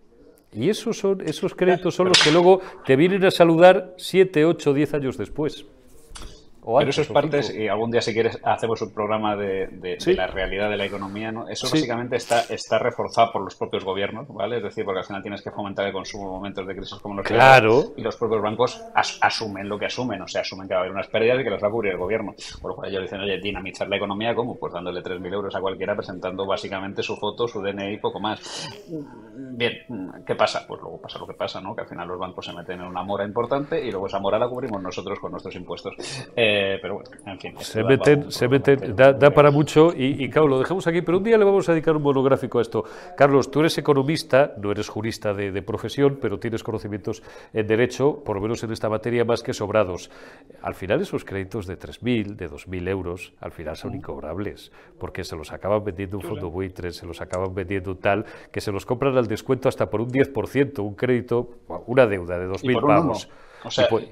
Y 0.51 0.69
esos, 0.69 0.99
son, 0.99 1.21
esos 1.21 1.55
créditos 1.55 1.95
son 1.95 2.09
los 2.09 2.21
que 2.21 2.31
luego 2.31 2.61
te 2.85 2.95
vienen 2.95 3.23
a 3.25 3.31
saludar 3.31 3.93
7, 3.97 4.45
8, 4.45 4.73
10 4.73 4.93
años 4.93 5.17
después. 5.17 5.65
Pero 6.65 6.89
eso 6.89 7.01
es 7.01 7.07
parte, 7.09 7.41
y 7.55 7.67
algún 7.67 7.91
día 7.91 8.01
si 8.01 8.11
quieres 8.11 8.39
hacemos 8.43 8.81
un 8.81 8.91
programa 8.91 9.35
de, 9.35 9.97
la 10.15 10.27
realidad 10.27 10.69
de 10.69 10.77
la 10.77 10.85
economía, 10.85 11.31
¿no? 11.31 11.47
Eso 11.47 11.67
básicamente 11.69 12.15
está, 12.15 12.41
está 12.49 12.79
reforzado 12.79 13.31
por 13.33 13.43
los 13.43 13.55
propios 13.55 13.83
gobiernos, 13.83 14.27
¿vale? 14.29 14.57
Es 14.57 14.63
decir, 14.63 14.83
porque 14.83 14.99
al 14.99 15.05
final 15.05 15.21
tienes 15.21 15.43
que 15.43 15.51
fomentar 15.51 15.85
el 15.85 15.93
consumo 15.93 16.25
en 16.25 16.31
momentos 16.31 16.65
de 16.65 16.75
crisis 16.75 16.97
como 16.99 17.15
los 17.15 17.25
claro. 17.25 17.93
y 17.95 18.01
los 18.01 18.15
propios 18.15 18.41
bancos 18.41 18.81
asumen 18.95 19.69
lo 19.69 19.77
que 19.77 19.85
asumen, 19.85 20.21
o 20.21 20.27
sea, 20.27 20.41
asumen 20.41 20.67
que 20.67 20.73
va 20.73 20.79
a 20.79 20.83
haber 20.83 20.91
unas 20.91 21.07
pérdidas 21.07 21.39
y 21.39 21.43
que 21.43 21.49
las 21.51 21.63
va 21.63 21.67
a 21.67 21.71
cubrir 21.71 21.91
el 21.93 21.99
gobierno. 21.99 22.33
Por 22.61 22.71
lo 22.71 22.75
cual 22.75 22.89
ellos 22.89 23.03
dicen, 23.03 23.21
oye, 23.21 23.39
dinamizar 23.39 23.87
la 23.87 23.97
economía, 23.97 24.33
¿cómo? 24.33 24.55
Pues 24.55 24.73
dándole 24.73 25.03
3.000 25.03 25.33
euros 25.33 25.55
a 25.55 25.61
cualquiera 25.61 25.95
presentando 25.95 26.47
básicamente 26.47 27.03
su 27.03 27.15
foto, 27.15 27.47
su 27.47 27.61
DNI 27.61 27.93
y 27.93 27.97
poco 27.97 28.19
más. 28.19 28.41
Bien, 29.35 29.73
¿qué 30.25 30.33
pasa? 30.33 30.65
Pues 30.67 30.81
luego 30.81 30.99
pasa 30.99 31.19
lo 31.19 31.27
que 31.27 31.33
pasa, 31.33 31.61
¿no? 31.61 31.75
Que 31.75 31.81
al 31.81 31.87
final 31.87 32.07
los 32.07 32.17
bancos 32.17 32.45
se 32.45 32.53
meten 32.53 32.81
en 32.81 32.87
una 32.87 33.03
mora 33.03 33.23
importante 33.23 33.85
y 33.85 33.91
luego 33.91 34.07
esa 34.07 34.19
mora 34.19 34.39
la 34.39 34.49
cubrimos 34.49 34.81
nosotros 34.81 35.19
con 35.19 35.31
nuestros 35.31 35.55
impuestos. 35.55 35.93
Eh, 36.35 36.54
eh, 36.55 36.79
pero 36.81 36.95
bueno, 36.95 37.09
en 37.25 37.39
fin. 37.39 37.53
Se 37.59 37.83
meten, 37.83 38.31
se 38.31 38.47
meten, 38.47 38.95
da, 38.95 39.31
para 39.31 39.51
mucho 39.51 39.93
y, 39.95 40.23
y, 40.23 40.29
claro, 40.29 40.47
lo 40.47 40.59
dejamos 40.59 40.87
aquí, 40.87 41.01
pero 41.01 41.17
un 41.17 41.23
día 41.23 41.37
le 41.37 41.43
vamos 41.43 41.67
a 41.67 41.73
dedicar 41.73 41.95
un 41.95 42.03
monográfico 42.03 42.59
a 42.59 42.61
esto. 42.61 42.85
Carlos, 43.17 43.51
tú 43.51 43.59
eres 43.59 43.77
economista, 43.77 44.53
no 44.57 44.71
eres 44.71 44.87
jurista 44.87 45.33
de, 45.33 45.61
profesión, 45.61 46.17
pero 46.21 46.39
tienes 46.39 46.63
conocimientos 46.63 47.23
en 47.53 47.67
derecho, 47.67 48.23
por 48.23 48.37
lo 48.37 48.41
menos 48.41 48.63
en 48.63 48.71
esta 48.71 48.89
materia, 48.89 49.25
más 49.25 49.43
que 49.43 49.53
sobrados. 49.53 50.09
Al 50.61 50.75
final 50.75 51.01
esos 51.01 51.25
créditos 51.25 51.67
de 51.67 51.77
3.000, 51.77 52.35
de 52.35 52.49
2.000 52.49 52.87
euros, 52.89 53.33
al 53.41 53.51
final 53.51 53.75
son 53.75 53.95
incobrables, 53.95 54.71
porque 54.99 55.23
se 55.23 55.35
los 55.35 55.51
acaban 55.51 55.83
vendiendo 55.83 56.17
un 56.17 56.23
fondo 56.23 56.49
buitre, 56.49 56.91
se 56.91 57.05
los 57.05 57.19
acaban 57.21 57.53
vendiendo 57.53 57.97
tal, 57.97 58.25
que 58.51 58.61
se 58.61 58.71
los 58.71 58.85
compran 58.85 59.17
al 59.17 59.27
descuento 59.27 59.67
hasta 59.67 59.89
por 59.89 60.01
un 60.01 60.09
10%, 60.09 60.79
un 60.79 60.95
crédito, 60.95 61.49
una 61.87 62.05
deuda 62.05 62.39
de 62.39 62.47
2.000 62.47 62.81
pavos. 62.81 63.29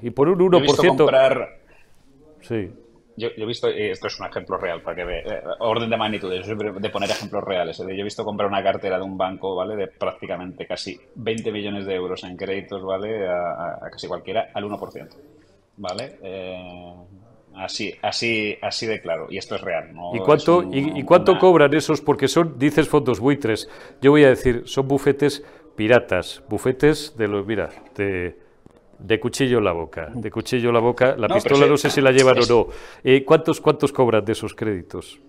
y, 0.02 0.10
por, 0.10 0.28
un 0.28 0.38
1%. 0.38 1.63
Sí. 2.46 2.70
Yo, 3.16 3.28
he 3.36 3.46
visto, 3.46 3.68
esto 3.68 4.08
es 4.08 4.18
un 4.18 4.26
ejemplo 4.26 4.56
real 4.56 4.82
para 4.82 4.96
que 4.96 5.04
ve, 5.04 5.18
eh, 5.20 5.42
orden 5.60 5.88
de 5.88 5.96
magnitud, 5.96 6.32
de 6.32 6.90
poner 6.90 7.10
ejemplos 7.10 7.44
reales. 7.44 7.78
Yo 7.78 7.84
he 7.88 8.02
visto 8.02 8.24
comprar 8.24 8.48
una 8.48 8.62
cartera 8.62 8.98
de 8.98 9.04
un 9.04 9.16
banco, 9.16 9.54
¿vale? 9.54 9.76
De 9.76 9.86
prácticamente 9.86 10.66
casi 10.66 10.98
20 11.14 11.52
millones 11.52 11.86
de 11.86 11.94
euros 11.94 12.24
en 12.24 12.36
créditos, 12.36 12.82
¿vale? 12.82 13.28
A, 13.28 13.78
casi 13.90 14.08
cualquiera, 14.08 14.50
al 14.52 14.64
1%, 14.64 15.08
¿vale? 15.76 16.18
Eh, 16.22 16.94
así, 17.54 17.94
así, 18.02 18.58
así 18.60 18.86
de 18.86 19.00
claro. 19.00 19.28
Y 19.30 19.38
esto 19.38 19.54
es 19.54 19.60
real. 19.60 19.92
¿Y 20.12 20.18
cuánto, 20.18 20.64
y, 20.72 21.04
cuánto 21.04 21.38
cobran 21.38 21.72
esos? 21.72 22.00
Porque 22.00 22.26
son, 22.26 22.58
dices 22.58 22.88
fondos 22.88 23.20
buitres. 23.20 23.68
Yo 24.02 24.10
voy 24.10 24.24
a 24.24 24.30
decir, 24.30 24.62
son 24.66 24.88
bufetes 24.88 25.44
piratas, 25.76 26.42
bufetes 26.48 27.16
de 27.16 27.28
los, 27.28 27.46
mira, 27.46 27.70
de 27.94 28.43
de 28.98 29.20
cuchillo 29.20 29.58
en 29.58 29.64
la 29.64 29.72
boca, 29.72 30.10
de 30.14 30.30
cuchillo 30.30 30.68
en 30.68 30.74
la 30.74 30.80
boca. 30.80 31.16
La 31.16 31.28
pistola 31.28 31.66
no 31.66 31.76
sé 31.76 31.90
si 31.90 32.00
la 32.00 32.12
llevan 32.12 32.38
o 32.38 32.46
no. 32.46 32.66
Eh, 33.02 33.24
¿cuántos, 33.24 33.60
¿Cuántos 33.60 33.92
cobran 33.92 34.24
de 34.24 34.32
esos 34.32 34.54
créditos? 34.54 35.20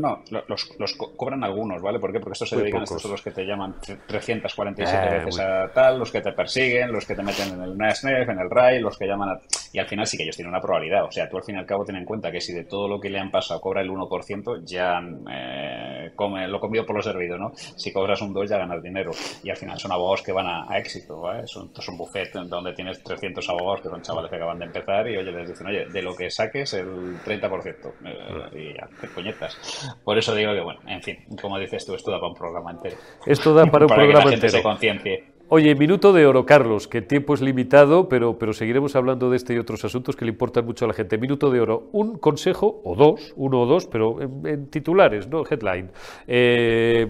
No, 0.00 0.22
no, 0.30 0.42
los, 0.48 0.78
los, 0.78 0.92
cobran 0.94 1.42
algunos, 1.44 1.80
¿vale? 1.80 1.98
¿Por 1.98 2.12
qué? 2.12 2.20
Porque 2.20 2.32
estos 2.34 2.48
se 2.48 2.56
dedican 2.56 2.80
a 2.80 2.84
estos 2.84 3.02
son 3.02 3.12
los 3.12 3.22
que 3.22 3.30
te 3.30 3.44
llaman 3.44 3.76
347 4.06 5.06
eh, 5.06 5.18
veces 5.18 5.40
a 5.40 5.72
tal, 5.72 5.98
los 5.98 6.10
que 6.10 6.20
te 6.20 6.32
persiguen, 6.32 6.92
los 6.92 7.06
que 7.06 7.14
te 7.14 7.22
meten 7.22 7.54
en 7.54 7.62
el 7.62 7.76
NASNEF, 7.76 8.28
en 8.28 8.38
el 8.38 8.50
RAI, 8.50 8.80
los 8.80 8.96
que 8.98 9.06
llaman 9.06 9.30
a... 9.30 9.40
Y 9.72 9.78
al 9.78 9.86
final 9.86 10.06
sí 10.06 10.16
que 10.16 10.22
ellos 10.22 10.36
tienen 10.36 10.50
una 10.50 10.60
probabilidad. 10.60 11.04
O 11.04 11.10
sea, 11.10 11.28
tú 11.28 11.36
al 11.36 11.44
fin 11.44 11.56
y 11.56 11.58
al 11.58 11.66
cabo 11.66 11.84
ten 11.84 11.96
en 11.96 12.04
cuenta 12.04 12.30
que 12.30 12.40
si 12.40 12.52
de 12.52 12.64
todo 12.64 12.88
lo 12.88 13.00
que 13.00 13.10
le 13.10 13.18
han 13.18 13.30
pasado 13.30 13.60
cobra 13.60 13.80
el 13.80 13.90
1%, 13.90 14.64
ya 14.64 15.00
eh, 15.30 16.12
come, 16.14 16.48
lo 16.48 16.60
comido 16.60 16.84
por 16.84 16.96
lo 16.96 17.02
servido, 17.02 17.38
¿no? 17.38 17.52
Si 17.54 17.92
cobras 17.92 18.20
un 18.22 18.32
2 18.32 18.48
ya 18.48 18.58
ganas 18.58 18.82
dinero. 18.82 19.10
Y 19.42 19.50
al 19.50 19.56
final 19.56 19.78
son 19.78 19.92
abogados 19.92 20.22
que 20.22 20.32
van 20.32 20.46
a, 20.46 20.78
éxito, 20.78 21.20
¿vale? 21.20 21.44
es 21.44 21.56
un 21.56 21.98
buffet 21.98 22.32
donde 22.32 22.72
tienes 22.72 23.02
300 23.02 23.48
abogados 23.48 23.80
que 23.80 23.88
son 23.88 24.02
chavales 24.02 24.30
que 24.30 24.36
acaban 24.36 24.58
de 24.58 24.66
empezar 24.66 25.08
y 25.08 25.16
oye, 25.16 25.32
les 25.32 25.48
dicen, 25.48 25.66
oye, 25.66 25.86
de 25.86 26.02
lo 26.02 26.14
que 26.14 26.30
saques 26.30 26.74
el 26.74 27.18
30%. 27.22 27.92
Eh, 28.04 28.58
y 28.58 28.74
ya, 28.74 28.88
puñetas. 29.14 29.56
Por 30.04 30.18
eso 30.18 30.34
digo 30.34 30.52
que, 30.52 30.60
bueno, 30.60 30.80
en 30.86 31.02
fin, 31.02 31.16
como 31.40 31.58
dices 31.58 31.84
tú, 31.84 31.94
esto 31.94 32.10
da 32.10 32.18
para 32.18 32.28
un 32.28 32.38
programa 32.38 32.70
entero. 32.70 32.96
Esto 33.24 33.54
da 33.54 33.66
para 33.66 33.86
un 33.86 33.88
programa 33.94 34.20
que 34.20 34.24
la 34.24 34.30
gente 34.30 34.48
se 34.48 34.62
conciencie. 34.62 35.36
Oye, 35.48 35.76
minuto 35.76 36.12
de 36.12 36.26
oro, 36.26 36.44
Carlos, 36.44 36.88
que 36.88 36.98
el 36.98 37.06
tiempo 37.06 37.32
es 37.32 37.40
limitado, 37.40 38.08
pero, 38.08 38.36
pero 38.36 38.52
seguiremos 38.52 38.96
hablando 38.96 39.30
de 39.30 39.36
este 39.36 39.54
y 39.54 39.58
otros 39.58 39.84
asuntos 39.84 40.16
que 40.16 40.24
le 40.24 40.32
importan 40.32 40.66
mucho 40.66 40.84
a 40.84 40.88
la 40.88 40.94
gente. 40.94 41.18
Minuto 41.18 41.50
de 41.50 41.60
oro, 41.60 41.88
un 41.92 42.18
consejo, 42.18 42.80
o 42.82 42.96
dos, 42.96 43.32
uno 43.36 43.60
o 43.60 43.66
dos, 43.66 43.86
pero 43.86 44.20
en, 44.20 44.68
titulares, 44.70 45.28
no 45.28 45.44
headline, 45.48 45.90
eh, 46.26 47.06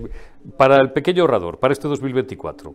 para 0.58 0.76
el 0.82 0.92
pequeño 0.92 1.22
ahorrador, 1.22 1.58
para 1.58 1.72
este 1.72 1.88
2024. 1.88 2.74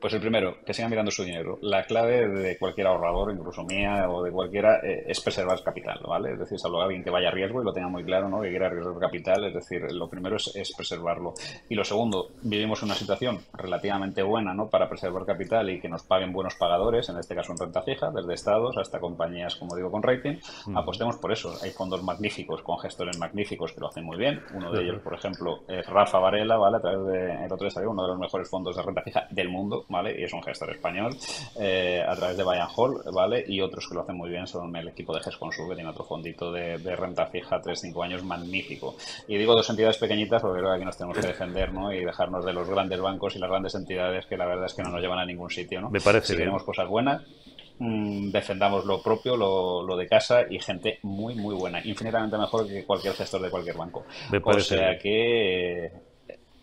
Pues 0.00 0.14
el 0.14 0.20
primero, 0.20 0.58
que 0.64 0.72
siga 0.72 0.88
mirando 0.88 1.10
su 1.10 1.24
dinero. 1.24 1.58
La 1.60 1.84
clave 1.84 2.28
de 2.28 2.56
cualquier 2.56 2.86
ahorrador, 2.86 3.32
incluso 3.32 3.64
mía 3.64 4.08
o 4.08 4.22
de 4.22 4.30
cualquiera, 4.30 4.78
eh, 4.80 5.04
es 5.08 5.20
preservar 5.20 5.60
capital, 5.64 5.98
¿vale? 6.06 6.34
Es 6.34 6.38
decir, 6.38 6.56
salvo 6.56 6.80
alguien 6.80 7.02
que 7.02 7.10
vaya 7.10 7.28
a 7.28 7.32
riesgo 7.32 7.60
y 7.60 7.64
lo 7.64 7.72
tenga 7.72 7.88
muy 7.88 8.04
claro, 8.04 8.28
¿no? 8.28 8.40
Que 8.40 8.50
quiera 8.50 8.68
arriesgar 8.68 8.96
capital, 9.00 9.44
es 9.44 9.54
decir, 9.54 9.90
lo 9.90 10.08
primero 10.08 10.36
es, 10.36 10.54
es, 10.54 10.72
preservarlo. 10.76 11.34
Y 11.68 11.74
lo 11.74 11.82
segundo, 11.82 12.30
vivimos 12.42 12.84
una 12.84 12.94
situación 12.94 13.40
relativamente 13.54 14.22
buena, 14.22 14.54
¿no? 14.54 14.68
Para 14.68 14.88
preservar 14.88 15.26
capital 15.26 15.68
y 15.68 15.80
que 15.80 15.88
nos 15.88 16.04
paguen 16.04 16.32
buenos 16.32 16.54
pagadores, 16.54 17.08
en 17.08 17.18
este 17.18 17.34
caso 17.34 17.50
en 17.50 17.58
renta 17.58 17.82
fija, 17.82 18.12
desde 18.12 18.34
estados 18.34 18.76
hasta 18.78 19.00
compañías, 19.00 19.56
como 19.56 19.74
digo, 19.74 19.90
con 19.90 20.04
rating. 20.04 20.36
Apostemos 20.76 21.16
por 21.16 21.32
eso. 21.32 21.52
Hay 21.60 21.70
fondos 21.70 22.04
magníficos 22.04 22.62
con 22.62 22.78
gestores 22.78 23.18
magníficos 23.18 23.72
que 23.72 23.80
lo 23.80 23.88
hacen 23.88 24.04
muy 24.04 24.16
bien. 24.16 24.40
Uno 24.54 24.70
de 24.70 24.84
ellos, 24.84 25.00
por 25.02 25.14
ejemplo, 25.14 25.64
es 25.66 25.84
Rafa 25.86 26.20
Varela, 26.20 26.56
¿vale? 26.56 26.76
A 26.76 26.80
través 26.80 27.04
de, 27.06 27.44
el 27.46 27.52
otro 27.52 27.68
día 27.68 27.88
uno 27.88 28.02
de 28.02 28.08
los 28.08 28.18
mejores 28.18 28.48
fondos 28.48 28.76
de 28.76 28.82
renta 28.82 29.02
fija 29.02 29.26
del 29.30 29.48
mundo 29.48 29.86
¿vale? 29.88 30.18
Y 30.18 30.24
es 30.24 30.32
un 30.32 30.42
gestor 30.42 30.70
español 30.70 31.16
eh, 31.58 32.04
a 32.06 32.14
través 32.14 32.36
de 32.36 32.44
Bayern 32.44 32.68
Hall, 32.76 33.02
¿vale? 33.12 33.44
Y 33.46 33.60
otros 33.60 33.88
que 33.88 33.94
lo 33.94 34.02
hacen 34.02 34.16
muy 34.16 34.30
bien 34.30 34.46
son 34.46 34.74
el 34.76 34.88
equipo 34.88 35.14
de 35.14 35.20
GESConsul, 35.20 35.68
que 35.68 35.74
tiene 35.74 35.90
otro 35.90 36.04
fondito 36.04 36.52
de, 36.52 36.76
renta 36.96 37.26
fija 37.26 37.60
3-5 37.60 38.04
años 38.04 38.22
magnífico. 38.22 38.96
Y 39.26 39.36
digo 39.36 39.54
dos 39.54 39.68
entidades 39.70 39.98
pequeñitas 39.98 40.42
porque 40.42 40.58
creo 40.58 40.70
que 40.70 40.76
aquí 40.76 40.84
nos 40.84 40.96
tenemos 40.96 41.18
que 41.18 41.26
defender, 41.26 41.72
¿no? 41.72 41.92
Y 41.92 42.04
dejarnos 42.04 42.44
de 42.44 42.52
los 42.52 42.68
grandes 42.68 43.00
bancos 43.00 43.36
y 43.36 43.38
las 43.38 43.50
grandes 43.50 43.74
entidades 43.74 44.26
que 44.26 44.36
la 44.36 44.46
verdad 44.46 44.66
es 44.66 44.74
que 44.74 44.82
no 44.82 44.90
nos 44.90 45.00
llevan 45.00 45.18
a 45.18 45.26
ningún 45.26 45.50
sitio, 45.50 45.80
¿no? 45.80 45.90
Me 45.90 46.00
parece 46.00 46.28
si 46.28 46.36
queremos 46.36 46.62
cosas 46.64 46.88
buenas, 46.88 47.22
mm, 47.78 48.30
defendamos 48.30 48.84
lo 48.84 49.02
propio, 49.02 49.36
lo, 49.36 49.82
lo, 49.82 49.96
de 49.96 50.06
casa 50.06 50.42
y 50.48 50.58
gente 50.58 50.98
muy, 51.02 51.34
muy 51.34 51.54
buena, 51.54 51.80
infinitamente 51.84 52.36
mejor 52.36 52.66
que 52.66 52.84
cualquier 52.84 53.14
gestor 53.14 53.42
de 53.42 53.50
cualquier 53.50 53.76
banco. 53.76 54.04
Me 54.30 54.40
parece 54.40 54.74
o 54.74 54.78
sea 54.78 54.98
que 54.98 56.07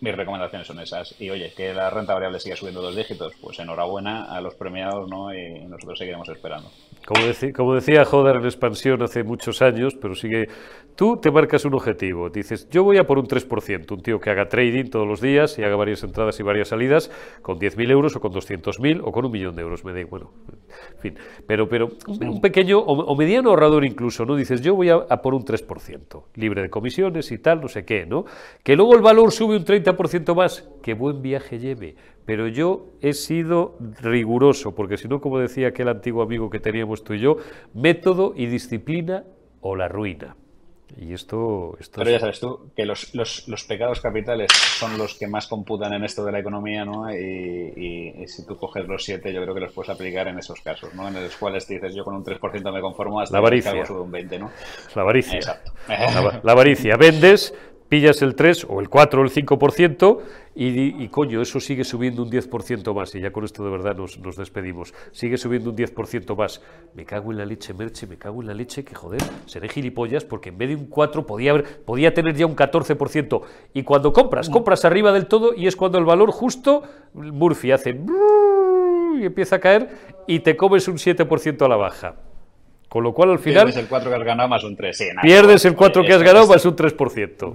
mis 0.01 0.15
recomendaciones 0.15 0.67
son 0.67 0.79
esas. 0.79 1.19
Y 1.19 1.29
oye, 1.29 1.53
que 1.55 1.73
la 1.73 1.89
renta 1.89 2.13
variable 2.13 2.39
siga 2.39 2.55
subiendo 2.55 2.81
dos 2.81 2.95
dígitos, 2.95 3.33
pues 3.41 3.59
enhorabuena 3.59 4.25
a 4.25 4.41
los 4.41 4.55
premiados, 4.55 5.09
¿no? 5.09 5.33
Y 5.33 5.65
nosotros 5.65 5.97
seguiremos 5.97 6.27
esperando. 6.29 6.69
Como, 7.05 7.21
como 7.53 7.75
decía 7.75 8.03
Joder 8.03 8.37
en 8.37 8.45
expansión 8.45 9.01
hace 9.03 9.23
muchos 9.23 9.61
años, 9.61 9.95
pero 9.99 10.15
sigue. 10.15 10.49
Tú 10.95 11.17
te 11.17 11.29
marcas 11.29 11.65
un 11.65 11.73
objetivo, 11.73 12.29
dices, 12.29 12.69
yo 12.69 12.85
voy 12.85 12.97
a 12.97 13.05
por 13.05 13.19
un 13.19 13.27
3%, 13.27 13.91
un 13.91 14.01
tío 14.01 14.17
que 14.17 14.29
haga 14.29 14.47
trading 14.47 14.85
todos 14.85 15.05
los 15.05 15.19
días 15.19 15.59
y 15.59 15.63
haga 15.63 15.75
varias 15.75 16.01
entradas 16.03 16.39
y 16.39 16.43
varias 16.43 16.69
salidas 16.69 17.11
con 17.41 17.59
10.000 17.59 17.91
euros 17.91 18.15
o 18.15 18.21
con 18.21 18.31
200.000 18.31 19.01
o 19.03 19.11
con 19.11 19.25
un 19.25 19.31
millón 19.31 19.57
de 19.57 19.63
euros, 19.63 19.83
me 19.83 19.91
da 19.91 20.07
bueno, 20.09 20.31
en 20.93 20.99
fin. 21.01 21.19
Pero, 21.45 21.67
pero 21.67 21.89
un 22.07 22.39
pequeño 22.39 22.79
o, 22.79 23.13
mediano 23.17 23.49
ahorrador 23.49 23.83
incluso, 23.83 24.25
¿no? 24.25 24.37
Dices, 24.37 24.61
yo 24.61 24.73
voy 24.73 24.87
a, 24.87 24.95
a, 24.95 25.21
por 25.21 25.33
un 25.33 25.43
3%, 25.43 26.23
libre 26.35 26.61
de 26.61 26.69
comisiones 26.69 27.29
y 27.29 27.39
tal, 27.39 27.59
no 27.59 27.67
sé 27.67 27.83
qué, 27.83 28.05
¿no? 28.05 28.23
Que 28.63 28.77
luego 28.77 28.95
el 28.95 29.01
valor 29.01 29.33
sube 29.33 29.57
un 29.57 29.65
30% 29.65 29.84
más, 30.35 30.67
que 30.81 30.93
buen 30.93 31.21
viaje 31.21 31.59
lleve 31.59 31.95
pero 32.25 32.47
yo 32.47 32.87
he 33.01 33.13
sido 33.13 33.77
riguroso, 34.01 34.73
porque 34.73 34.97
si 34.97 35.07
no, 35.07 35.21
como 35.21 35.39
decía 35.39 35.69
aquel 35.69 35.87
antiguo 35.89 36.23
amigo 36.23 36.49
que 36.49 36.59
teníamos 36.59 37.03
tú 37.03 37.13
y 37.13 37.19
yo, 37.19 37.37
método 37.73 38.33
y 38.35 38.47
disciplina 38.47 39.23
o 39.61 39.75
la 39.75 39.87
ruina. 39.87 40.35
Y 40.97 41.13
esto, 41.13 41.75
esto 41.79 41.99
Pero 41.99 42.11
ya 42.11 42.19
sabes 42.19 42.39
tú 42.39 42.71
que 42.75 42.85
los, 42.85 43.13
los, 43.15 43.47
los, 43.47 43.63
pecados 43.63 43.99
capitales 43.99 44.51
son 44.51 44.97
los 44.97 45.15
que 45.15 45.27
más 45.27 45.47
computan 45.47 45.93
en 45.93 46.03
esto 46.03 46.23
de 46.23 46.31
la 46.31 46.39
economía, 46.39 46.85
¿no? 46.85 47.11
Y, 47.11 48.13
y, 48.15 48.27
si 48.27 48.45
tú 48.45 48.55
coges 48.55 48.87
los 48.87 49.03
siete, 49.03 49.33
yo 49.33 49.41
creo 49.41 49.53
que 49.53 49.61
los 49.61 49.73
puedes 49.73 49.89
aplicar 49.89 50.27
en 50.27 50.37
esos 50.37 50.61
casos, 50.61 50.93
¿no? 50.93 51.07
En 51.07 51.15
los 51.15 51.35
cuales 51.37 51.67
dices, 51.67 51.93
yo 51.95 52.03
con 52.03 52.15
un 52.15 52.23
3% 52.23 52.71
me 52.71 52.81
conformo 52.81 53.19
hasta 53.19 53.33
la 53.33 53.39
avaricia. 53.39 53.73
que 53.73 53.85
sube 53.85 53.99
un 53.99 54.11
20, 54.11 54.39
¿no? 54.39 54.51
La 54.95 55.01
avaricia. 55.01 55.35
Exacto. 55.35 55.73
La, 55.87 56.39
la 56.41 56.51
avaricia. 56.51 56.95
Vendes, 56.97 57.53
pillas 57.89 58.21
el 58.21 58.35
3 58.35 58.67
o 58.69 58.79
el 58.79 58.89
4 58.89 59.21
o 59.21 59.23
el 59.23 59.31
5% 59.31 60.19
y, 60.55 61.03
y 61.03 61.07
coño, 61.09 61.41
eso 61.41 61.59
sigue 61.59 61.83
subiendo 61.83 62.23
un 62.23 62.31
10% 62.31 62.93
más 62.93 63.13
y 63.15 63.21
ya 63.21 63.31
con 63.31 63.43
esto 63.43 63.63
de 63.63 63.71
verdad 63.71 63.95
nos, 63.95 64.19
nos, 64.19 64.37
despedimos. 64.37 64.93
Sigue 65.11 65.37
subiendo 65.37 65.69
un 65.69 65.75
10% 65.75 66.35
más. 66.35 66.61
Me 66.93 67.05
cago 67.05 67.31
en 67.31 67.37
la 67.37 67.45
leche, 67.45 67.73
Merche, 67.73 68.07
me 68.07 68.17
cago 68.17 68.41
en 68.41 68.47
la 68.47 68.53
leche 68.53 68.83
que 68.83 68.95
joder, 68.95 69.21
seré 69.45 69.69
gilipollas 69.69 70.23
porque 70.23 70.49
en 70.49 70.57
vez 70.57 70.69
de 70.69 70.75
un 70.75 70.85
4 70.85 71.25
podía, 71.25 71.51
haber, 71.51 71.83
podía 71.83 72.13
tener 72.13 72.35
ya 72.35 72.45
un 72.45 72.55
14%. 72.55 73.41
Y 73.73 73.83
cuando 73.83 74.13
compras, 74.13 74.49
compras 74.49 74.85
arriba 74.85 75.11
del 75.11 75.27
todo 75.27 75.53
y 75.53 75.67
es 75.67 75.75
cuando 75.75 75.97
el 75.97 76.05
valor 76.05 76.31
justo, 76.31 76.83
Murphy 77.13 77.71
hace 77.71 77.99
y 79.19 79.25
empieza 79.25 79.57
a 79.57 79.59
caer 79.59 79.89
y 80.27 80.39
te 80.39 80.55
comes 80.57 80.87
un 80.87 80.95
7% 80.95 81.65
a 81.65 81.67
la 81.67 81.75
baja. 81.75 82.15
Con 82.95 83.03
lo 83.03 83.11
cual 83.11 83.31
al 83.31 83.39
final... 83.39 83.65
Pierdes 83.65 83.83
el 83.83 83.89
4 83.89 84.09
que 84.09 84.15
has 84.15 84.23
ganado 84.23 84.47
más 84.47 84.63
un 84.63 84.77
3. 84.77 84.97
Sí, 84.97 85.03
nada, 85.09 85.21
pierdes 85.21 85.65
el 85.65 85.75
4 85.75 86.03
que 86.05 86.13
has 86.13 86.23
ganado 86.23 86.47
más 86.47 86.63
un 86.63 86.77
3% 86.77 87.53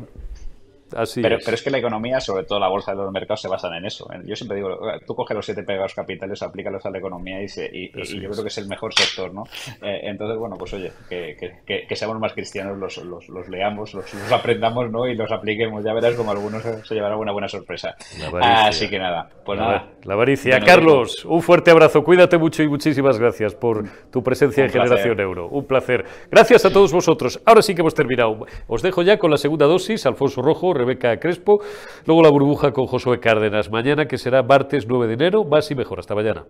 pero, 0.90 1.36
es. 1.36 1.44
pero 1.44 1.54
es 1.54 1.62
que 1.62 1.70
la 1.70 1.78
economía, 1.78 2.20
sobre 2.20 2.44
todo 2.44 2.58
la 2.58 2.68
bolsa 2.68 2.92
de 2.92 2.98
los 2.98 3.12
mercados, 3.12 3.40
se 3.40 3.48
basan 3.48 3.74
en 3.74 3.86
eso. 3.86 4.10
¿eh? 4.12 4.20
Yo 4.24 4.36
siempre 4.36 4.56
digo, 4.56 4.78
tú 5.06 5.14
coges 5.14 5.34
los 5.34 5.44
siete 5.44 5.62
pegados 5.62 5.94
capitales, 5.94 6.42
aplícalos 6.42 6.84
a 6.86 6.90
la 6.90 6.98
economía 6.98 7.42
y, 7.42 7.46
y, 7.72 7.90
yo 8.20 8.30
creo 8.30 8.42
que 8.42 8.48
es 8.48 8.58
el 8.58 8.68
mejor 8.68 8.92
sector, 8.94 9.32
¿no? 9.32 9.44
Eh, 9.82 10.00
entonces, 10.04 10.38
bueno, 10.38 10.56
pues 10.58 10.72
oye, 10.74 10.92
que, 11.08 11.36
que, 11.66 11.86
que, 11.86 11.96
seamos 11.96 12.18
más 12.18 12.32
cristianos, 12.32 12.78
los, 12.78 12.98
los, 12.98 13.28
los 13.28 13.48
leamos, 13.48 13.94
los, 13.94 14.04
aprendamos, 14.32 14.90
¿no? 14.90 15.06
Y 15.06 15.14
los 15.14 15.30
apliquemos. 15.30 15.84
Ya 15.84 15.92
verás 15.92 16.14
como 16.14 16.30
algunos 16.30 16.62
se 16.62 16.94
llevarán 16.94 17.18
una 17.18 17.32
buena 17.32 17.48
sorpresa. 17.48 17.96
Así 18.40 18.88
que 18.88 18.98
nada, 18.98 19.28
pues 19.44 19.58
la, 19.58 19.64
nada. 19.64 19.88
La 20.04 20.14
avaricia. 20.14 20.60
Carlos, 20.60 21.24
un 21.24 21.42
fuerte 21.42 21.70
abrazo. 21.70 22.02
Cuídate 22.02 22.38
mucho 22.38 22.62
y 22.62 22.68
muchísimas 22.68 23.18
gracias 23.18 23.54
por 23.54 23.84
tu 24.10 24.22
presencia 24.22 24.64
en 24.64 24.70
Generación 24.70 25.18
Euro. 25.20 25.48
Un 25.48 25.64
placer. 25.64 26.04
Gracias 26.30 26.64
a 26.64 26.72
todos 26.72 26.92
vosotros. 26.92 27.40
Ahora 27.44 27.62
sí 27.62 27.74
que 27.74 27.80
hemos 27.80 27.94
terminado. 27.94 28.46
Os 28.66 28.82
dejo 28.82 29.02
ya 29.02 29.18
con 29.18 29.30
la 29.30 29.36
segunda 29.36 29.66
dosis, 29.66 30.06
Alfonso 30.06 30.42
Rojo, 30.42 30.72
Rebeca 30.80 31.18
Crespo, 31.20 31.60
luego 32.06 32.22
la 32.22 32.30
burbuja 32.30 32.72
con 32.72 32.86
Josué 32.86 33.20
Cárdenas. 33.20 33.70
Mañana, 33.70 34.06
que 34.06 34.18
será 34.18 34.42
martes 34.42 34.86
9 34.88 35.06
de 35.06 35.14
enero, 35.14 35.44
más 35.44 35.70
y 35.70 35.74
mejor. 35.74 36.00
Hasta 36.00 36.14
mañana. 36.14 36.46